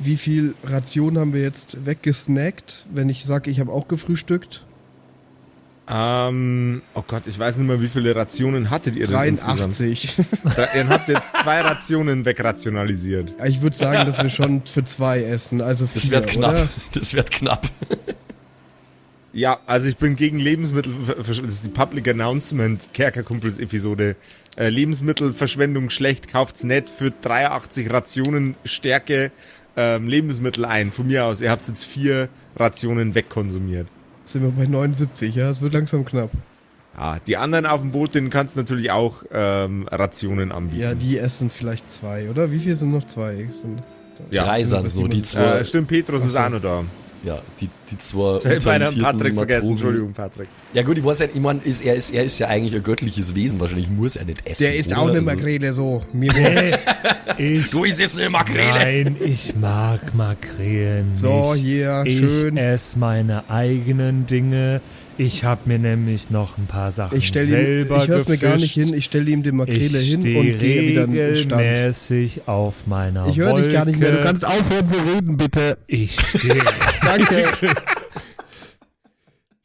Wie 0.00 0.16
viel 0.16 0.54
Ration 0.64 1.18
haben 1.18 1.34
wir 1.34 1.42
jetzt 1.42 1.84
weggesnackt, 1.84 2.86
wenn 2.90 3.10
ich 3.10 3.26
sage, 3.26 3.50
ich 3.50 3.60
habe 3.60 3.70
auch 3.70 3.86
gefrühstückt? 3.86 4.64
Ähm, 5.86 6.80
oh 6.94 7.02
Gott, 7.06 7.26
ich 7.26 7.38
weiß 7.38 7.56
nicht 7.58 7.66
mehr, 7.66 7.80
wie 7.82 7.88
viele 7.88 8.16
Rationen 8.16 8.70
hattet 8.70 8.96
ihr 8.96 9.06
denn 9.06 9.20
insgesamt? 9.28 9.60
83. 9.60 10.16
Da- 10.56 10.68
Ihr 10.74 10.88
habt 10.88 11.08
jetzt 11.08 11.36
zwei 11.36 11.60
Rationen 11.60 12.24
wegrationalisiert. 12.24 13.34
ich 13.46 13.60
würde 13.60 13.76
sagen, 13.76 14.06
dass 14.06 14.22
wir 14.22 14.30
schon 14.30 14.62
für 14.64 14.84
zwei 14.84 15.22
essen, 15.22 15.60
also 15.60 15.86
vier, 15.86 16.00
Das 16.00 16.10
wird 16.10 16.26
knapp. 16.28 16.52
oder? 16.54 16.68
Das 16.92 17.12
wird 17.14 17.30
knapp. 17.30 17.68
Ja, 19.34 19.58
also 19.66 19.88
ich 19.88 19.96
bin 19.96 20.16
gegen 20.16 20.38
Lebensmittel, 20.38 20.94
das 21.18 21.38
ist 21.40 21.64
die 21.66 21.68
Public 21.70 22.08
Announcement 22.08 22.88
Kerkerkumpels 22.94 23.58
Episode. 23.58 24.16
Äh, 24.56 24.68
Lebensmittelverschwendung 24.68 25.90
schlecht, 25.90 26.28
kauft's 26.28 26.62
nicht 26.64 26.88
für 26.88 27.10
83 27.10 27.90
Rationen 27.92 28.54
Stärke 28.64 29.32
ähm, 29.76 30.06
Lebensmittel 30.08 30.64
ein. 30.64 30.92
Von 30.92 31.08
mir 31.08 31.24
aus, 31.24 31.40
ihr 31.40 31.50
habt 31.50 31.66
jetzt 31.66 31.84
vier 31.84 32.28
Rationen 32.56 33.16
wegkonsumiert. 33.16 33.88
Sind 34.24 34.42
wir 34.42 34.50
bei 34.50 34.66
79, 34.66 35.34
ja? 35.34 35.50
Es 35.50 35.60
wird 35.60 35.74
langsam 35.74 36.04
knapp. 36.04 36.30
Ja, 36.96 37.18
die 37.26 37.36
anderen 37.36 37.66
auf 37.66 37.80
dem 37.80 37.90
Boot, 37.90 38.14
denen 38.14 38.30
kannst 38.30 38.54
du 38.54 38.60
natürlich 38.60 38.90
auch 38.90 39.24
ähm, 39.32 39.88
Rationen 39.90 40.52
anbieten. 40.52 40.82
Ja, 40.82 40.94
die 40.94 41.18
essen 41.18 41.50
vielleicht 41.50 41.90
zwei, 41.90 42.30
oder? 42.30 42.50
Wie 42.50 42.60
viel 42.60 42.76
sind 42.76 42.92
noch 42.92 43.06
zwei? 43.06 43.48
Sind, 43.50 43.82
Ja. 44.30 44.44
Drei 44.44 44.62
sind 44.64 44.88
so, 44.88 45.08
die 45.08 45.22
zwei. 45.22 45.58
Äh, 45.58 45.64
stimmt, 45.64 45.88
Petrus 45.88 46.24
ist 46.24 46.34
so. 46.34 46.38
auch 46.38 46.50
noch 46.50 46.62
da. 46.62 46.84
Ja, 47.24 47.40
die, 47.60 47.68
die 47.90 47.98
zwei 47.98 48.38
Ich 48.38 48.46
habe 48.46 48.64
meinen 48.64 48.98
Patrick 49.02 49.34
vergessen, 49.34 49.60
Matrosen- 49.66 49.68
Entschuldigung, 49.70 50.12
Patrick. 50.12 50.48
Ja 50.72 50.82
gut, 50.82 50.98
ich 50.98 51.04
weiß 51.04 51.20
ja, 51.20 51.26
ich 51.32 51.40
mein, 51.40 51.60
ist, 51.62 51.82
er, 51.82 51.94
ist, 51.94 52.10
er 52.12 52.24
ist 52.24 52.38
ja 52.38 52.48
eigentlich 52.48 52.74
ein 52.74 52.82
göttliches 52.82 53.34
Wesen, 53.34 53.58
wahrscheinlich 53.60 53.88
muss 53.90 54.16
er 54.16 54.24
nicht 54.26 54.46
essen. 54.46 54.62
Der 54.62 54.76
ist 54.76 54.94
auch 54.96 55.08
eine 55.08 55.18
Also- 55.18 55.30
Makrele 55.30 55.72
so. 55.72 56.02
Mir. 56.12 56.32
Ich, 57.36 57.70
Du 57.70 57.82
isst 57.82 57.98
jetzt 57.98 58.16
eine 58.20 58.30
Makrele. 58.30 58.74
nein, 58.74 59.16
ich 59.18 59.56
mag 59.56 60.14
Makrelen 60.14 61.14
So, 61.14 61.54
hier, 61.56 62.04
ich 62.06 62.18
schön. 62.18 62.56
esse 62.56 62.96
meine 62.98 63.50
eigenen 63.50 64.24
Dinge. 64.26 64.80
Ich 65.16 65.44
habe 65.44 65.60
mir 65.66 65.78
nämlich 65.78 66.30
noch 66.30 66.58
ein 66.58 66.66
paar 66.66 66.90
Sachen 66.90 67.16
Ich 67.16 67.28
stelle 67.28 67.46
ihm, 67.46 67.66
selber 67.66 68.02
ich 68.02 68.08
hör's 68.08 68.26
mir 68.26 68.36
gar 68.36 68.56
nicht 68.56 68.72
hin, 68.74 68.92
ich 68.94 69.04
stelle 69.04 69.30
ihm 69.30 69.44
die 69.44 69.52
Makrele 69.52 69.98
hin 69.98 70.36
und 70.36 70.58
gehe 70.58 70.82
wieder 70.90 71.04
in 71.04 71.12
den 71.12 71.36
Stand. 71.36 71.62
regelmäßig 71.62 72.48
auf 72.48 72.86
meiner 72.86 73.28
Ich 73.28 73.38
höre 73.38 73.54
dich 73.54 73.72
gar 73.72 73.84
nicht 73.84 74.00
mehr, 74.00 74.10
du 74.12 74.22
kannst 74.22 74.44
aufhören 74.44 74.92
zu 74.92 74.98
reden, 75.00 75.36
bitte. 75.36 75.78
Ich 75.86 76.18
stehe 76.20 76.54
Danke. 77.04 77.44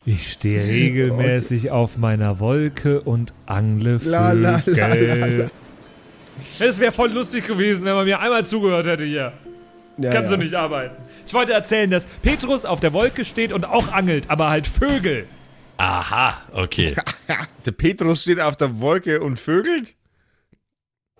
Ich 0.06 0.32
stehe 0.34 0.64
regelmäßig 0.64 1.72
auf 1.72 1.98
meiner 1.98 2.40
Wolke 2.40 3.02
und 3.02 3.34
angle 3.48 4.00
La, 4.04 4.32
la, 4.34 4.62
la. 4.66 5.50
Es 6.60 6.80
wäre 6.80 6.92
voll 6.92 7.12
lustig 7.12 7.48
gewesen, 7.48 7.86
wenn 7.86 7.96
man 7.96 8.06
mir 8.06 8.20
einmal 8.20 8.46
zugehört 8.46 8.86
hätte 8.86 9.06
hier. 9.06 9.34
Ja, 9.98 10.14
Kannst 10.14 10.32
ja. 10.32 10.38
du 10.38 10.44
nicht 10.44 10.54
arbeiten. 10.54 10.96
Ich 11.26 11.34
wollte 11.34 11.54
erzählen, 11.54 11.90
dass 11.90 12.06
Petrus 12.22 12.66
auf 12.66 12.80
der 12.80 12.94
Wolke 12.94 13.26
steht 13.26 13.52
und 13.52 13.66
auch 13.66 13.92
angelt, 13.92 14.30
aber 14.30 14.50
halt 14.50 14.66
Vögel. 14.66 15.26
Aha, 15.80 16.42
okay. 16.52 16.94
Der 17.65 17.72
Petrus 17.72 18.24
steht 18.24 18.42
auf 18.42 18.58
der 18.58 18.80
Wolke 18.80 19.22
und 19.22 19.39
vögelt? 19.39 19.96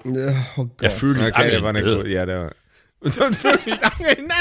Ja, 0.04 0.34
Oh 0.58 0.65
Gott. 0.65 0.82
Er 0.82 0.91
vögelt 0.91 1.34
Okay, 1.34 1.50
der 1.50 1.60
angeln. 1.60 1.63
war 1.63 1.74
nicht 1.74 1.86
Äh. 1.88 1.95
gut. 1.95 2.08
Ja, 2.08 2.26
der 2.26 2.41
war. 2.43 2.52
Und 3.00 3.17
dann 3.17 3.34
vögelt 3.34 3.82
angeln. 3.84 4.28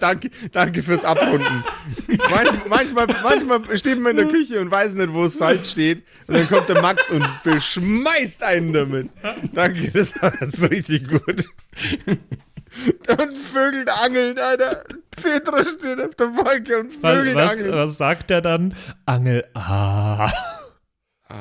danke, 0.00 0.30
danke 0.52 0.82
fürs 0.82 1.04
Abrunden. 1.04 1.62
Manch, 2.30 2.50
manchmal, 2.68 3.06
manchmal 3.22 3.76
steht 3.78 4.00
man 4.00 4.12
in 4.12 4.16
der 4.16 4.28
Küche 4.28 4.58
und 4.60 4.70
weiß 4.70 4.94
nicht, 4.94 5.12
wo 5.12 5.24
das 5.24 5.34
Salz 5.36 5.70
steht. 5.70 6.04
Und 6.26 6.38
dann 6.38 6.48
kommt 6.48 6.70
der 6.70 6.80
Max 6.80 7.10
und 7.10 7.26
beschmeißt 7.42 8.42
einen 8.42 8.72
damit. 8.72 9.10
Danke, 9.52 9.90
das 9.90 10.14
war 10.22 10.32
jetzt 10.40 10.62
richtig 10.70 11.06
gut. 11.08 11.48
Und 13.08 13.36
vögelt 13.36 13.88
angeln, 13.88 14.38
Alter. 14.38 14.84
Petrus 15.10 15.76
steht 15.78 16.00
auf 16.00 16.14
der 16.16 16.26
Wolke 16.36 16.80
und 16.80 17.02
Was, 17.02 17.16
vögelt 17.16 17.36
was, 17.36 17.50
angeln. 17.52 17.72
was 17.72 17.98
sagt 17.98 18.30
er 18.32 18.40
dann? 18.40 18.74
Angel. 19.06 19.44
Ah. 19.54 20.30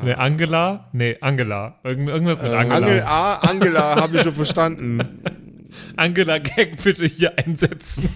Ne, 0.04 0.18
Angela? 0.18 0.90
Nee, 0.94 1.18
Angela. 1.22 1.80
Irgend, 1.84 2.10
irgendwas 2.10 2.42
mit 2.42 2.52
Angela. 2.52 2.76
Angel 2.78 3.02
A, 3.02 3.36
Angela, 3.38 3.96
habe 3.96 4.18
ich 4.18 4.24
schon 4.24 4.36
verstanden. 4.36 5.24
Angela 5.98 6.38
Gag 6.38 6.82
bitte 6.84 7.06
hier 7.06 7.38
einsetzen. 7.38 8.10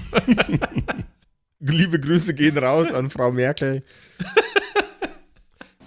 Liebe 1.59 1.99
Grüße 1.99 2.33
gehen 2.33 2.57
raus 2.57 2.91
an 2.91 3.09
Frau 3.09 3.31
Merkel. 3.31 3.83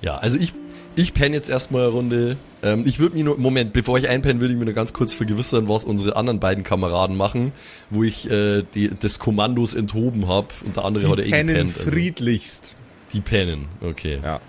Ja, 0.00 0.18
also 0.18 0.36
ich, 0.38 0.52
ich 1.00 1.14
penne 1.14 1.34
jetzt 1.34 1.48
erstmal 1.50 1.82
eine 1.82 1.90
Runde. 1.90 2.36
Ähm, 2.62 2.84
ich 2.86 2.98
würde 2.98 3.16
mir 3.16 3.24
nur, 3.24 3.38
Moment, 3.38 3.72
bevor 3.72 3.98
ich 3.98 4.08
einpenne, 4.08 4.40
würde 4.40 4.52
ich 4.52 4.58
mir 4.58 4.66
nur 4.66 4.74
ganz 4.74 4.92
kurz 4.92 5.14
vergewissern, 5.14 5.68
was 5.68 5.84
unsere 5.84 6.16
anderen 6.16 6.40
beiden 6.40 6.64
Kameraden 6.64 7.16
machen, 7.16 7.52
wo 7.90 8.02
ich 8.04 8.30
äh, 8.30 8.62
die, 8.74 8.88
des 8.88 9.18
Kommandos 9.18 9.74
enthoben 9.74 10.28
habe. 10.28 10.48
Und 10.64 10.76
der 10.76 10.84
andere 10.84 11.08
hat 11.08 11.18
Die 11.18 11.22
eh 11.22 11.30
pennen 11.30 11.48
gepennt. 11.48 11.76
Also, 11.78 11.90
friedlichst. 11.90 12.76
die 13.12 13.20
pennen, 13.20 13.66
okay. 13.80 14.20
Ja. 14.22 14.40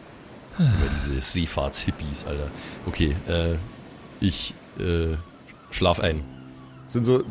Immer 0.59 0.69
diese 0.93 1.21
Seefahrts-Hippies, 1.21 2.25
Alter. 2.27 2.51
Okay, 2.85 3.15
äh, 3.27 3.55
ich 4.19 4.53
äh, 4.79 5.15
schlaf 5.71 5.99
ein. 5.99 6.23
Sind 6.91 7.05
so 7.05 7.23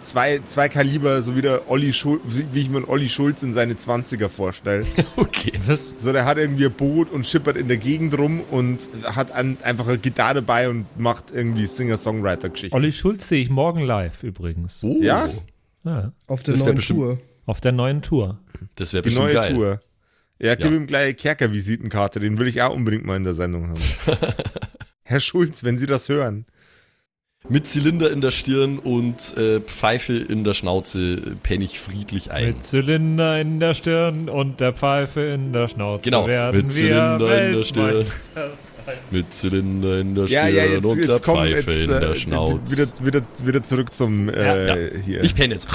zwei, 0.00 0.38
zwei 0.44 0.68
Kaliber, 0.68 1.20
so 1.22 1.34
wie 1.36 1.42
der 1.42 1.68
Olli 1.68 1.92
Schulz, 1.92 2.20
wie 2.24 2.60
ich 2.60 2.70
mir 2.70 2.88
Olli 2.88 3.08
Schulz 3.08 3.42
in 3.42 3.52
seine 3.52 3.74
20er 3.74 4.28
vorstelle. 4.28 4.86
Okay. 5.16 5.52
Was? 5.66 5.94
So, 5.98 6.12
der 6.12 6.24
hat 6.24 6.38
irgendwie 6.38 6.66
ein 6.66 6.72
Boot 6.72 7.10
und 7.10 7.26
schippert 7.26 7.56
in 7.56 7.66
der 7.66 7.76
Gegend 7.78 8.16
rum 8.16 8.40
und 8.50 8.88
hat 9.04 9.32
an, 9.32 9.56
einfach 9.62 9.88
eine 9.88 9.98
Gitarre 9.98 10.34
dabei 10.34 10.68
und 10.68 10.86
macht 10.98 11.32
irgendwie 11.32 11.66
Singer-Songwriter-Geschichten. 11.66 12.74
Olli 12.76 12.92
Schulz 12.92 13.28
sehe 13.28 13.42
ich 13.42 13.50
morgen 13.50 13.80
live 13.80 14.22
übrigens. 14.22 14.78
Oh, 14.82 14.98
Ja? 15.00 15.28
Ja, 15.82 16.12
Auf 16.26 16.42
der 16.42 16.54
Das 16.54 16.62
neuen 16.64 16.78
Tour. 16.78 17.18
auf 17.46 17.60
der 17.60 17.72
neuen 17.72 18.02
Tour. 18.02 18.38
Das 18.76 18.92
wäre 18.92 19.02
Die 19.02 19.08
bestimmt 19.08 19.26
neue 19.26 19.34
geil. 19.34 19.54
Tour. 19.54 19.80
Ja, 20.38 20.54
gib 20.54 20.66
Ja. 20.70 20.76
ihm 20.76 20.86
gleich 20.86 21.04
eine 21.04 21.14
Kerker-Visitenkarte, 21.14 22.20
den 22.20 22.38
will 22.38 22.46
ich 22.48 22.62
auch 22.62 22.74
unbedingt 22.74 23.04
mal 23.06 23.16
in 23.16 23.24
der 23.24 23.34
Sendung 23.34 23.68
haben. 23.70 23.80
Herr 25.02 25.20
Schulz, 25.20 25.64
wenn 25.64 25.78
Sie 25.78 25.86
das 25.86 26.08
hören. 26.08 26.46
Mit 27.48 27.66
Zylinder 27.66 28.10
in 28.10 28.20
der 28.20 28.30
Stirn 28.32 28.78
und 28.78 29.34
äh, 29.38 29.60
Pfeife 29.60 30.12
in 30.12 30.44
der 30.44 30.52
Schnauze 30.52 31.14
äh, 31.14 31.34
penne 31.42 31.64
ich 31.64 31.80
friedlich 31.80 32.30
ein. 32.30 32.48
Mit 32.48 32.66
Zylinder 32.66 33.40
in 33.40 33.58
der 33.58 33.72
Stirn 33.74 34.28
und 34.28 34.60
der 34.60 34.74
Pfeife 34.74 35.22
in 35.22 35.52
der 35.52 35.66
Schnauze 35.66 36.02
Genau, 36.04 36.26
werden 36.26 36.54
mit 36.66 36.66
wir 36.66 36.70
Zylinder 37.18 37.42
in 37.48 37.56
der 37.56 37.64
Stirn. 37.64 38.06
Mit 39.10 39.32
Zylinder 39.34 39.98
in 40.00 40.14
der 40.14 40.26
Ja, 40.26 40.42
Stirn 40.42 40.54
ja, 40.54 40.64
jetzt, 40.64 40.84
und 40.84 40.96
der 40.98 41.06
jetzt 41.08 41.22
komm, 41.24 41.34
Pfeife 41.36 41.70
jetzt 41.70 41.82
in 41.82 41.88
der 41.88 42.02
äh, 42.02 42.14
Schnauze. 42.14 42.70
wieder, 42.76 43.06
wieder, 43.06 43.22
wieder 43.42 43.62
zurück 43.62 43.94
zum 43.94 44.28
äh, 44.28 44.66
Ja, 44.66 44.76
ja. 44.76 44.98
hier. 45.00 45.22
Ich 45.22 45.34
penne 45.34 45.54
jetzt. 45.54 45.68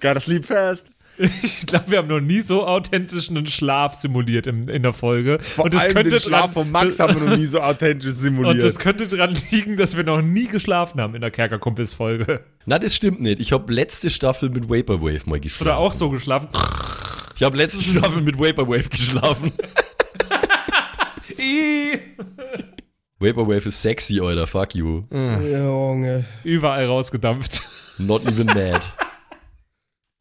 Got 0.00 0.14
to 0.14 0.20
sleep 0.20 0.44
fast. 0.44 0.86
Ich 1.18 1.66
glaube, 1.66 1.90
wir 1.90 1.98
haben 1.98 2.08
noch 2.08 2.20
nie 2.20 2.40
so 2.40 2.66
authentisch 2.66 3.28
einen 3.28 3.46
Schlaf 3.46 3.94
simuliert 3.94 4.46
in, 4.46 4.68
in 4.68 4.82
der 4.82 4.92
Folge. 4.92 5.38
Vor 5.40 5.64
und 5.64 5.74
das 5.74 5.82
allem 5.82 5.94
könnte 5.94 6.10
den 6.10 6.20
Schlaf 6.20 6.42
dran, 6.42 6.50
von 6.52 6.70
Max 6.70 6.98
haben 7.00 7.20
wir 7.20 7.28
noch 7.28 7.36
nie 7.36 7.46
so 7.46 7.60
authentisch 7.60 8.06
Und 8.12 8.12
simuliert. 8.12 8.62
das 8.62 8.78
könnte 8.78 9.08
dran 9.08 9.36
liegen, 9.50 9.76
dass 9.76 9.96
wir 9.96 10.04
noch 10.04 10.22
nie 10.22 10.46
geschlafen 10.46 11.00
haben 11.00 11.14
in 11.14 11.20
der 11.20 11.30
Kerkerkumpels-Folge. 11.30 12.44
Na, 12.66 12.78
das 12.78 12.94
stimmt 12.94 13.20
nicht. 13.20 13.40
Ich 13.40 13.52
habe 13.52 13.72
letzte 13.72 14.10
Staffel 14.10 14.50
mit 14.50 14.68
Vaporwave 14.70 15.22
mal 15.28 15.40
geschlafen. 15.40 15.68
Oder 15.68 15.78
auch 15.78 15.92
so 15.92 16.08
geschlafen. 16.10 16.48
Ich 17.34 17.42
habe 17.42 17.56
letzte 17.56 17.82
Staffel 17.98 18.22
mit 18.22 18.38
Vaporwave 18.38 18.88
geschlafen. 18.88 19.52
Vaporwave 23.20 23.66
ist 23.66 23.82
sexy, 23.82 24.20
Alter. 24.20 24.46
Fuck 24.46 24.74
you. 24.74 25.02
Junge. 25.10 26.24
Überall 26.44 26.86
rausgedampft. 26.86 27.62
Not 27.98 28.24
even 28.26 28.46
mad. 28.46 28.86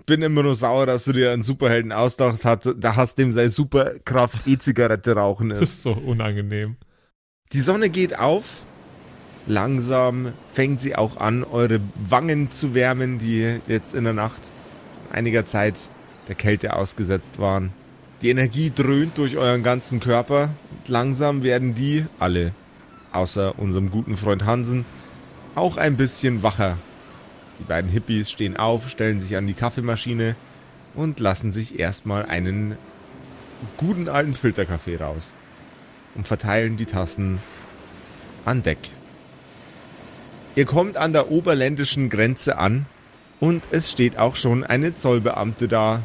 Bin 0.07 0.21
immer 0.23 0.41
nur 0.41 0.55
sauer, 0.55 0.87
dass 0.87 1.03
du 1.03 1.13
dir 1.13 1.31
einen 1.31 1.43
Superhelden 1.43 1.91
ausgedacht 1.91 2.43
hast, 2.43 2.75
da 2.79 2.95
hast 2.95 3.19
dem 3.19 3.31
seine 3.31 3.49
Superkraft 3.49 4.47
E-Zigarette 4.47 5.13
rauchen 5.13 5.49
Das 5.49 5.59
ist. 5.59 5.69
ist 5.69 5.81
so 5.83 5.91
unangenehm. 5.91 6.77
Die 7.53 7.59
Sonne 7.59 7.89
geht 7.89 8.17
auf. 8.17 8.65
Langsam 9.45 10.33
fängt 10.49 10.81
sie 10.81 10.95
auch 10.95 11.17
an, 11.17 11.43
eure 11.43 11.79
Wangen 11.95 12.49
zu 12.51 12.73
wärmen, 12.73 13.19
die 13.19 13.59
jetzt 13.67 13.93
in 13.93 14.03
der 14.05 14.13
Nacht 14.13 14.51
einiger 15.11 15.45
Zeit 15.45 15.91
der 16.27 16.35
Kälte 16.35 16.75
ausgesetzt 16.75 17.39
waren. 17.39 17.71
Die 18.21 18.29
Energie 18.29 18.71
dröhnt 18.73 19.17
durch 19.17 19.37
euren 19.37 19.61
ganzen 19.61 19.99
Körper. 19.99 20.49
Und 20.71 20.89
langsam 20.89 21.43
werden 21.43 21.75
die 21.75 22.05
alle, 22.17 22.53
außer 23.11 23.59
unserem 23.59 23.91
guten 23.91 24.17
Freund 24.17 24.45
Hansen, 24.45 24.85
auch 25.55 25.77
ein 25.77 25.97
bisschen 25.97 26.43
wacher. 26.43 26.77
Die 27.59 27.63
beiden 27.63 27.89
Hippies 27.89 28.29
stehen 28.29 28.57
auf, 28.57 28.89
stellen 28.89 29.19
sich 29.19 29.35
an 29.35 29.47
die 29.47 29.53
Kaffeemaschine 29.53 30.35
und 30.95 31.19
lassen 31.19 31.51
sich 31.51 31.79
erstmal 31.79 32.25
einen 32.25 32.77
guten 33.77 34.09
alten 34.09 34.33
Filterkaffee 34.33 34.97
raus 34.97 35.33
und 36.15 36.27
verteilen 36.27 36.77
die 36.77 36.85
Tassen 36.85 37.39
an 38.45 38.63
Deck. 38.63 38.77
Ihr 40.55 40.65
kommt 40.65 40.97
an 40.97 41.13
der 41.13 41.31
oberländischen 41.31 42.09
Grenze 42.09 42.57
an 42.57 42.85
und 43.39 43.63
es 43.71 43.91
steht 43.91 44.17
auch 44.17 44.35
schon 44.35 44.63
eine 44.63 44.95
Zollbeamte 44.95 45.67
da. 45.67 46.01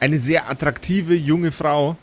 Eine 0.00 0.18
sehr 0.18 0.50
attraktive 0.50 1.14
junge 1.14 1.52
Frau 1.52 1.96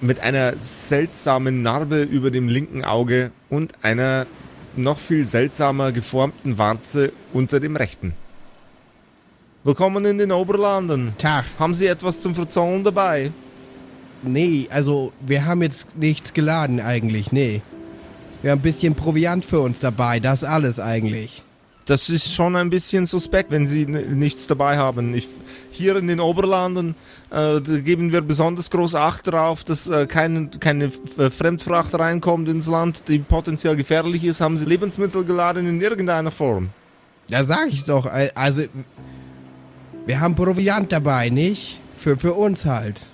mit 0.00 0.20
einer 0.20 0.56
seltsamen 0.56 1.62
Narbe 1.62 2.02
über 2.02 2.30
dem 2.30 2.48
linken 2.48 2.84
Auge 2.84 3.32
und 3.50 3.72
einer 3.82 4.26
noch 4.76 4.98
viel 4.98 5.26
seltsamer 5.26 5.92
geformten 5.92 6.58
Warze 6.58 7.12
unter 7.32 7.60
dem 7.60 7.76
rechten. 7.76 8.14
Willkommen 9.64 10.04
in 10.04 10.18
den 10.18 10.32
Oberlanden. 10.32 11.12
Tag. 11.18 11.44
Haben 11.58 11.74
Sie 11.74 11.86
etwas 11.86 12.20
zum 12.20 12.34
Verzollen 12.34 12.82
dabei? 12.82 13.32
Nee, 14.22 14.68
also 14.70 15.12
wir 15.20 15.44
haben 15.44 15.62
jetzt 15.62 15.96
nichts 15.96 16.32
geladen 16.32 16.80
eigentlich, 16.80 17.32
nee. 17.32 17.62
Wir 18.42 18.52
haben 18.52 18.60
ein 18.60 18.62
bisschen 18.62 18.94
Proviant 18.94 19.44
für 19.44 19.60
uns 19.60 19.80
dabei, 19.80 20.20
das 20.20 20.44
alles 20.44 20.80
eigentlich. 20.80 21.42
Das 21.90 22.08
ist 22.08 22.32
schon 22.32 22.54
ein 22.54 22.70
bisschen 22.70 23.04
suspekt, 23.04 23.50
wenn 23.50 23.66
Sie 23.66 23.84
nichts 23.84 24.46
dabei 24.46 24.78
haben. 24.78 25.12
Ich, 25.12 25.28
hier 25.72 25.96
in 25.96 26.06
den 26.06 26.20
Oberlanden 26.20 26.94
äh, 27.32 27.60
geben 27.80 28.12
wir 28.12 28.20
besonders 28.20 28.70
groß 28.70 28.94
Acht 28.94 29.26
darauf, 29.26 29.64
dass 29.64 29.88
äh, 29.88 30.06
kein, 30.06 30.50
keine 30.60 30.84
äh, 31.18 31.30
Fremdfracht 31.30 31.92
reinkommt 31.98 32.48
ins 32.48 32.68
Land, 32.68 33.08
die 33.08 33.18
potenziell 33.18 33.74
gefährlich 33.74 34.22
ist. 34.22 34.40
Haben 34.40 34.56
Sie 34.56 34.66
Lebensmittel 34.66 35.24
geladen 35.24 35.66
in 35.66 35.80
irgendeiner 35.80 36.30
Form? 36.30 36.68
Da 37.28 37.44
sag 37.44 37.66
ich 37.72 37.84
doch, 37.84 38.06
al- 38.06 38.30
also 38.36 38.62
wir 40.06 40.20
haben 40.20 40.36
Proviant 40.36 40.92
dabei, 40.92 41.28
nicht? 41.28 41.80
Für, 41.96 42.16
für 42.16 42.34
uns 42.34 42.66
halt. 42.66 43.06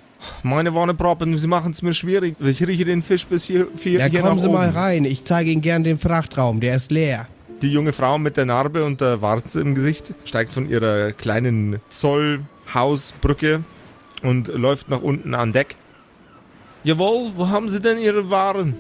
Meine 0.43 0.75
Wanneproppen, 0.75 1.39
Sie 1.39 1.47
machen 1.47 1.73
es 1.73 1.81
mir 1.81 1.95
schwierig. 1.95 2.37
Ich 2.41 2.63
rieche 2.67 2.85
den 2.85 3.03
Fisch 3.03 3.27
bis 3.27 3.45
hier, 3.45 3.69
hier, 3.81 4.01
Ja, 4.01 4.05
hier 4.07 4.21
kommen 4.21 4.39
Sie 4.39 4.49
mal 4.51 4.69
oben. 4.69 4.77
rein, 4.77 5.05
ich 5.07 5.25
zeige 5.25 5.51
Ihnen 5.51 5.63
gern 5.63 5.83
den 5.83 5.99
Frachtraum, 5.99 6.61
der 6.61 6.77
ist 6.77 6.91
leer. 6.91 7.27
Die 7.63 7.73
junge 7.73 7.93
Frau 7.95 8.19
mit 8.19 8.37
der 8.37 8.45
Narbe 8.45 8.85
und 8.85 9.01
der 9.01 9.23
Warze 9.23 9.61
im 9.63 9.75
Gesicht 9.75 10.13
steigt 10.25 10.53
von 10.53 10.69
ihrer 10.69 11.13
kleinen 11.13 11.81
Zollhausbrücke 11.89 13.65
und 14.23 14.49
läuft 14.49 14.91
nach 14.91 15.01
unten 15.01 15.35
an 15.35 15.53
Deck. 15.53 15.77
Jawohl, 16.85 17.33
wo 17.35 17.49
haben 17.49 17.69
Sie 17.69 17.81
denn 17.81 17.99
Ihre 17.99 18.29
Waren? 18.31 18.75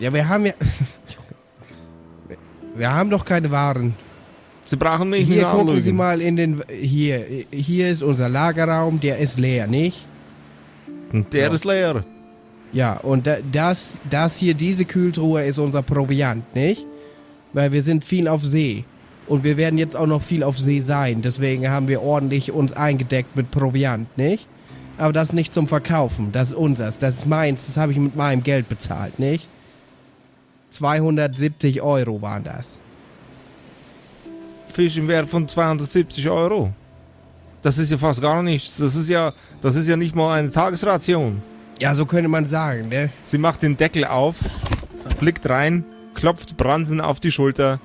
Ja, 0.00 0.12
wir 0.12 0.28
haben 0.28 0.46
ja. 0.46 0.54
Wir 2.74 2.92
haben 2.92 3.08
doch 3.08 3.24
keine 3.24 3.50
Waren. 3.52 3.94
Sie 4.64 4.76
brauchen 4.76 5.10
mich 5.10 5.26
Hier 5.26 5.44
gucken 5.44 5.60
anlügen. 5.60 5.80
Sie 5.80 5.92
mal 5.92 6.20
in 6.20 6.36
den. 6.36 6.60
Hier, 6.68 7.44
hier 7.52 7.88
ist 7.88 8.02
unser 8.02 8.28
Lagerraum, 8.28 8.98
der 8.98 9.18
ist 9.18 9.38
leer, 9.38 9.68
nicht? 9.68 10.06
Und 11.12 11.32
der 11.32 11.52
ist 11.52 11.64
leer. 11.64 12.04
Ja, 12.72 12.96
und 12.96 13.28
da, 13.28 13.36
das, 13.52 13.98
das 14.10 14.36
hier, 14.36 14.54
diese 14.54 14.84
Kühltruhe 14.84 15.44
ist 15.44 15.58
unser 15.58 15.82
Proviant, 15.82 16.52
nicht? 16.56 16.84
Weil 17.54 17.72
wir 17.72 17.82
sind 17.82 18.04
viel 18.04 18.28
auf 18.28 18.44
See. 18.44 18.84
Und 19.26 19.42
wir 19.42 19.56
werden 19.56 19.78
jetzt 19.78 19.96
auch 19.96 20.06
noch 20.06 20.20
viel 20.20 20.42
auf 20.42 20.58
See 20.58 20.80
sein. 20.80 21.22
Deswegen 21.22 21.70
haben 21.70 21.88
wir 21.88 22.02
ordentlich 22.02 22.52
uns 22.52 22.74
eingedeckt 22.74 23.34
mit 23.36 23.50
Proviant, 23.50 24.18
nicht? 24.18 24.46
Aber 24.98 25.12
das 25.12 25.28
ist 25.28 25.32
nicht 25.32 25.54
zum 25.54 25.66
Verkaufen. 25.66 26.30
Das 26.32 26.48
ist 26.48 26.54
unseres. 26.54 26.98
Das 26.98 27.14
ist 27.14 27.26
meins. 27.26 27.66
Das 27.66 27.78
habe 27.78 27.92
ich 27.92 27.98
mit 27.98 28.14
meinem 28.14 28.42
Geld 28.42 28.68
bezahlt, 28.68 29.18
nicht? 29.18 29.48
270 30.70 31.80
Euro 31.80 32.20
waren 32.20 32.44
das. 32.44 32.78
Fisch 34.72 34.96
im 34.96 35.08
Wert 35.08 35.28
von 35.28 35.48
270 35.48 36.28
Euro. 36.28 36.72
Das 37.62 37.78
ist 37.78 37.90
ja 37.90 37.96
fast 37.96 38.20
gar 38.20 38.42
nichts. 38.42 38.76
Das 38.76 38.94
ist 38.94 39.08
ja, 39.08 39.32
das 39.60 39.76
ist 39.76 39.88
ja 39.88 39.96
nicht 39.96 40.14
mal 40.14 40.38
eine 40.38 40.50
Tagesration. 40.50 41.40
Ja, 41.80 41.94
so 41.94 42.06
könnte 42.06 42.28
man 42.28 42.46
sagen, 42.48 42.88
ne? 42.88 43.10
Sie 43.22 43.38
macht 43.38 43.62
den 43.62 43.76
Deckel 43.76 44.04
auf, 44.04 44.36
blickt 45.18 45.48
rein, 45.48 45.84
klopft 46.14 46.56
Bransen 46.56 47.00
auf 47.00 47.20
die 47.20 47.30
Schulter, 47.30 47.80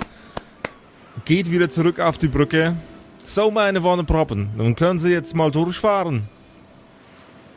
geht 1.26 1.52
wieder 1.52 1.70
zurück 1.70 2.00
auf 2.00 2.18
die 2.18 2.28
Brücke. 2.28 2.76
So, 3.24 3.52
meine 3.52 3.84
Wonneproppen, 3.84 4.50
dann 4.58 4.76
können 4.76 5.00
Sie 5.00 5.10
jetzt 5.10 5.36
mal 5.36 5.52
durchfahren. 5.52 6.24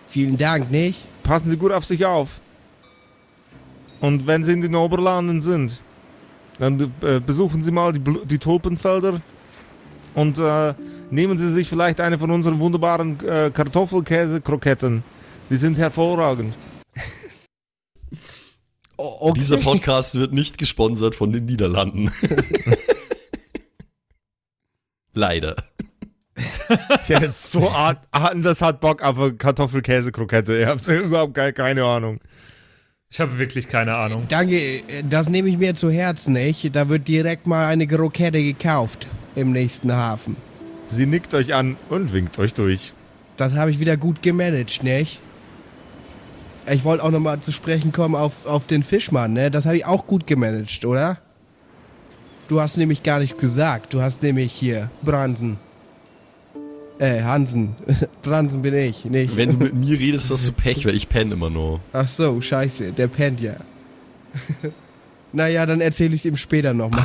Vielen 0.08 0.36
Dank, 0.36 0.70
nicht? 0.70 1.06
Passen 1.22 1.50
Sie 1.50 1.56
gut 1.56 1.72
auf 1.72 1.84
sich 1.84 2.04
auf. 2.04 2.40
Und 4.00 4.26
wenn 4.26 4.44
Sie 4.44 4.52
in 4.52 4.60
den 4.60 4.74
Oberlanden 4.74 5.40
sind, 5.40 5.80
dann 6.58 6.92
äh, 7.02 7.20
besuchen 7.20 7.62
Sie 7.62 7.70
mal 7.70 7.92
die, 7.92 8.02
die 8.24 8.38
Tulpenfelder 8.38 9.20
und 10.14 10.38
äh, 10.38 10.74
nehmen 11.10 11.38
Sie 11.38 11.52
sich 11.52 11.68
vielleicht 11.68 12.00
eine 12.00 12.18
von 12.18 12.30
unseren 12.30 12.58
wunderbaren 12.58 13.18
äh, 13.20 13.50
Kartoffelkäse-Kroketten. 13.50 15.02
Die 15.48 15.56
sind 15.56 15.78
hervorragend. 15.78 16.54
Oh, 19.04 19.16
okay. 19.30 19.40
Dieser 19.40 19.56
Podcast 19.56 20.14
wird 20.14 20.32
nicht 20.32 20.58
gesponsert 20.58 21.16
von 21.16 21.32
den 21.32 21.46
Niederlanden. 21.46 22.12
Leider. 25.14 25.56
Ich 27.02 27.08
hätte 27.08 27.24
jetzt 27.26 27.50
so 27.50 27.68
art, 27.68 27.98
anders 28.12 28.62
hat 28.62 28.80
Bock 28.80 29.02
auf 29.02 29.18
eine 29.18 29.32
Kartoffelkäse-Krokette. 29.32 30.58
Ihr 30.60 30.68
habt 30.68 30.86
überhaupt 30.86 31.34
ke- 31.34 31.52
keine 31.52 31.84
Ahnung. 31.84 32.20
Ich 33.10 33.20
habe 33.20 33.38
wirklich 33.38 33.68
keine 33.68 33.94
Ahnung. 33.96 34.24
Danke, 34.28 34.82
das 35.10 35.28
nehme 35.28 35.48
ich 35.50 35.58
mir 35.58 35.74
zu 35.74 35.90
Herzen, 35.90 36.32
nicht? 36.34 36.74
Da 36.74 36.88
wird 36.88 37.08
direkt 37.08 37.46
mal 37.46 37.66
eine 37.66 37.86
Krokette 37.86 38.42
gekauft 38.42 39.06
im 39.34 39.50
nächsten 39.52 39.92
Hafen. 39.92 40.36
Sie 40.86 41.06
nickt 41.06 41.34
euch 41.34 41.52
an 41.54 41.76
und 41.90 42.12
winkt 42.12 42.38
euch 42.38 42.54
durch. 42.54 42.92
Das 43.36 43.54
habe 43.54 43.70
ich 43.72 43.80
wieder 43.80 43.96
gut 43.96 44.22
gemanagt, 44.22 44.82
nicht? 44.82 45.20
Ich 46.70 46.84
wollte 46.84 47.02
auch 47.02 47.10
nochmal 47.10 47.40
zu 47.40 47.52
sprechen 47.52 47.92
kommen 47.92 48.14
auf, 48.14 48.46
auf 48.46 48.66
den 48.66 48.82
Fischmann, 48.82 49.32
ne? 49.32 49.50
Das 49.50 49.66
habe 49.66 49.76
ich 49.76 49.86
auch 49.86 50.06
gut 50.06 50.26
gemanagt, 50.26 50.84
oder? 50.84 51.18
Du 52.48 52.60
hast 52.60 52.76
nämlich 52.76 53.02
gar 53.02 53.18
nichts 53.18 53.36
gesagt. 53.38 53.94
Du 53.94 54.02
hast 54.02 54.22
nämlich 54.22 54.52
hier 54.52 54.90
Bransen. 55.02 55.58
Äh, 56.98 57.22
Hansen. 57.22 57.74
Bransen 58.22 58.62
bin 58.62 58.74
ich, 58.74 59.04
nicht? 59.06 59.36
Wenn 59.36 59.58
du 59.58 59.64
mit 59.64 59.74
mir 59.74 59.98
redest, 59.98 60.30
hast 60.30 60.46
du 60.46 60.52
Pech, 60.52 60.86
weil 60.86 60.94
ich 60.94 61.08
penne 61.08 61.34
immer 61.34 61.50
nur. 61.50 61.80
Ach 61.92 62.06
so, 62.06 62.40
scheiße, 62.40 62.92
der 62.92 63.08
pennt 63.08 63.40
ja. 63.40 63.56
naja, 65.32 65.66
dann 65.66 65.80
erzähle 65.80 66.14
ich 66.14 66.20
es 66.20 66.26
ihm 66.26 66.36
später 66.36 66.74
nochmal. 66.74 67.04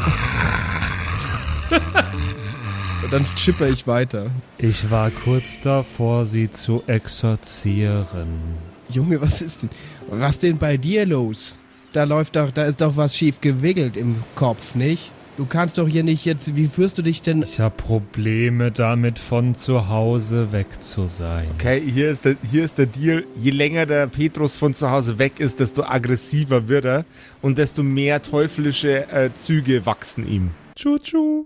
Und 3.04 3.14
dann 3.14 3.26
chipper 3.38 3.70
ich 3.70 3.88
weiter. 3.88 4.30
Ich 4.58 4.92
war 4.92 5.10
kurz 5.12 5.62
davor, 5.62 6.26
sie 6.26 6.52
zu 6.52 6.84
exorzieren. 6.88 8.58
Junge, 8.90 9.20
was 9.22 9.42
ist 9.42 9.64
denn? 9.64 9.70
Was 10.10 10.40
denn 10.40 10.58
bei 10.58 10.78
dir 10.78 11.06
los? 11.06 11.58
Da 11.94 12.04
läuft 12.04 12.36
doch, 12.36 12.52
da 12.52 12.66
ist 12.66 12.82
doch 12.82 12.96
was 12.96 13.16
schief 13.16 13.42
gewickelt 13.42 13.98
im 13.98 14.18
Kopf, 14.36 14.76
nicht? 14.76 15.12
Du 15.38 15.46
kannst 15.46 15.78
doch 15.78 15.88
hier 15.88 16.04
nicht 16.04 16.26
jetzt, 16.26 16.56
wie 16.56 16.66
führst 16.66 16.98
du 16.98 17.04
dich 17.04 17.22
denn? 17.22 17.44
Ich 17.44 17.60
habe 17.60 17.76
Probleme 17.76 18.72
damit, 18.72 19.20
von 19.20 19.54
zu 19.54 19.88
Hause 19.88 20.52
weg 20.52 20.82
zu 20.82 21.06
sein. 21.06 21.48
Okay, 21.56 21.80
hier 21.80 22.10
ist, 22.10 22.26
der, 22.26 22.38
hier 22.50 22.64
ist 22.64 22.80
der 22.80 22.88
Deal. 22.88 23.24
Je 23.36 23.52
länger 23.52 23.86
der 23.86 24.08
Petrus 24.08 24.56
von 24.56 24.74
zu 24.74 24.90
Hause 24.90 25.20
weg 25.20 25.40
ist, 25.40 25.60
desto 25.60 25.84
aggressiver 25.84 26.68
wird 26.68 26.86
er 26.86 27.06
und 27.44 27.60
desto 27.60 27.84
mehr 27.84 28.22
teuflische 28.24 29.08
äh, 29.12 29.30
Züge 29.36 29.86
wachsen 29.86 30.28
ihm. 30.28 30.52
Tschu-tschu. 30.76 31.46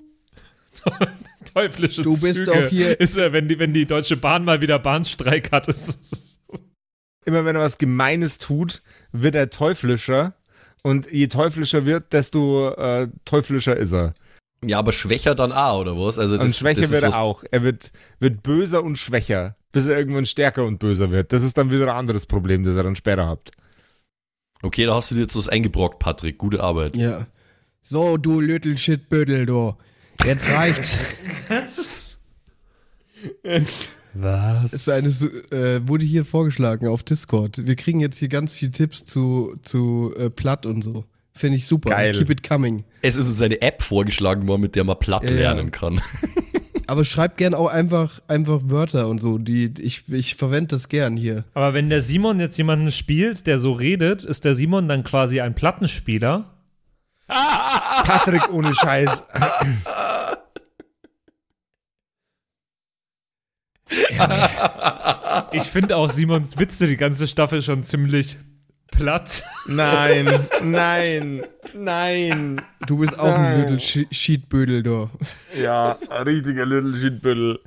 Teuflische 1.54 2.02
Du 2.04 2.12
bist 2.12 2.46
Züge. 2.46 2.46
doch 2.46 2.68
hier- 2.70 2.98
Ist 3.00 3.18
er, 3.18 3.34
wenn 3.34 3.50
die, 3.50 3.60
wenn 3.60 3.74
die 3.74 3.86
Deutsche 3.86 4.16
Bahn 4.16 4.46
mal 4.46 4.62
wieder 4.62 4.80
Bahnstreik 4.80 5.52
hat, 5.52 5.68
ist 5.68 5.88
das. 6.00 6.40
Immer 7.26 7.46
wenn 7.46 7.56
er 7.56 7.62
was 7.62 7.78
Gemeines 7.78 8.38
tut, 8.38 8.82
wird 9.12 9.36
er 9.36 9.50
teuflischer. 9.50 10.34
Und 10.84 11.12
je 11.12 11.28
teuflischer 11.28 11.86
wird, 11.86 12.12
desto 12.14 12.70
äh, 12.70 13.08
teuflischer 13.26 13.78
ist 13.78 13.94
er. 13.94 14.14
Ja, 14.64 14.80
aber 14.80 14.94
schwächer 14.94 15.34
dann 15.34 15.52
auch, 15.52 15.82
oder 15.82 15.98
was? 15.98 16.20
Also 16.20 16.38
das, 16.38 16.46
Und 16.46 16.56
schwächer 16.56 16.82
das 16.82 16.92
ist 16.92 17.02
wird 17.02 17.14
er 17.14 17.20
auch. 17.20 17.44
Er 17.50 17.64
wird, 17.64 17.92
wird 18.20 18.44
böser 18.44 18.84
und 18.84 18.98
schwächer, 18.98 19.56
bis 19.72 19.88
er 19.88 19.98
irgendwann 19.98 20.26
stärker 20.26 20.66
und 20.66 20.78
böser 20.80 21.10
wird. 21.10 21.34
Das 21.34 21.42
ist 21.42 21.58
dann 21.58 21.72
wieder 21.72 21.86
ein 21.86 21.98
anderes 21.98 22.26
Problem, 22.28 22.64
das 22.64 22.76
er 22.76 22.84
dann 22.84 22.96
später 22.96 23.26
habt. 23.26 23.52
Okay, 24.62 24.86
da 24.86 24.96
hast 24.96 25.10
du 25.10 25.16
dir 25.16 25.22
jetzt 25.22 25.36
was 25.36 25.50
eingebrockt, 25.50 25.98
Patrick. 25.98 26.38
Gute 26.38 26.62
Arbeit. 26.62 26.96
Ja. 26.96 27.26
So, 27.82 28.18
du 28.18 28.40
Little 28.40 28.78
Shitbüttel, 28.78 29.48
du. 29.48 29.76
Jetzt 30.24 30.48
reicht's. 30.50 32.18
Was? 34.14 34.74
ist 34.74 34.90
eine, 34.90 35.08
äh, 35.52 35.88
wurde 35.88 36.06
hier 36.06 36.26
vorgeschlagen 36.26 36.88
auf 36.88 37.04
Discord. 37.04 37.66
Wir 37.66 37.76
kriegen 37.76 38.00
jetzt 38.00 38.18
hier 38.18 38.28
ganz 38.28 38.52
viele 38.52 38.72
Tipps 38.72 39.06
zu, 39.06 39.56
zu 39.64 40.14
äh, 40.18 40.30
Platt 40.30 40.66
und 40.66 40.82
so. 40.84 41.06
Finde 41.34 41.58
ich 41.58 41.66
super. 41.66 41.92
Geil. 41.92 42.14
Keep 42.14 42.30
it 42.30 42.48
coming. 42.48 42.84
Es 43.02 43.16
ist 43.16 43.30
uns 43.30 43.42
eine 43.42 43.62
App 43.62 43.82
vorgeschlagen 43.82 44.48
worden, 44.48 44.62
mit 44.62 44.76
der 44.76 44.84
man 44.84 45.00
platt 45.00 45.24
Ja, 45.24 45.30
ja. 45.32 45.36
lernen 45.38 45.72
kann. 45.72 46.02
Aber 46.88 47.06
schreib 47.06 47.38
gern 47.38 47.54
auch 47.54 47.68
einfach, 47.72 48.20
einfach 48.28 48.60
Wörter 48.66 49.08
und 49.08 49.22
so. 49.22 49.38
Die, 49.38 49.74
ich, 49.80 50.04
ich 50.12 50.36
verwende 50.36 50.76
das 50.76 50.90
gern 50.90 51.16
hier. 51.16 51.46
Aber 51.54 51.74
wenn 51.74 51.88
der 51.88 52.02
Simon 52.02 52.40
jetzt 52.42 52.58
jemanden 52.58 52.92
spielt, 52.92 53.48
der 53.48 53.60
so 53.60 53.72
redet, 53.72 54.26
ist 54.26 54.44
der 54.44 54.56
Simon 54.56 54.90
dann 54.90 55.06
quasi 55.06 55.40
ein 55.40 55.56
Plattenspieler? 55.56 56.54
Patrick 58.04 58.52
ohne 58.52 58.76
Scheiß. 58.76 59.24
Ich 65.54 65.64
finde 65.64 65.98
auch 65.98 66.10
Simons 66.10 66.58
Witze 66.58 66.88
die 66.88 66.98
ganze 66.98 67.28
Staffel 67.28 67.62
schon 67.62 67.84
ziemlich 67.84 68.38
platt. 68.92 69.44
Nein, 69.68 70.28
nein, 70.64 71.44
nein. 71.74 72.62
Du 72.88 72.98
bist 73.00 73.18
auch 73.20 73.34
ein 73.36 73.42
Nein. 73.42 73.60
Little 73.62 73.80
Sh 73.80 74.06
Sheetbödel, 74.12 74.84
du. 74.84 75.10
Ja, 75.58 75.98
ein 76.10 76.24
richtiger 76.24 76.66
Little 76.66 76.96
Shitbüttel. 76.98 77.60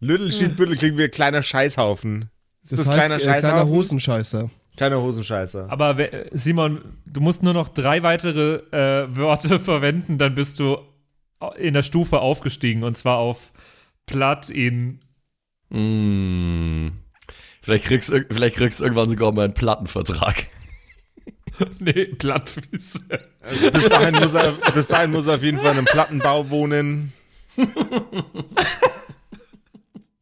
Little 0.00 0.32
Shitbüttel 0.32 0.76
klingt 0.76 0.98
wie 0.98 1.04
ein 1.04 1.10
kleiner 1.10 1.42
Scheißhaufen. 1.42 2.30
Ist 2.62 2.72
das, 2.72 2.84
Das, 2.84 2.88
heißt, 2.88 2.96
kleiner 2.98 3.16
äh, 3.16 3.18
kleiner 3.20 3.40
Scheißhaufen? 3.42 3.74
Hosenscheißer. 3.74 4.50
Kleiner 4.76 5.00
Hosenscheißer. 5.00 5.66
Aber 5.70 5.98
we- 5.98 6.26
Simon, 6.32 6.98
du 7.06 7.20
musst 7.20 7.42
nur 7.42 7.54
noch 7.54 7.68
drei 7.68 8.02
weitere 8.02 8.56
äh, 8.72 9.14
Wörter 9.16 9.60
verwenden, 9.60 10.18
dann 10.18 10.34
bist 10.34 10.58
du 10.58 10.78
in 11.58 11.74
der 11.74 11.82
Stufe 11.82 12.20
aufgestiegen 12.20 12.82
und 12.84 12.96
zwar 12.96 13.18
auf 13.18 13.52
platt 14.06 14.50
in. 14.50 15.00
Mm. 15.70 16.88
Vielleicht 17.62 17.86
kriegst 17.86 18.10
du 18.10 18.26
vielleicht 18.30 18.56
kriegst 18.56 18.80
du 18.80 18.84
irgendwann 18.84 19.08
sogar 19.08 19.32
mal 19.32 19.44
einen 19.44 19.54
Plattenvertrag. 19.54 20.46
Nee, 21.78 22.06
Plattfüße. 22.06 23.00
Also 23.40 23.70
bis, 23.70 23.88
dahin 23.88 24.16
muss 24.16 24.34
er, 24.34 24.52
bis 24.72 24.88
dahin 24.88 25.12
muss 25.12 25.28
er 25.28 25.36
auf 25.36 25.42
jeden 25.44 25.60
Fall 25.60 25.72
in 25.72 25.78
einem 25.78 25.86
Plattenbau 25.86 26.50
wohnen. 26.50 27.12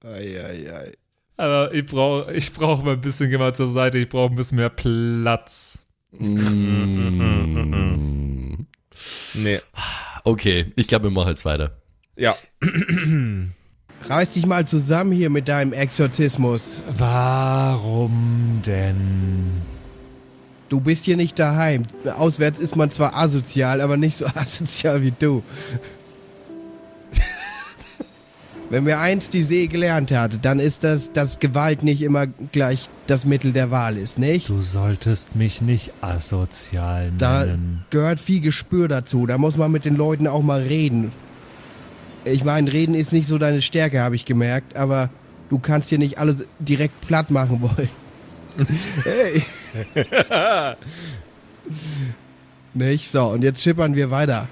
Eieiei. 0.05 0.93
Aber 1.39 1.73
ich 1.73 1.87
brauche 1.87 2.35
ich 2.35 2.53
brauch 2.53 2.83
mal 2.83 2.95
ein 2.95 3.01
bisschen 3.01 3.31
geh 3.31 3.39
mal 3.39 3.55
zur 3.55 3.69
Seite, 3.69 3.99
ich 3.99 4.11
brauche 4.11 4.33
ein 4.33 4.37
bisschen 4.37 4.57
mehr 4.57 4.69
Platz. 4.69 5.87
Mm. 6.13 8.67
Nee. 9.35 9.61
Okay, 10.25 10.73
ich 10.77 10.87
glaube, 10.87 11.05
wir 11.05 11.11
machen 11.11 11.31
jetzt 11.31 11.45
weiter. 11.45 11.83
Ja. 12.17 12.37
Reiß 14.09 14.31
dich 14.31 14.47
mal 14.47 14.67
zusammen 14.67 15.13
hier 15.13 15.31
mit 15.31 15.49
deinem 15.49 15.73
Exorzismus. 15.73 16.81
Warum 16.97 18.61
denn? 18.67 19.63
Du 20.69 20.81
bist 20.81 21.05
hier 21.05 21.17
nicht 21.17 21.39
daheim. 21.39 21.83
Auswärts 22.17 22.59
ist 22.59 22.77
man 22.77 22.91
zwar 22.91 23.17
asozial, 23.17 23.81
aber 23.81 23.97
nicht 23.97 24.17
so 24.17 24.27
asozial 24.35 25.03
wie 25.03 25.13
du. 25.19 25.43
Wenn 28.71 28.87
wir 28.87 29.01
eins 29.01 29.29
die 29.29 29.43
See 29.43 29.67
gelernt 29.67 30.13
hat, 30.13 30.43
dann 30.47 30.59
ist 30.59 30.83
das, 30.83 31.13
dass 31.13 31.39
Gewalt 31.41 31.83
nicht 31.83 32.01
immer 32.01 32.27
gleich 32.27 32.89
das 33.07 33.27
Mittel 33.27 33.53
der 33.53 33.71
Wahl 33.71 33.99
ist, 33.99 34.19
nicht? 34.19 34.49
Du 34.49 34.63
solltest 34.63 35.37
mich 35.37 35.61
nicht 35.61 35.93
asozial 36.01 37.13
Da 37.19 37.45
nennen. 37.45 37.85
gehört 37.91 38.19
viel 38.19 38.41
Gespür 38.41 38.89
dazu. 38.89 39.27
Da 39.27 39.37
muss 39.37 39.59
man 39.59 39.71
mit 39.73 39.85
den 39.85 39.95
Leuten 39.97 40.27
auch 40.27 40.41
mal 40.43 40.63
reden. 40.63 41.13
Ich 42.25 42.45
meine, 42.45 42.73
reden 42.73 42.95
ist 42.95 43.13
nicht 43.13 43.27
so 43.27 43.39
deine 43.39 43.63
Stärke, 43.63 44.01
habe 44.01 44.15
ich 44.15 44.25
gemerkt, 44.25 44.77
aber 44.77 45.11
du 45.51 45.59
kannst 45.59 45.89
hier 45.89 45.99
nicht 45.99 46.19
alles 46.19 46.47
direkt 46.59 47.01
platt 47.01 47.31
machen 47.31 47.61
wollen. 47.63 47.89
hey. 49.05 49.43
nicht? 52.75 53.11
So, 53.11 53.27
und 53.29 53.43
jetzt 53.43 53.63
schippern 53.63 53.95
wir 53.97 54.11
weiter. 54.11 54.49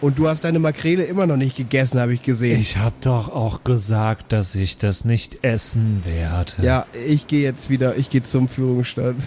Und 0.00 0.18
du 0.18 0.28
hast 0.28 0.44
deine 0.44 0.58
Makrele 0.58 1.04
immer 1.04 1.26
noch 1.26 1.36
nicht 1.36 1.56
gegessen, 1.56 2.00
habe 2.00 2.14
ich 2.14 2.22
gesehen. 2.22 2.58
Ich 2.58 2.78
hab 2.78 2.98
doch 3.02 3.28
auch 3.28 3.64
gesagt, 3.64 4.32
dass 4.32 4.54
ich 4.54 4.78
das 4.78 5.04
nicht 5.04 5.44
essen 5.44 6.02
werde. 6.06 6.54
ja, 6.62 6.86
ich 7.06 7.26
gehe 7.26 7.42
jetzt 7.42 7.68
wieder, 7.68 7.96
ich 7.96 8.08
gehe 8.08 8.22
zum 8.22 8.48
Führungsstand. 8.48 9.22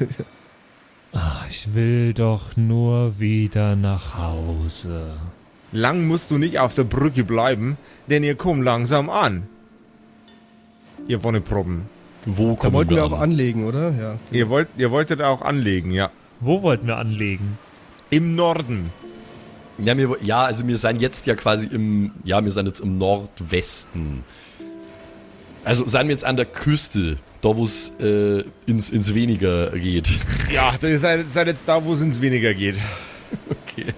Ah, 1.11 1.43
Ich 1.47 1.75
will 1.75 2.13
doch 2.15 2.57
nur 2.57 3.19
wieder 3.19 3.75
nach 3.75 4.17
Hause. 4.17 5.11
Lang 5.73 6.07
musst 6.07 6.29
du 6.31 6.37
nicht 6.37 6.59
auf 6.59 6.75
der 6.75 6.83
Brücke 6.83 7.23
bleiben, 7.23 7.77
denn 8.07 8.23
ihr 8.23 8.35
kommt 8.35 8.63
langsam 8.63 9.09
an. 9.09 9.43
Ihr 11.07 11.23
Wonneproppen. 11.23 11.83
Wo 12.25 12.51
Da 12.51 12.55
kommen 12.59 12.73
wollten 12.73 12.95
wir 12.95 13.03
auch 13.05 13.11
an? 13.11 13.31
anlegen, 13.31 13.65
oder? 13.65 13.91
Ja. 13.91 14.17
Ihr, 14.31 14.49
wollt, 14.49 14.69
ihr 14.77 14.91
wolltet 14.91 15.21
auch 15.21 15.41
anlegen, 15.41 15.91
ja. 15.91 16.11
Wo 16.39 16.61
wollten 16.61 16.87
wir 16.87 16.97
anlegen? 16.97 17.57
Im 18.11 18.35
Norden. 18.35 18.91
Ja, 19.79 19.97
wir, 19.97 20.15
ja, 20.21 20.43
also 20.45 20.67
wir 20.67 20.77
sind 20.77 21.01
jetzt 21.01 21.25
ja 21.25 21.35
quasi 21.35 21.65
im, 21.67 22.11
ja, 22.23 22.43
wir 22.43 22.51
sind 22.51 22.67
jetzt 22.67 22.79
im 22.79 22.97
Nordwesten. 22.99 24.23
Also 25.65 25.87
seien 25.87 26.07
wir 26.07 26.13
jetzt 26.13 26.23
an 26.25 26.37
der 26.37 26.45
Küste, 26.45 27.17
da 27.41 27.55
wo 27.57 27.63
es 27.63 27.91
äh, 27.99 28.43
ins, 28.67 28.91
ins 28.91 29.13
Weniger 29.15 29.71
geht. 29.71 30.11
Ja, 30.53 30.73
ihr 30.81 30.99
seid, 30.99 31.29
seid 31.29 31.47
jetzt 31.47 31.67
da, 31.67 31.83
wo 31.83 31.93
es 31.93 32.01
ins 32.01 32.21
Weniger 32.21 32.53
geht. 32.53 32.75
Okay. 33.49 33.91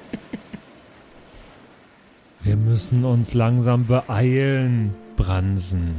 Wir 2.45 2.57
müssen 2.57 3.05
uns 3.05 3.33
langsam 3.33 3.87
beeilen, 3.87 4.93
Bransen. 5.17 5.95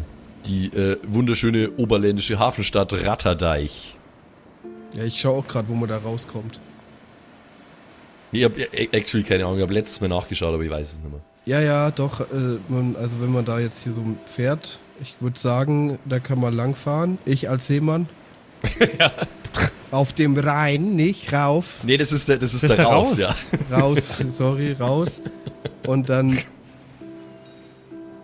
Die 0.47 0.66
äh, 0.66 0.97
wunderschöne 1.03 1.72
oberländische 1.76 2.38
Hafenstadt 2.38 2.92
Ratterdeich. 2.92 3.99
ja, 4.94 5.03
ich 5.03 5.20
schaue 5.20 5.40
auch 5.40 5.49
gerade, 5.49 5.68
wo 5.68 5.74
man 5.74 5.88
da 5.88 5.99
rauskommt. 5.99 6.61
Ich 8.30 8.44
hab 8.44 8.57
äh, 8.57 8.88
actually 8.92 9.24
keine 9.24 9.44
Ahnung, 9.44 9.57
ich 9.57 9.62
habe 9.62 9.74
letztes 9.74 10.01
Mal 10.01 10.07
nachgeschaut, 10.07 10.55
aber 10.55 10.62
ich 10.62 10.70
weiß 10.70 10.92
es 10.92 11.01
nicht 11.01 11.11
mehr. 11.11 11.20
Ja, 11.47 11.61
ja, 11.61 11.90
doch. 11.90 12.20
Äh, 12.20 12.59
man, 12.68 12.94
also 12.94 13.20
wenn 13.20 13.32
man 13.32 13.44
da 13.44 13.59
jetzt 13.59 13.82
hier 13.82 13.92
so 13.92 14.05
fährt, 14.32 14.78
ich 15.03 15.16
würde 15.18 15.40
sagen, 15.40 15.99
da 16.05 16.20
kann 16.20 16.38
man 16.38 16.55
langfahren. 16.55 17.18
Ich 17.24 17.51
als 17.51 17.66
Seemann. 17.66 18.09
Auf 19.97 20.12
dem 20.12 20.36
Rhein, 20.36 20.94
nicht 20.94 21.32
rauf. 21.32 21.78
Nee, 21.82 21.97
das 21.97 22.12
ist 22.12 22.28
der, 22.28 22.36
das 22.36 22.53
ist 22.53 22.64
Das 22.64 22.70
ist 22.72 22.76
der 22.76 22.84
der 22.84 22.94
raus, 22.94 23.18
raus. 23.20 23.47
ja. 23.70 23.76
Raus, 23.80 24.18
sorry, 24.28 24.72
raus. 24.78 25.22
Und 25.86 26.11
dann. 26.11 26.38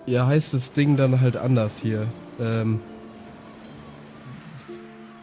Ja, 0.05 0.27
heißt 0.27 0.53
das 0.53 0.73
Ding 0.73 0.97
dann 0.97 1.21
halt 1.23 1.37
anders 1.39 1.79
hier. 1.81 2.07
Ähm. 2.39 2.81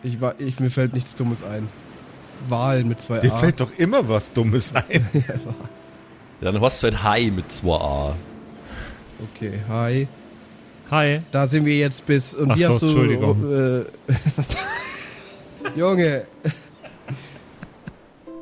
Ich, 0.01 0.19
war, 0.21 0.39
ich, 0.39 0.59
mir 0.59 0.71
fällt 0.71 0.93
nichts 0.93 1.13
Dummes 1.15 1.43
ein. 1.43 1.67
Wahlen 2.47 2.87
mit 2.87 3.01
zwei 3.01 3.19
Dir 3.19 3.33
A. 3.33 3.37
fällt 3.37 3.59
doch 3.59 3.71
immer 3.77 4.07
was 4.09 4.31
Dummes 4.33 4.73
ein. 4.89 5.05
Dann 6.41 6.59
hast 6.61 6.81
du 6.81 6.87
halt 6.87 7.03
Hai 7.03 7.31
mit 7.35 7.51
2a. 7.51 8.13
Okay, 9.35 9.59
hi. 9.67 10.07
Hi. 10.89 11.21
Da 11.31 11.45
sind 11.47 11.65
wir 11.65 11.77
jetzt 11.77 12.05
bis. 12.07 12.33
Und 12.33 12.51
Ach 12.51 12.55
wie 12.57 12.63
so, 12.63 12.73
hast 12.73 12.81
du. 12.81 12.85
Entschuldigung. 12.87 13.53
Äh, 13.53 13.83
Junge. 15.75 16.25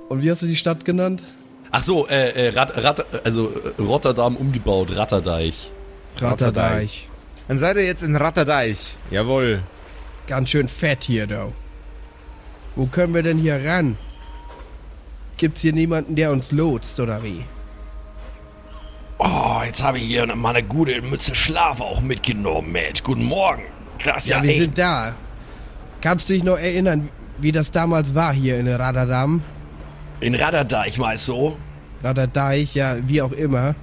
Und 0.10 0.22
wie 0.22 0.32
hast 0.32 0.42
du 0.42 0.48
die 0.48 0.56
Stadt 0.56 0.86
genannt? 0.86 1.24
Ach 1.72 1.84
so, 1.84 2.08
äh, 2.08 2.48
äh, 2.48 2.50
Rat, 2.50 2.82
Rat, 2.82 3.06
also 3.26 3.50
äh, 3.50 3.82
Rotterdam 3.82 4.38
umgebaut, 4.38 4.96
Ratterdeich. 4.96 5.72
Ratterdeich. 6.18 7.10
Dann 7.48 7.58
seid 7.58 7.78
ihr 7.78 7.86
jetzt 7.86 8.04
in 8.04 8.16
Ratterdeich. 8.16 8.98
Jawohl. 9.12 9.64
Ganz 10.28 10.50
schön 10.50 10.68
fett 10.68 11.04
hier, 11.04 11.28
du. 11.28 11.54
Wo 12.76 12.86
können 12.86 13.14
wir 13.14 13.24
denn 13.24 13.38
hier 13.38 13.64
ran? 13.64 13.98
Gibt's 15.38 15.62
hier 15.62 15.74
niemanden, 15.74 16.16
der 16.16 16.32
uns 16.32 16.52
lotst, 16.52 17.00
oder 17.00 17.24
wie? 17.24 17.44
Oh, 19.20 19.62
jetzt 19.66 19.84
habe 19.84 19.98
ich 19.98 20.06
hier 20.06 20.26
mal 20.36 20.56
eine 20.56 20.64
gute 20.64 21.02
Mütze 21.02 21.36
Schlaf 21.36 21.82
auch 21.82 22.02
mitgenommen, 22.02 22.72
Mensch. 22.72 23.04
Guten 23.04 23.24
Morgen. 23.24 23.64
Das 24.04 24.28
Ja, 24.30 24.44
wir 24.44 24.60
sind 24.62 24.78
da. 24.78 25.16
Kannst 26.02 26.30
du 26.30 26.34
dich 26.34 26.44
noch 26.44 26.58
erinnern, 26.58 27.10
wie 27.40 27.52
das 27.52 27.72
damals 27.72 28.16
war 28.16 28.34
hier 28.34 28.60
in 28.60 28.68
Ratterdam? 28.68 29.42
in 30.20 30.34
Ratterdeich 30.34 30.98
mal 30.98 31.16
so. 31.18 31.58
Ratterdeich, 32.04 32.74
ja, 32.74 32.96
wie 33.08 33.22
auch 33.22 33.32
immer. 33.32 33.76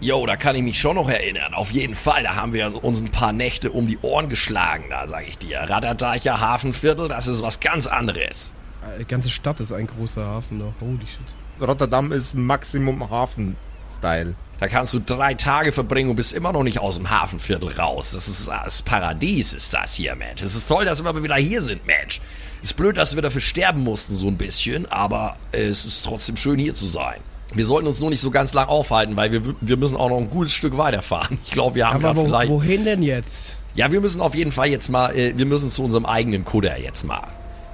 Jo, 0.00 0.24
da 0.26 0.34
kann 0.36 0.56
ich 0.56 0.62
mich 0.62 0.80
schon 0.80 0.96
noch 0.96 1.10
erinnern. 1.10 1.52
Auf 1.54 1.70
jeden 1.72 1.94
Fall, 1.94 2.22
da 2.22 2.36
haben 2.36 2.54
wir 2.54 2.82
uns 2.82 3.00
ein 3.02 3.10
paar 3.10 3.32
Nächte 3.32 3.70
um 3.70 3.86
die 3.86 3.98
Ohren 4.00 4.28
geschlagen, 4.30 4.84
da 4.88 5.06
sag 5.06 5.28
ich 5.28 5.36
dir. 5.38 5.58
Ratterdeicher 5.60 6.40
Hafenviertel, 6.40 7.08
das 7.08 7.28
ist 7.28 7.42
was 7.42 7.60
ganz 7.60 7.86
anderes. 7.86 8.54
Äh, 8.82 9.00
Die 9.00 9.04
ganze 9.04 9.28
Stadt 9.30 9.60
ist 9.60 9.72
ein 9.72 9.86
großer 9.86 10.24
Hafen 10.26 10.58
noch. 10.58 10.72
Holy 10.80 11.00
shit. 11.00 11.60
Rotterdam 11.68 12.12
ist 12.12 12.34
Maximum 12.34 13.08
Hafen-Style. 13.10 14.34
Da 14.62 14.68
kannst 14.68 14.94
du 14.94 15.00
drei 15.00 15.34
Tage 15.34 15.72
verbringen 15.72 16.08
und 16.08 16.14
bist 16.14 16.32
immer 16.32 16.52
noch 16.52 16.62
nicht 16.62 16.78
aus 16.78 16.94
dem 16.94 17.10
Hafenviertel 17.10 17.72
raus. 17.72 18.12
Das 18.12 18.28
ist 18.28 18.46
das 18.46 18.82
Paradies, 18.82 19.54
ist 19.54 19.74
das 19.74 19.94
hier, 19.96 20.14
Mensch. 20.14 20.40
Es 20.40 20.54
ist 20.54 20.68
toll, 20.68 20.84
dass 20.84 21.02
wir 21.02 21.08
aber 21.08 21.24
wieder 21.24 21.34
hier 21.34 21.60
sind, 21.60 21.84
Mensch. 21.84 22.20
Ist 22.62 22.76
blöd, 22.76 22.96
dass 22.96 23.16
wir 23.16 23.22
dafür 23.22 23.40
sterben 23.40 23.82
mussten, 23.82 24.14
so 24.14 24.28
ein 24.28 24.36
bisschen, 24.36 24.86
aber 24.86 25.34
es 25.50 25.84
ist 25.84 26.04
trotzdem 26.04 26.36
schön, 26.36 26.60
hier 26.60 26.74
zu 26.74 26.86
sein. 26.86 27.16
Wir 27.52 27.64
sollten 27.64 27.88
uns 27.88 27.98
nur 27.98 28.10
nicht 28.10 28.20
so 28.20 28.30
ganz 28.30 28.54
lang 28.54 28.68
aufhalten, 28.68 29.16
weil 29.16 29.32
wir, 29.32 29.42
wir 29.60 29.76
müssen 29.76 29.96
auch 29.96 30.10
noch 30.10 30.18
ein 30.18 30.30
gutes 30.30 30.52
Stück 30.52 30.78
weiterfahren. 30.78 31.40
Ich 31.42 31.50
glaube, 31.50 31.74
wir 31.74 31.90
haben 31.90 32.04
wo, 32.14 32.24
vielleicht... 32.26 32.52
wohin 32.52 32.84
denn 32.84 33.02
jetzt? 33.02 33.58
Ja, 33.74 33.90
wir 33.90 34.00
müssen 34.00 34.20
auf 34.20 34.36
jeden 34.36 34.52
Fall 34.52 34.68
jetzt 34.68 34.88
mal, 34.90 35.12
äh, 35.16 35.36
wir 35.36 35.46
müssen 35.46 35.70
zu 35.70 35.82
unserem 35.82 36.06
eigenen 36.06 36.44
Kutter 36.44 36.78
jetzt 36.78 37.02
mal. 37.02 37.26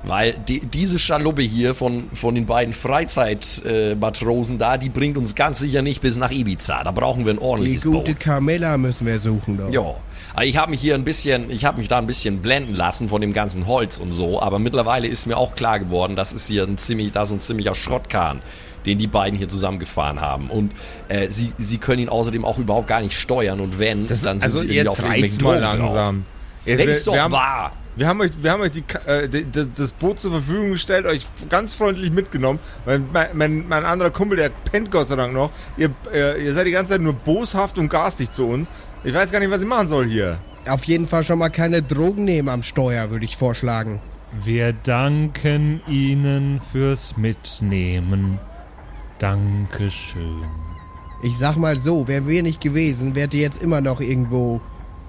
Weil 0.04 0.34
die, 0.48 0.60
diese 0.60 0.98
Schaluppe 0.98 1.42
hier 1.42 1.74
von, 1.74 2.04
von 2.12 2.34
den 2.34 2.46
beiden 2.46 2.72
Freizeitmatrosen 2.72 3.92
äh, 3.92 3.94
Matrosen 3.96 4.58
da, 4.58 4.78
die 4.78 4.88
bringt 4.88 5.16
uns 5.18 5.34
ganz 5.34 5.58
sicher 5.58 5.82
nicht 5.82 6.00
bis 6.02 6.16
nach 6.16 6.30
Ibiza. 6.30 6.84
Da 6.84 6.92
brauchen 6.92 7.24
wir 7.26 7.32
ein 7.34 7.38
Die 7.38 7.42
ordentliches 7.42 7.84
gute 7.84 8.12
Boot. 8.12 8.20
Carmella 8.20 8.76
müssen 8.78 9.06
wir 9.06 9.18
suchen, 9.18 9.58
doch. 9.58 9.70
Ja. 9.70 9.94
Ich 10.42 10.56
habe 10.56 10.70
mich 10.70 10.80
hier 10.80 10.94
ein 10.94 11.02
bisschen, 11.04 11.50
ich 11.50 11.64
habe 11.64 11.78
mich 11.78 11.88
da 11.88 11.98
ein 11.98 12.06
bisschen 12.06 12.38
blenden 12.40 12.74
lassen 12.76 13.08
von 13.08 13.20
dem 13.20 13.32
ganzen 13.32 13.66
Holz 13.66 13.98
und 13.98 14.12
so, 14.12 14.40
aber 14.40 14.60
mittlerweile 14.60 15.08
ist 15.08 15.26
mir 15.26 15.36
auch 15.36 15.56
klar 15.56 15.80
geworden, 15.80 16.14
das 16.14 16.32
ist 16.32 16.46
hier 16.46 16.62
ein 16.62 16.78
ziemlich, 16.78 17.10
das 17.10 17.30
ist 17.30 17.34
ein 17.34 17.40
ziemlicher 17.40 17.74
Schrottkahn, 17.74 18.40
den 18.86 18.98
die 18.98 19.08
beiden 19.08 19.36
hier 19.36 19.48
zusammengefahren 19.48 20.20
haben. 20.20 20.48
Und 20.48 20.70
äh, 21.08 21.26
sie, 21.28 21.52
sie 21.58 21.78
können 21.78 22.02
ihn 22.02 22.08
außerdem 22.08 22.44
auch 22.44 22.58
überhaupt 22.58 22.86
gar 22.86 23.00
nicht 23.00 23.14
steuern 23.18 23.58
und 23.58 23.80
wenn, 23.80 24.06
Das, 24.06 24.22
dann 24.22 24.38
sind 24.38 24.44
also 24.44 24.58
sie 24.58 24.66
irgendwie 24.66 24.76
jetzt 24.76 24.88
auf 24.88 25.02
reicht's 25.02 25.40
mal 25.40 25.60
drauf. 25.60 25.78
langsam. 25.80 26.24
Ja, 26.64 26.76
Das 26.76 26.86
wir- 26.86 26.90
ist 26.92 27.06
doch 27.08 27.14
wir 27.14 27.22
haben, 27.22 27.32
wahr. 27.32 27.72
Wir 27.98 28.06
haben 28.06 28.20
euch, 28.20 28.30
wir 28.40 28.52
haben 28.52 28.60
euch 28.60 28.70
die, 28.70 28.84
äh, 29.08 29.28
die, 29.28 29.44
das 29.50 29.90
Boot 29.90 30.20
zur 30.20 30.30
Verfügung 30.30 30.70
gestellt, 30.70 31.04
euch 31.04 31.26
ganz 31.48 31.74
freundlich 31.74 32.12
mitgenommen. 32.12 32.60
Weil 32.84 33.00
mein, 33.00 33.36
mein, 33.36 33.68
mein 33.68 33.84
anderer 33.84 34.10
Kumpel, 34.10 34.36
der 34.36 34.50
pennt 34.50 34.92
Gott 34.92 35.08
sei 35.08 35.16
Dank 35.16 35.34
noch. 35.34 35.50
Ihr, 35.76 35.90
äh, 36.14 36.40
ihr 36.44 36.54
seid 36.54 36.68
die 36.68 36.70
ganze 36.70 36.92
Zeit 36.92 37.00
nur 37.00 37.14
boshaft 37.14 37.76
und 37.76 37.88
garstig 37.88 38.30
zu 38.30 38.46
uns. 38.46 38.68
Ich 39.02 39.12
weiß 39.12 39.32
gar 39.32 39.40
nicht, 39.40 39.50
was 39.50 39.62
ich 39.62 39.66
machen 39.66 39.88
soll 39.88 40.06
hier. 40.06 40.38
Auf 40.68 40.84
jeden 40.84 41.08
Fall 41.08 41.24
schon 41.24 41.40
mal 41.40 41.48
keine 41.48 41.82
Drogen 41.82 42.24
nehmen 42.24 42.48
am 42.48 42.62
Steuer, 42.62 43.10
würde 43.10 43.24
ich 43.24 43.36
vorschlagen. 43.36 44.00
Wir 44.44 44.74
danken 44.74 45.80
Ihnen 45.88 46.60
fürs 46.70 47.16
Mitnehmen. 47.16 48.38
Dankeschön. 49.18 50.44
Ich 51.24 51.36
sag 51.36 51.56
mal 51.56 51.80
so, 51.80 52.06
wären 52.06 52.28
wir 52.28 52.44
nicht 52.44 52.60
gewesen, 52.60 53.16
wärt 53.16 53.34
ihr 53.34 53.40
jetzt 53.40 53.60
immer 53.60 53.80
noch 53.80 54.00
irgendwo 54.00 54.60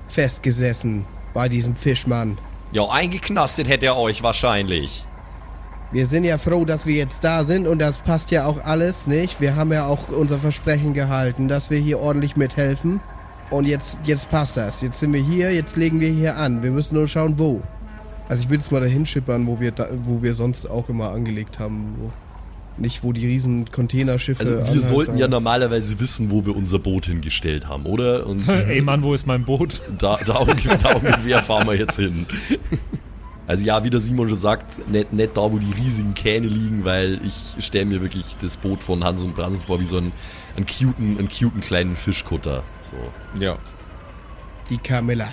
festgesessen 0.08 1.06
bei 1.36 1.50
diesem 1.50 1.76
Fischmann. 1.76 2.40
Ja, 2.72 2.88
eingeknastet 2.88 3.68
hätte 3.68 3.88
er 3.88 3.98
euch 3.98 4.22
wahrscheinlich. 4.22 5.06
Wir 5.92 6.06
sind 6.06 6.24
ja 6.24 6.38
froh, 6.38 6.66
dass 6.66 6.86
wir 6.86 6.94
jetzt 6.94 7.24
da 7.24 7.44
sind 7.44 7.66
und 7.66 7.80
das 7.80 8.02
passt 8.02 8.30
ja 8.30 8.46
auch 8.46 8.64
alles, 8.64 9.08
nicht? 9.08 9.42
Wir 9.42 9.56
haben 9.56 9.74
ja 9.74 9.88
auch 9.88 10.10
unser 10.10 10.38
Versprechen 10.38 10.94
gehalten, 10.94 11.48
dass 11.48 11.72
wir 11.72 11.80
hier 11.80 12.00
ordentlich 12.00 12.36
mithelfen. 12.36 13.00
Und 13.50 13.66
jetzt, 13.66 13.98
jetzt 14.04 14.30
passt 14.30 14.56
das. 14.56 14.82
Jetzt 14.82 15.00
sind 15.00 15.14
wir 15.14 15.22
hier, 15.22 15.52
jetzt 15.52 15.76
legen 15.76 16.00
wir 16.00 16.12
hier 16.12 16.38
an. 16.38 16.62
Wir 16.62 16.70
müssen 16.70 16.94
nur 16.94 17.08
schauen, 17.08 17.40
wo. 17.40 17.62
Also 18.28 18.44
ich 18.44 18.50
will 18.52 18.58
jetzt 18.58 18.72
mal 18.72 18.82
dahin 18.82 19.08
schippern, 19.08 19.48
wo 19.48 19.60
wir, 19.60 19.72
da, 19.72 19.88
wo 20.04 20.22
wir 20.22 20.36
sonst 20.36 20.70
auch 20.70 20.88
immer 20.90 21.10
angelegt 21.10 21.58
haben. 21.58 21.96
Wo. 21.98 22.12
Nicht, 22.80 23.04
wo 23.04 23.12
die 23.12 23.26
riesen 23.26 23.70
Containerschiffe 23.72 24.40
Also 24.40 24.54
wir 24.54 24.62
anhalten 24.62 24.80
sollten 24.80 25.18
ja 25.18 25.28
normalerweise 25.28 26.00
wissen, 26.00 26.32
wo 26.32 26.46
wir 26.46 26.56
unser 26.56 26.80
Boot 26.80 27.08
hingestellt 27.08 27.68
haben, 27.68 27.86
oder? 27.86 28.26
Und 28.26 28.48
Ey 28.68 28.82
Mann, 28.82 29.04
wo 29.04 29.14
ist 29.14 29.28
mein 29.28 29.44
Boot? 29.44 29.82
da, 29.98 30.18
da, 30.26 30.38
ungefähr, 30.38 30.78
da 30.78 30.96
ungefähr 30.96 31.42
fahren 31.42 31.68
wir 31.68 31.76
jetzt 31.76 31.98
hin. 31.98 32.26
Also 33.48 33.66
ja, 33.66 33.84
wie 33.84 33.90
der 33.90 34.00
Simon 34.00 34.30
schon 34.30 34.38
sagt, 34.38 34.88
nicht, 34.90 35.12
nicht 35.12 35.36
da, 35.36 35.42
wo 35.42 35.58
die 35.58 35.74
riesigen 35.74 36.14
Kähne 36.14 36.48
liegen, 36.48 36.86
weil 36.86 37.20
ich 37.26 37.66
stelle 37.66 37.86
mir 37.86 38.02
wirklich 38.02 38.38
das 38.40 38.58
Boot 38.58 38.84
von 38.84 39.04
Hans 39.04 39.24
und 39.24 39.34
Bransen 39.34 39.62
vor 39.62 39.80
wie 39.80 39.86
so 39.86 39.98
einen, 39.98 40.12
einen, 40.56 40.68
cuten, 40.68 41.18
einen 41.18 41.28
cuten 41.28 41.60
kleinen 41.60 41.96
Fischkutter. 41.96 42.64
So. 42.80 43.44
Ja. 43.44 43.58
Die 44.70 44.78
Camilla. 44.78 45.30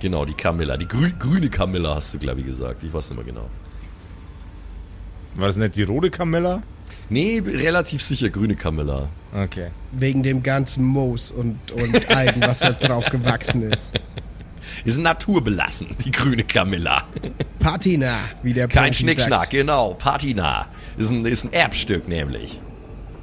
Genau, 0.00 0.24
die 0.24 0.34
Camilla. 0.34 0.76
Die 0.76 0.88
grü 0.88 1.12
grüne 1.16 1.48
Camilla 1.48 1.94
hast 1.94 2.12
du, 2.12 2.18
glaube 2.18 2.40
ich, 2.40 2.46
gesagt. 2.46 2.82
Ich 2.82 2.92
weiß 2.92 3.10
nicht 3.10 3.24
mehr 3.24 3.32
genau. 3.32 3.48
War 5.38 5.46
das 5.46 5.56
nicht 5.56 5.76
die 5.76 5.84
rote 5.84 6.10
Camilla? 6.10 6.62
Nee, 7.10 7.40
relativ 7.46 8.02
sicher 8.02 8.28
grüne 8.28 8.56
Camilla. 8.56 9.08
Okay. 9.32 9.68
Wegen 9.92 10.24
dem 10.24 10.42
ganzen 10.42 10.84
Moos 10.84 11.30
und, 11.30 11.70
und 11.70 12.10
Algen, 12.14 12.40
was 12.40 12.58
da 12.58 12.72
drauf 12.72 13.08
gewachsen 13.08 13.62
ist. 13.62 13.92
Ist 14.84 14.98
naturbelassen, 14.98 15.88
die 16.04 16.10
grüne 16.10 16.42
Camilla. 16.42 17.04
Patina, 17.60 18.18
wie 18.42 18.52
der 18.52 18.66
Kein 18.68 18.90
Profi 18.90 18.94
Schnickschnack, 18.94 19.40
sagt. 19.42 19.50
genau. 19.50 19.94
Patina. 19.94 20.66
Ist 20.96 21.10
ein, 21.10 21.24
ist 21.24 21.44
ein 21.44 21.52
Erbstück 21.52 22.08
nämlich. 22.08 22.60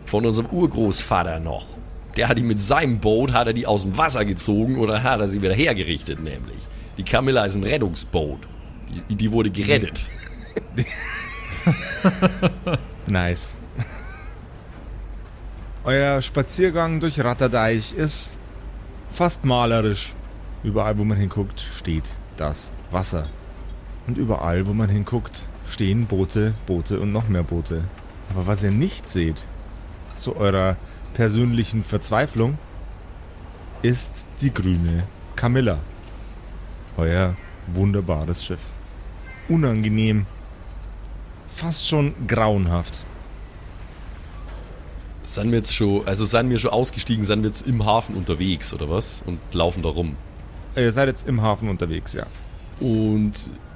Von 0.06 0.26
unserem 0.26 0.50
Urgroßvater 0.50 1.40
noch. 1.42 1.68
Der 2.16 2.30
hat 2.30 2.38
die 2.38 2.44
mit 2.44 2.62
seinem 2.62 3.00
Boot, 3.00 3.34
hat 3.34 3.48
er 3.48 3.54
die 3.54 3.68
aus 3.68 3.82
dem 3.82 3.98
Wasser 3.98 4.24
gezogen 4.24 4.82
dann 4.88 5.04
hat 5.04 5.20
er 5.20 5.28
sie 5.28 5.42
wieder 5.42 5.54
hergerichtet 5.54 6.22
nämlich. 6.24 6.58
Die 6.98 7.04
Camilla 7.04 7.44
ist 7.44 7.56
ein 7.56 7.64
Rettungsboot. 7.64 8.40
Die, 9.10 9.16
die 9.16 9.32
wurde 9.32 9.50
gerettet. 9.50 10.06
Nice. 13.08 13.54
Euer 15.84 16.22
Spaziergang 16.22 17.00
durch 17.00 17.24
Ratterdeich 17.24 17.94
ist 17.94 18.36
fast 19.12 19.46
malerisch. 19.46 20.14
Überall, 20.64 20.98
wo 20.98 21.04
man 21.04 21.18
hinguckt, 21.18 21.60
steht 21.60 22.06
das 22.38 22.72
Wasser. 22.90 23.28
Und 24.08 24.18
überall, 24.18 24.66
wo 24.66 24.74
man 24.74 24.90
hinguckt, 24.90 25.48
stehen 25.68 26.08
Boote, 26.08 26.54
Boote 26.66 27.00
und 27.00 27.12
noch 27.12 27.30
mehr 27.30 27.44
Boote. 27.44 27.84
Aber 28.32 28.48
was 28.48 28.64
ihr 28.64 28.72
nicht 28.72 29.08
seht, 29.08 29.44
zu 30.18 30.36
eurer 30.36 30.78
persönlichen 31.14 31.84
Verzweiflung, 31.84 32.58
ist 33.82 34.26
die 34.42 34.54
grüne 34.54 35.04
Camilla. 35.36 35.78
Euer 36.98 37.36
wunderbares 37.68 38.44
Schiff. 38.44 38.62
Unangenehm, 39.48 40.26
fast 41.56 41.88
schon 41.88 42.14
grauenhaft. 42.28 43.04
Sind 45.24 45.52
wir 45.52 45.58
jetzt 45.58 45.74
schon, 45.74 46.06
also 46.08 46.26
sind 46.26 46.50
wir 46.50 46.60
schon 46.60 46.72
ausgestiegen, 46.72 47.24
sind 47.24 47.42
wir 47.42 47.50
jetzt 47.50 47.66
im 47.66 47.86
Hafen 47.86 48.16
unterwegs 48.16 48.74
oder 48.74 48.90
was? 48.90 49.24
Und 49.26 49.40
laufen 49.54 49.82
da 49.82 49.90
rum. 49.90 50.16
Ihr 50.76 50.92
seid 50.92 51.08
jetzt 51.08 51.28
im 51.28 51.42
Hafen 51.42 51.70
unterwegs, 51.70 52.14
ja. 52.14 52.26
Und 52.80 53.34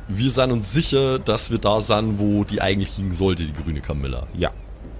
wir 0.07 0.29
sind 0.29 0.51
uns 0.51 0.71
sicher, 0.73 1.17
dass 1.17 1.49
wir 1.49 1.57
da 1.57 1.79
sind, 1.79 2.19
wo 2.19 2.43
die 2.43 2.61
eigentlich 2.61 2.97
liegen 2.97 3.11
sollte, 3.11 3.45
die 3.45 3.53
grüne 3.53 3.81
Camilla. 3.81 4.27
Ja. 4.33 4.51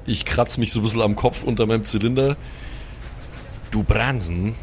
Ich 0.06 0.26
kratze 0.26 0.60
mich 0.60 0.72
so 0.72 0.80
ein 0.80 0.84
bisschen 0.84 1.02
am 1.02 1.16
Kopf 1.16 1.44
unter 1.44 1.66
meinem 1.68 1.86
Zylinder. 1.86 2.38
Du 3.70 3.84
Bransen, 3.84 4.56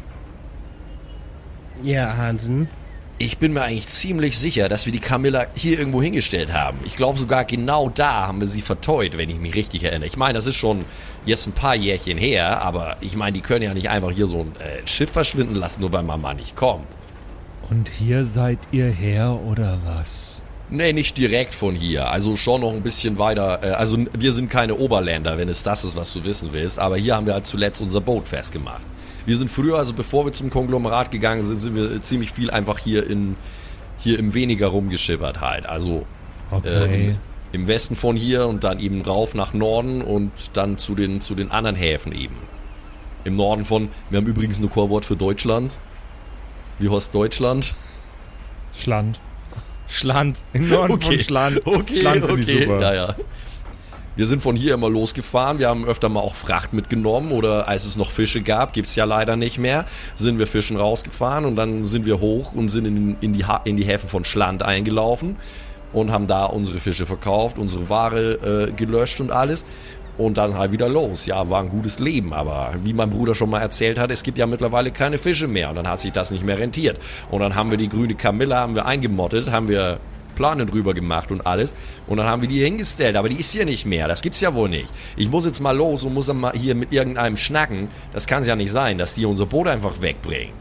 Ja, 1.83 2.17
Hansen. 2.17 2.67
Ich 3.19 3.39
bin 3.39 3.53
mir 3.53 3.63
eigentlich 3.63 3.87
ziemlich 3.87 4.37
sicher, 4.37 4.69
dass 4.69 4.85
wir 4.85 4.93
die 4.93 4.99
Camilla 4.99 5.47
hier 5.55 5.79
irgendwo 5.79 6.01
hingestellt 6.01 6.53
haben. 6.53 6.79
Ich 6.85 6.95
glaube 6.95 7.17
sogar 7.17 7.45
genau 7.45 7.89
da 7.89 8.27
haben 8.27 8.39
wir 8.39 8.47
sie 8.47 8.61
verteut, 8.61 9.17
wenn 9.17 9.29
ich 9.29 9.39
mich 9.39 9.55
richtig 9.55 9.83
erinnere. 9.83 10.07
Ich 10.07 10.17
meine, 10.17 10.33
das 10.33 10.45
ist 10.45 10.55
schon 10.55 10.85
jetzt 11.25 11.47
ein 11.47 11.53
paar 11.53 11.75
Jährchen 11.75 12.17
her, 12.17 12.61
aber 12.61 12.97
ich 13.01 13.15
meine, 13.15 13.33
die 13.33 13.41
können 13.41 13.63
ja 13.63 13.73
nicht 13.73 13.89
einfach 13.89 14.11
hier 14.11 14.27
so 14.27 14.41
ein 14.41 14.55
äh, 14.57 14.87
Schiff 14.87 15.11
verschwinden 15.11 15.55
lassen, 15.55 15.81
nur 15.81 15.91
weil 15.93 16.03
Mama 16.03 16.33
nicht 16.33 16.55
kommt. 16.55 16.87
Und 17.69 17.89
hier 17.89 18.23
seid 18.23 18.59
ihr 18.71 18.89
her 18.89 19.39
oder 19.45 19.79
was? 19.83 20.43
Nee, 20.69 20.93
nicht 20.93 21.17
direkt 21.17 21.55
von 21.55 21.75
hier. 21.75 22.11
Also 22.11 22.35
schon 22.35 22.61
noch 22.61 22.73
ein 22.73 22.83
bisschen 22.83 23.17
weiter. 23.17 23.63
Äh, 23.63 23.69
also 23.71 23.97
wir 24.17 24.31
sind 24.31 24.49
keine 24.49 24.75
Oberländer, 24.75 25.37
wenn 25.37 25.49
es 25.49 25.63
das 25.63 25.83
ist, 25.83 25.95
was 25.95 26.13
du 26.13 26.23
wissen 26.23 26.49
willst. 26.51 26.77
Aber 26.77 26.97
hier 26.97 27.15
haben 27.15 27.25
wir 27.25 27.33
halt 27.33 27.45
zuletzt 27.45 27.81
unser 27.81 28.01
Boot 28.01 28.27
festgemacht. 28.27 28.81
Wir 29.27 29.35
sind 29.35 29.51
früher, 29.51 29.77
also 29.77 29.93
bevor 29.93 30.25
wir 30.25 30.31
zum 30.31 30.49
Konglomerat 30.49 31.11
gegangen 31.11 31.41
sind, 31.41 31.59
sind 31.61 31.75
wir 31.75 32.01
ziemlich 32.01 32.31
viel 32.31 32.49
einfach 32.49 32.79
hier 32.79 33.07
in 33.07 33.35
hier 33.97 34.17
im 34.19 34.33
weniger 34.33 34.67
rumgeschippert 34.67 35.41
halt. 35.41 35.65
Also 35.65 36.05
Okay. 36.49 37.09
ähm, 37.09 37.17
im 37.51 37.67
Westen 37.67 37.97
von 37.97 38.15
hier 38.15 38.47
und 38.47 38.63
dann 38.63 38.79
eben 38.79 39.01
rauf 39.01 39.35
nach 39.35 39.53
Norden 39.53 40.01
und 40.01 40.31
dann 40.53 40.77
zu 40.77 40.95
den 40.95 41.19
zu 41.19 41.35
den 41.35 41.51
anderen 41.51 41.75
Häfen 41.75 42.13
eben. 42.13 42.37
Im 43.25 43.35
Norden 43.35 43.65
von. 43.65 43.89
Wir 44.09 44.17
haben 44.17 44.27
übrigens 44.27 44.61
ein 44.61 44.69
Chorwort 44.69 45.03
für 45.03 45.17
Deutschland. 45.17 45.77
Wie 46.79 46.89
heißt 46.89 47.13
Deutschland? 47.13 47.75
Schland. 48.73 49.19
Schland, 49.89 50.43
im 50.53 50.69
Norden 50.69 51.01
von 51.01 51.19
Schland. 51.19 51.61
Okay, 51.65 51.97
Schland 51.97 52.23
okay. 52.23 52.41
ich 52.41 52.59
super. 52.61 52.81
Ja, 52.81 52.93
ja. 52.93 53.15
Wir 54.17 54.25
sind 54.25 54.41
von 54.41 54.55
hier 54.55 54.73
immer 54.73 54.89
losgefahren. 54.89 55.59
Wir 55.59 55.69
haben 55.69 55.85
öfter 55.85 56.09
mal 56.09 56.21
auch 56.21 56.33
Fracht 56.33 56.73
mitgenommen 56.73 57.31
oder 57.31 57.67
als 57.67 57.85
es 57.85 57.97
noch 57.97 58.09
Fische 58.09 58.41
gab, 58.41 58.73
gibt's 58.73 58.95
ja 58.95 59.05
leider 59.05 59.35
nicht 59.35 59.59
mehr, 59.59 59.85
sind 60.15 60.39
wir 60.39 60.47
fischen 60.47 60.75
rausgefahren 60.75 61.45
und 61.45 61.55
dann 61.55 61.83
sind 61.83 62.07
wir 62.07 62.19
hoch 62.19 62.51
und 62.51 62.69
sind 62.69 62.85
in, 62.85 63.15
in, 63.21 63.33
die, 63.33 63.45
in 63.65 63.77
die 63.77 63.83
Häfen 63.83 64.09
von 64.09 64.25
Schland 64.25 64.63
eingelaufen 64.63 65.35
und 65.93 66.11
haben 66.11 66.25
da 66.25 66.45
unsere 66.45 66.79
Fische 66.79 67.05
verkauft, 67.05 67.59
unsere 67.59 67.91
Ware 67.91 68.69
äh, 68.69 68.71
gelöscht 68.71 69.21
und 69.21 69.31
alles. 69.31 69.65
Und 70.17 70.39
dann 70.39 70.57
halt 70.57 70.71
wieder 70.71 70.89
los. 70.89 71.27
Ja, 71.27 71.47
war 71.51 71.61
ein 71.61 71.69
gutes 71.69 71.99
Leben. 71.99 72.33
Aber 72.33 72.73
wie 72.83 72.93
mein 72.93 73.11
Bruder 73.11 73.35
schon 73.35 73.51
mal 73.51 73.59
erzählt 73.59 73.99
hat, 73.99 74.09
es 74.09 74.23
gibt 74.23 74.39
ja 74.39 74.47
mittlerweile 74.47 74.89
keine 74.89 75.19
Fische 75.19 75.47
mehr. 75.47 75.69
Und 75.69 75.75
dann 75.75 75.87
hat 75.87 75.99
sich 75.99 76.11
das 76.11 76.31
nicht 76.31 76.43
mehr 76.43 76.57
rentiert. 76.57 76.97
Und 77.29 77.41
dann 77.41 77.53
haben 77.53 77.69
wir 77.69 77.77
die 77.77 77.87
grüne 77.87 78.15
Camilla 78.15 78.61
haben 78.61 78.73
wir 78.73 78.87
eingemottet, 78.87 79.51
haben 79.51 79.67
wir 79.69 79.99
Plane 80.37 80.65
drüber 80.65 80.93
gemacht 80.93 81.31
und 81.31 81.45
alles. 81.45 81.75
Und 82.05 82.17
dann 82.17 82.27
haben 82.27 82.41
wir 82.41 82.47
die 82.47 82.63
hingestellt. 82.63 83.17
Aber 83.17 83.27
die 83.27 83.35
ist 83.35 83.51
hier 83.51 83.65
nicht 83.65 83.85
mehr. 83.85 84.07
Das 84.07 84.21
gibt's 84.21 84.39
ja 84.39 84.53
wohl 84.53 84.69
nicht. 84.69 84.87
Ich 85.17 85.29
muss 85.29 85.45
jetzt 85.45 85.59
mal 85.59 85.75
los 85.75 86.03
und 86.03 86.13
muss 86.13 86.27
dann 86.27 86.39
mal 86.39 86.53
hier 86.53 86.75
mit 86.75 86.93
irgendeinem 86.93 87.35
schnacken. 87.35 87.89
Das 88.13 88.27
kann's 88.27 88.47
ja 88.47 88.55
nicht 88.55 88.71
sein, 88.71 88.97
dass 88.97 89.15
die 89.15 89.25
unser 89.25 89.47
Boot 89.47 89.67
einfach 89.67 90.01
wegbringen. 90.01 90.53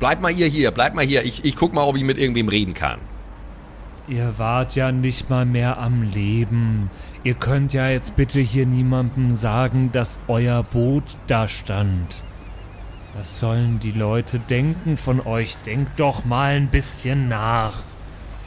Bleib 0.00 0.20
mal 0.20 0.32
ihr 0.32 0.48
hier, 0.48 0.70
bleib 0.70 0.94
mal 0.94 1.04
hier. 1.04 1.24
Ich, 1.24 1.44
ich 1.44 1.56
guck 1.56 1.72
mal, 1.72 1.84
ob 1.84 1.96
ich 1.96 2.04
mit 2.04 2.18
irgendwem 2.18 2.48
reden 2.48 2.74
kann. 2.74 2.98
Ihr 4.06 4.34
wart 4.36 4.74
ja 4.74 4.92
nicht 4.92 5.30
mal 5.30 5.46
mehr 5.46 5.78
am 5.78 6.02
Leben. 6.02 6.90
Ihr 7.22 7.34
könnt 7.34 7.72
ja 7.72 7.88
jetzt 7.88 8.16
bitte 8.16 8.40
hier 8.40 8.66
niemandem 8.66 9.34
sagen, 9.34 9.90
dass 9.92 10.18
euer 10.28 10.62
Boot 10.62 11.04
da 11.26 11.48
stand. 11.48 12.22
Was 13.16 13.38
sollen 13.38 13.78
die 13.80 13.92
Leute 13.92 14.40
denken 14.40 14.96
von 14.96 15.20
euch? 15.20 15.56
Denkt 15.64 16.00
doch 16.00 16.24
mal 16.24 16.56
ein 16.56 16.68
bisschen 16.68 17.28
nach. 17.28 17.82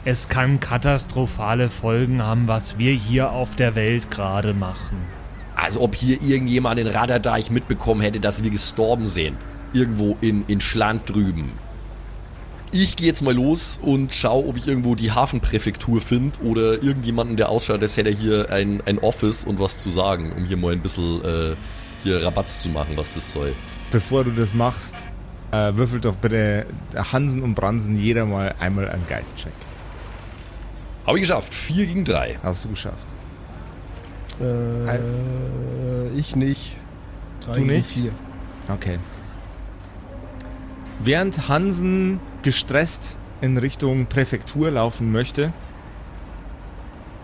Es 0.04 0.28
kann 0.28 0.60
katastrophale 0.60 1.68
Folgen 1.68 2.22
haben, 2.22 2.46
was 2.46 2.78
wir 2.78 2.92
hier 2.92 3.32
auf 3.32 3.56
der 3.56 3.74
Welt 3.74 4.10
gerade 4.10 4.54
machen. 4.54 4.96
Als 5.56 5.76
ob 5.76 5.96
hier 5.96 6.22
irgendjemand 6.22 6.78
in 6.78 6.86
Raderdeich 6.86 7.50
mitbekommen 7.50 8.00
hätte, 8.00 8.20
dass 8.20 8.44
wir 8.44 8.50
gestorben 8.50 9.06
sind. 9.06 9.36
Irgendwo 9.72 10.16
in, 10.20 10.44
in 10.46 10.60
Schland 10.60 11.10
drüben. 11.10 11.50
Ich 12.70 12.96
gehe 12.96 13.08
jetzt 13.08 13.22
mal 13.22 13.34
los 13.34 13.80
und 13.82 14.14
schaue, 14.14 14.46
ob 14.46 14.56
ich 14.56 14.68
irgendwo 14.68 14.94
die 14.94 15.10
Hafenpräfektur 15.10 16.00
finde 16.00 16.38
oder 16.42 16.82
irgendjemanden, 16.82 17.36
der 17.36 17.48
ausschaut, 17.48 17.82
als 17.82 17.96
hätte 17.96 18.10
er 18.10 18.16
hier 18.16 18.50
ein, 18.50 18.82
ein 18.86 18.98
Office 18.98 19.44
und 19.44 19.58
was 19.58 19.82
zu 19.82 19.90
sagen, 19.90 20.32
um 20.36 20.44
hier 20.44 20.58
mal 20.58 20.72
ein 20.72 20.80
bisschen 20.80 21.24
äh, 21.24 21.56
hier 22.02 22.22
Rabatz 22.22 22.62
zu 22.62 22.68
machen, 22.68 22.96
was 22.96 23.14
das 23.14 23.32
soll. 23.32 23.54
Bevor 23.90 24.24
du 24.24 24.32
das 24.32 24.54
machst, 24.54 24.96
äh, 25.50 25.74
würfelt 25.74 26.04
doch 26.04 26.16
bitte 26.16 26.66
Hansen 26.94 27.42
und 27.42 27.54
Bransen 27.54 27.96
jeder 27.96 28.26
mal 28.26 28.54
einmal 28.60 28.88
einen 28.88 29.06
Geistcheck. 29.06 29.52
Habe 31.06 31.18
ich 31.18 31.22
geschafft. 31.22 31.52
4 31.54 31.86
gegen 31.86 32.04
3. 32.04 32.38
Hast 32.42 32.64
du 32.64 32.70
geschafft. 32.70 33.06
Äh, 34.40 36.08
ich 36.16 36.36
nicht. 36.36 36.76
Drei 37.40 37.54
Du 37.54 37.60
gegen 37.60 37.66
nicht? 37.72 37.86
Vier. 37.90 38.12
Okay. 38.68 38.98
Während 41.00 41.48
Hansen 41.48 42.20
gestresst 42.42 43.16
in 43.40 43.56
Richtung 43.56 44.06
Präfektur 44.06 44.70
laufen 44.70 45.12
möchte, 45.12 45.52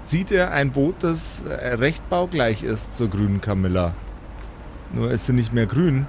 sieht 0.04 0.30
er 0.30 0.52
ein 0.52 0.70
Boot, 0.70 0.96
das 1.00 1.44
recht 1.48 2.08
baugleich 2.08 2.62
ist 2.62 2.94
zur 2.94 3.08
grünen 3.08 3.40
Camilla. 3.40 3.94
Nur 4.92 5.10
ist 5.10 5.26
sie 5.26 5.32
nicht 5.32 5.52
mehr 5.52 5.66
grün 5.66 6.06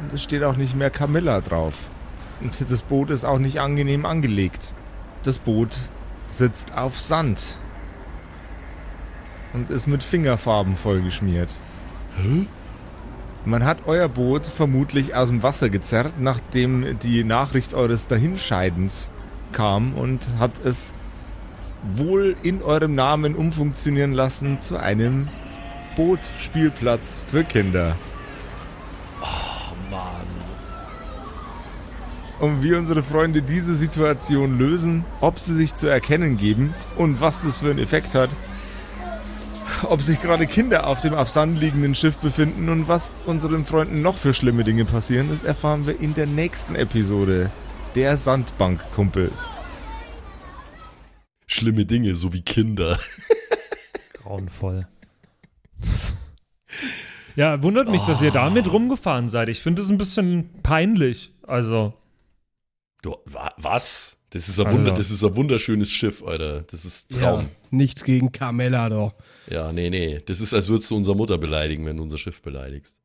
und 0.00 0.12
es 0.12 0.22
steht 0.22 0.42
auch 0.44 0.56
nicht 0.56 0.76
mehr 0.76 0.90
Camilla 0.90 1.40
drauf. 1.40 1.74
Und 2.40 2.70
das 2.70 2.82
Boot 2.82 3.10
ist 3.10 3.24
auch 3.24 3.38
nicht 3.38 3.60
angenehm 3.60 4.06
angelegt. 4.06 4.72
Das 5.24 5.38
Boot 5.38 5.76
sitzt 6.36 6.76
auf 6.76 6.98
Sand 6.98 7.56
und 9.52 9.70
ist 9.70 9.86
mit 9.86 10.02
Fingerfarben 10.02 10.76
vollgeschmiert. 10.76 11.48
Man 13.44 13.64
hat 13.64 13.86
euer 13.86 14.08
Boot 14.08 14.46
vermutlich 14.46 15.14
aus 15.14 15.28
dem 15.28 15.42
Wasser 15.42 15.70
gezerrt, 15.70 16.14
nachdem 16.18 16.98
die 17.00 17.24
Nachricht 17.24 17.74
eures 17.74 18.08
Dahinscheidens 18.08 19.10
kam 19.52 19.94
und 19.94 20.20
hat 20.38 20.52
es 20.64 20.94
wohl 21.82 22.36
in 22.42 22.62
eurem 22.62 22.94
Namen 22.94 23.34
umfunktionieren 23.34 24.12
lassen 24.12 24.58
zu 24.58 24.78
einem 24.78 25.28
Bootspielplatz 25.96 27.22
für 27.30 27.44
Kinder. 27.44 27.96
Und 32.40 32.62
wie 32.62 32.74
unsere 32.74 33.02
Freunde 33.02 33.42
diese 33.42 33.74
Situation 33.74 34.58
lösen, 34.58 35.04
ob 35.20 35.38
sie 35.38 35.54
sich 35.54 35.74
zu 35.74 35.86
erkennen 35.86 36.36
geben 36.36 36.74
und 36.96 37.20
was 37.20 37.42
das 37.42 37.58
für 37.58 37.70
einen 37.70 37.78
Effekt 37.78 38.14
hat. 38.14 38.30
Ob 39.84 40.02
sich 40.02 40.20
gerade 40.20 40.46
Kinder 40.46 40.86
auf 40.86 41.00
dem 41.00 41.14
auf 41.14 41.28
Sand 41.28 41.60
liegenden 41.60 41.94
Schiff 41.94 42.16
befinden 42.18 42.68
und 42.68 42.88
was 42.88 43.12
unseren 43.26 43.64
Freunden 43.64 44.02
noch 44.02 44.16
für 44.16 44.34
schlimme 44.34 44.64
Dinge 44.64 44.84
passieren, 44.84 45.28
das 45.30 45.42
erfahren 45.42 45.86
wir 45.86 46.00
in 46.00 46.14
der 46.14 46.26
nächsten 46.26 46.74
Episode 46.74 47.50
der 47.94 48.16
Sandbankkumpels. 48.16 49.32
Schlimme 51.46 51.84
Dinge, 51.84 52.14
so 52.14 52.32
wie 52.32 52.42
Kinder. 52.42 52.98
Grauenvoll. 54.22 54.86
Ja, 57.36 57.62
wundert 57.62 57.88
mich, 57.88 58.02
dass 58.02 58.22
ihr 58.22 58.30
damit 58.30 58.72
rumgefahren 58.72 59.28
seid. 59.28 59.48
Ich 59.48 59.60
finde 59.60 59.82
es 59.82 59.90
ein 59.90 59.98
bisschen 59.98 60.50
peinlich. 60.62 61.32
Also, 61.46 61.94
Du, 63.04 63.14
wa 63.26 63.50
was? 63.58 64.16
Das 64.30 64.48
ist, 64.48 64.58
ein 64.58 64.64
Also- 64.66 64.78
Wunder, 64.78 64.92
das 64.92 65.10
ist 65.10 65.22
ein 65.22 65.36
wunderschönes 65.36 65.90
Schiff, 65.92 66.22
Alter. 66.24 66.62
Das 66.62 66.86
ist 66.86 67.12
Traum. 67.12 67.40
Ja, 67.40 67.46
nichts 67.70 68.02
gegen 68.02 68.32
Carmella 68.32 68.88
doch. 68.88 69.12
Ja, 69.50 69.72
nee, 69.72 69.90
nee. 69.90 70.22
Das 70.24 70.40
ist, 70.40 70.54
als 70.54 70.68
würdest 70.68 70.90
du 70.90 70.96
unsere 70.96 71.14
Mutter 71.14 71.36
beleidigen, 71.36 71.84
wenn 71.84 71.98
du 71.98 72.02
unser 72.02 72.16
Schiff 72.16 72.40
beleidigst. 72.40 72.96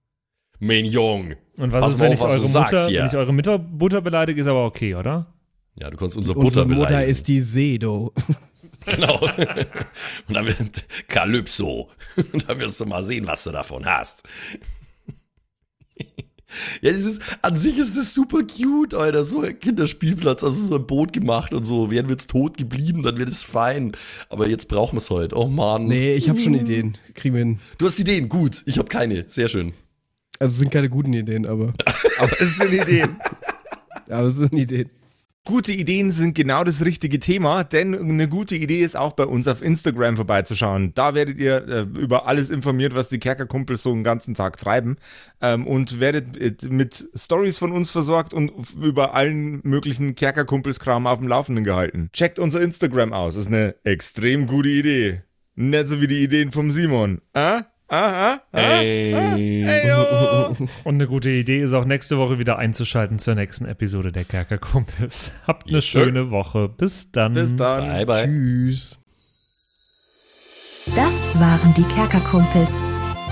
Mein 0.59 0.85
Jung. 0.85 1.33
und 1.57 1.73
was 1.73 1.81
Pass 1.81 1.93
ist, 1.95 1.99
wenn 1.99 2.13
auf, 2.13 2.13
ich 2.13 2.21
was 2.21 2.33
du 2.33 2.39
eure 2.39 2.47
Mutter, 2.49 2.87
wenn 2.87 3.05
ich 3.07 3.15
eure 3.15 3.33
Mutter, 3.33 3.57
Mutter 3.57 4.01
beleidige, 4.01 4.39
ist 4.39 4.47
aber 4.47 4.65
okay, 4.65 4.95
oder? 4.95 5.27
Ja, 5.75 5.89
du 5.89 5.97
kannst 5.97 6.15
unsere 6.15 6.37
Unsere 6.39 6.65
Butter 6.65 6.75
Mutter 6.75 6.87
beleidigen. 6.87 7.11
ist 7.11 7.27
die 7.27 7.41
Sedo. 7.41 8.13
Genau. 8.85 9.19
Und 9.19 10.33
dann 10.33 10.45
wird 10.45 10.85
Kalypso. 11.09 11.89
Und 12.31 12.47
dann 12.49 12.59
wirst 12.59 12.79
du 12.79 12.85
mal 12.85 13.03
sehen, 13.03 13.27
was 13.27 13.43
du 13.43 13.51
davon 13.51 13.85
hast. 13.85 14.23
Ja, 16.81 16.91
das 16.91 17.03
ist, 17.03 17.21
an 17.41 17.55
sich 17.55 17.77
ist 17.77 17.97
das 17.97 18.13
super 18.13 18.39
cute, 18.43 18.93
Alter. 18.93 19.23
So 19.23 19.41
ein 19.41 19.59
Kinderspielplatz, 19.59 20.43
also 20.43 20.63
so 20.63 20.75
ein 20.75 20.87
Boot 20.87 21.13
gemacht 21.13 21.53
und 21.53 21.65
so. 21.65 21.91
Wären 21.91 22.07
wir 22.07 22.13
jetzt 22.13 22.29
tot 22.29 22.57
geblieben, 22.57 23.03
dann 23.03 23.17
wäre 23.17 23.29
das 23.29 23.43
fein. 23.43 23.93
Aber 24.29 24.47
jetzt 24.47 24.67
brauchen 24.67 24.93
wir 24.95 25.01
es 25.01 25.09
heute. 25.09 25.37
Oh 25.37 25.47
Mann. 25.47 25.85
Nee, 25.85 26.13
ich 26.13 26.29
habe 26.29 26.39
schon 26.39 26.53
Ideen. 26.53 26.97
Kriegen 27.13 27.35
wir 27.35 27.39
hin. 27.39 27.59
Du 27.77 27.85
hast 27.85 27.99
Ideen, 27.99 28.29
gut. 28.29 28.63
Ich 28.65 28.77
habe 28.77 28.87
keine. 28.87 29.25
Sehr 29.27 29.47
schön. 29.47 29.73
Also 30.39 30.53
es 30.53 30.59
sind 30.59 30.71
keine 30.71 30.89
guten 30.89 31.13
Ideen, 31.13 31.45
aber, 31.45 31.73
Aber 32.19 32.41
es 32.41 32.57
sind 32.57 32.73
Ideen. 32.73 33.17
aber 34.09 34.27
es 34.27 34.35
sind 34.35 34.53
Ideen. 34.53 34.89
Gute 35.49 35.71
Ideen 35.71 36.11
sind 36.11 36.35
genau 36.35 36.63
das 36.63 36.85
richtige 36.85 37.19
Thema, 37.19 37.63
denn 37.63 37.97
eine 37.97 38.27
gute 38.27 38.55
Idee 38.55 38.83
ist 38.83 38.95
auch 38.95 39.13
bei 39.13 39.25
uns 39.25 39.47
auf 39.47 39.63
Instagram 39.63 40.15
vorbeizuschauen. 40.15 40.91
Da 40.93 41.15
werdet 41.15 41.39
ihr 41.39 41.67
äh, 41.67 41.81
über 41.99 42.27
alles 42.27 42.51
informiert, 42.51 42.93
was 42.93 43.09
die 43.09 43.17
Kerkerkumpels 43.17 43.81
so 43.81 43.91
einen 43.91 44.03
ganzen 44.03 44.35
Tag 44.35 44.57
treiben 44.57 44.97
ähm, 45.41 45.65
und 45.65 45.99
werdet 45.99 46.37
äh, 46.37 46.53
mit 46.69 47.09
Stories 47.15 47.57
von 47.57 47.71
uns 47.71 47.89
versorgt 47.89 48.31
und 48.31 48.51
über 48.79 49.15
allen 49.15 49.61
möglichen 49.63 50.13
Kerkerkumpels-Kram 50.13 51.07
auf 51.07 51.17
dem 51.17 51.27
Laufenden 51.27 51.63
gehalten. 51.63 52.11
Checkt 52.13 52.37
unser 52.37 52.61
Instagram 52.61 53.11
aus, 53.11 53.35
ist 53.35 53.47
eine 53.47 53.73
extrem 53.83 54.45
gute 54.45 54.69
Idee. 54.69 55.23
Nicht 55.55 55.87
so 55.87 55.99
wie 55.99 56.07
die 56.07 56.23
Ideen 56.23 56.51
vom 56.51 56.71
Simon. 56.71 57.21
Ah? 57.33 57.63
Ah, 57.91 58.31
ah, 58.33 58.39
ah, 58.51 58.57
Ey. 58.59 59.13
Ey, 59.65 59.87
yo. 59.87 60.55
Und 60.83 60.95
eine 60.95 61.07
gute 61.07 61.29
Idee 61.31 61.61
ist 61.63 61.73
auch 61.73 61.85
nächste 61.85 62.17
Woche 62.19 62.37
wieder 62.37 62.59
einzuschalten 62.59 63.17
zur 63.17 63.33
nächsten 63.35 63.65
Episode 63.65 64.11
der 64.11 64.25
Kerkerkumpels. 64.25 65.31
Habt 65.47 65.67
eine 65.67 65.77
Yes, 65.77 65.91
sir. 65.91 66.03
schöne 66.05 66.29
Woche. 66.29 66.69
Bis 66.69 67.11
dann. 67.11 67.33
Bis 67.33 67.55
dann. 67.55 67.87
Bye, 67.87 68.05
bye. 68.05 68.25
Tschüss. 68.25 68.99
Das 70.95 71.39
waren 71.39 71.73
die 71.75 71.83
Kerkerkumpels, 71.83 72.71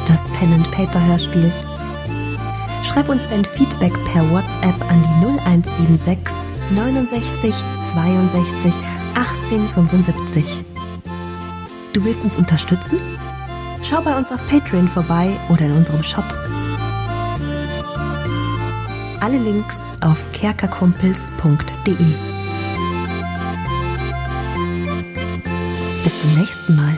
das 0.08 0.28
Pen 0.34 0.53
and 0.53 0.70
Paper 0.72 1.05
Hörspiel. 1.08 1.51
Schreib 2.84 3.10
uns 3.10 3.22
dein 3.30 3.45
Feedback 3.45 3.93
per 4.05 4.30
WhatsApp 4.32 4.80
an 4.89 5.03
die 5.03 5.26
0176 5.26 6.36
69 6.76 7.53
62 7.93 8.74
18 9.16 9.68
75. 9.68 10.64
Du 11.93 12.03
willst 12.05 12.24
uns 12.24 12.38
unterstützen? 12.38 12.99
Schau 13.89 14.01
bei 14.01 14.17
uns 14.17 14.33
auf 14.33 14.45
Patreon 14.47 14.89
vorbei 14.89 15.29
oder 15.47 15.61
in 15.61 15.71
unserem 15.71 16.03
Shop. 16.03 16.25
Alle 19.21 19.38
Links 19.38 19.77
auf 20.03 20.29
kerkerkumpels.de. 20.33 21.95
Bis 26.03 26.21
zum 26.21 26.35
nächsten 26.38 26.75
Mal. 26.75 26.97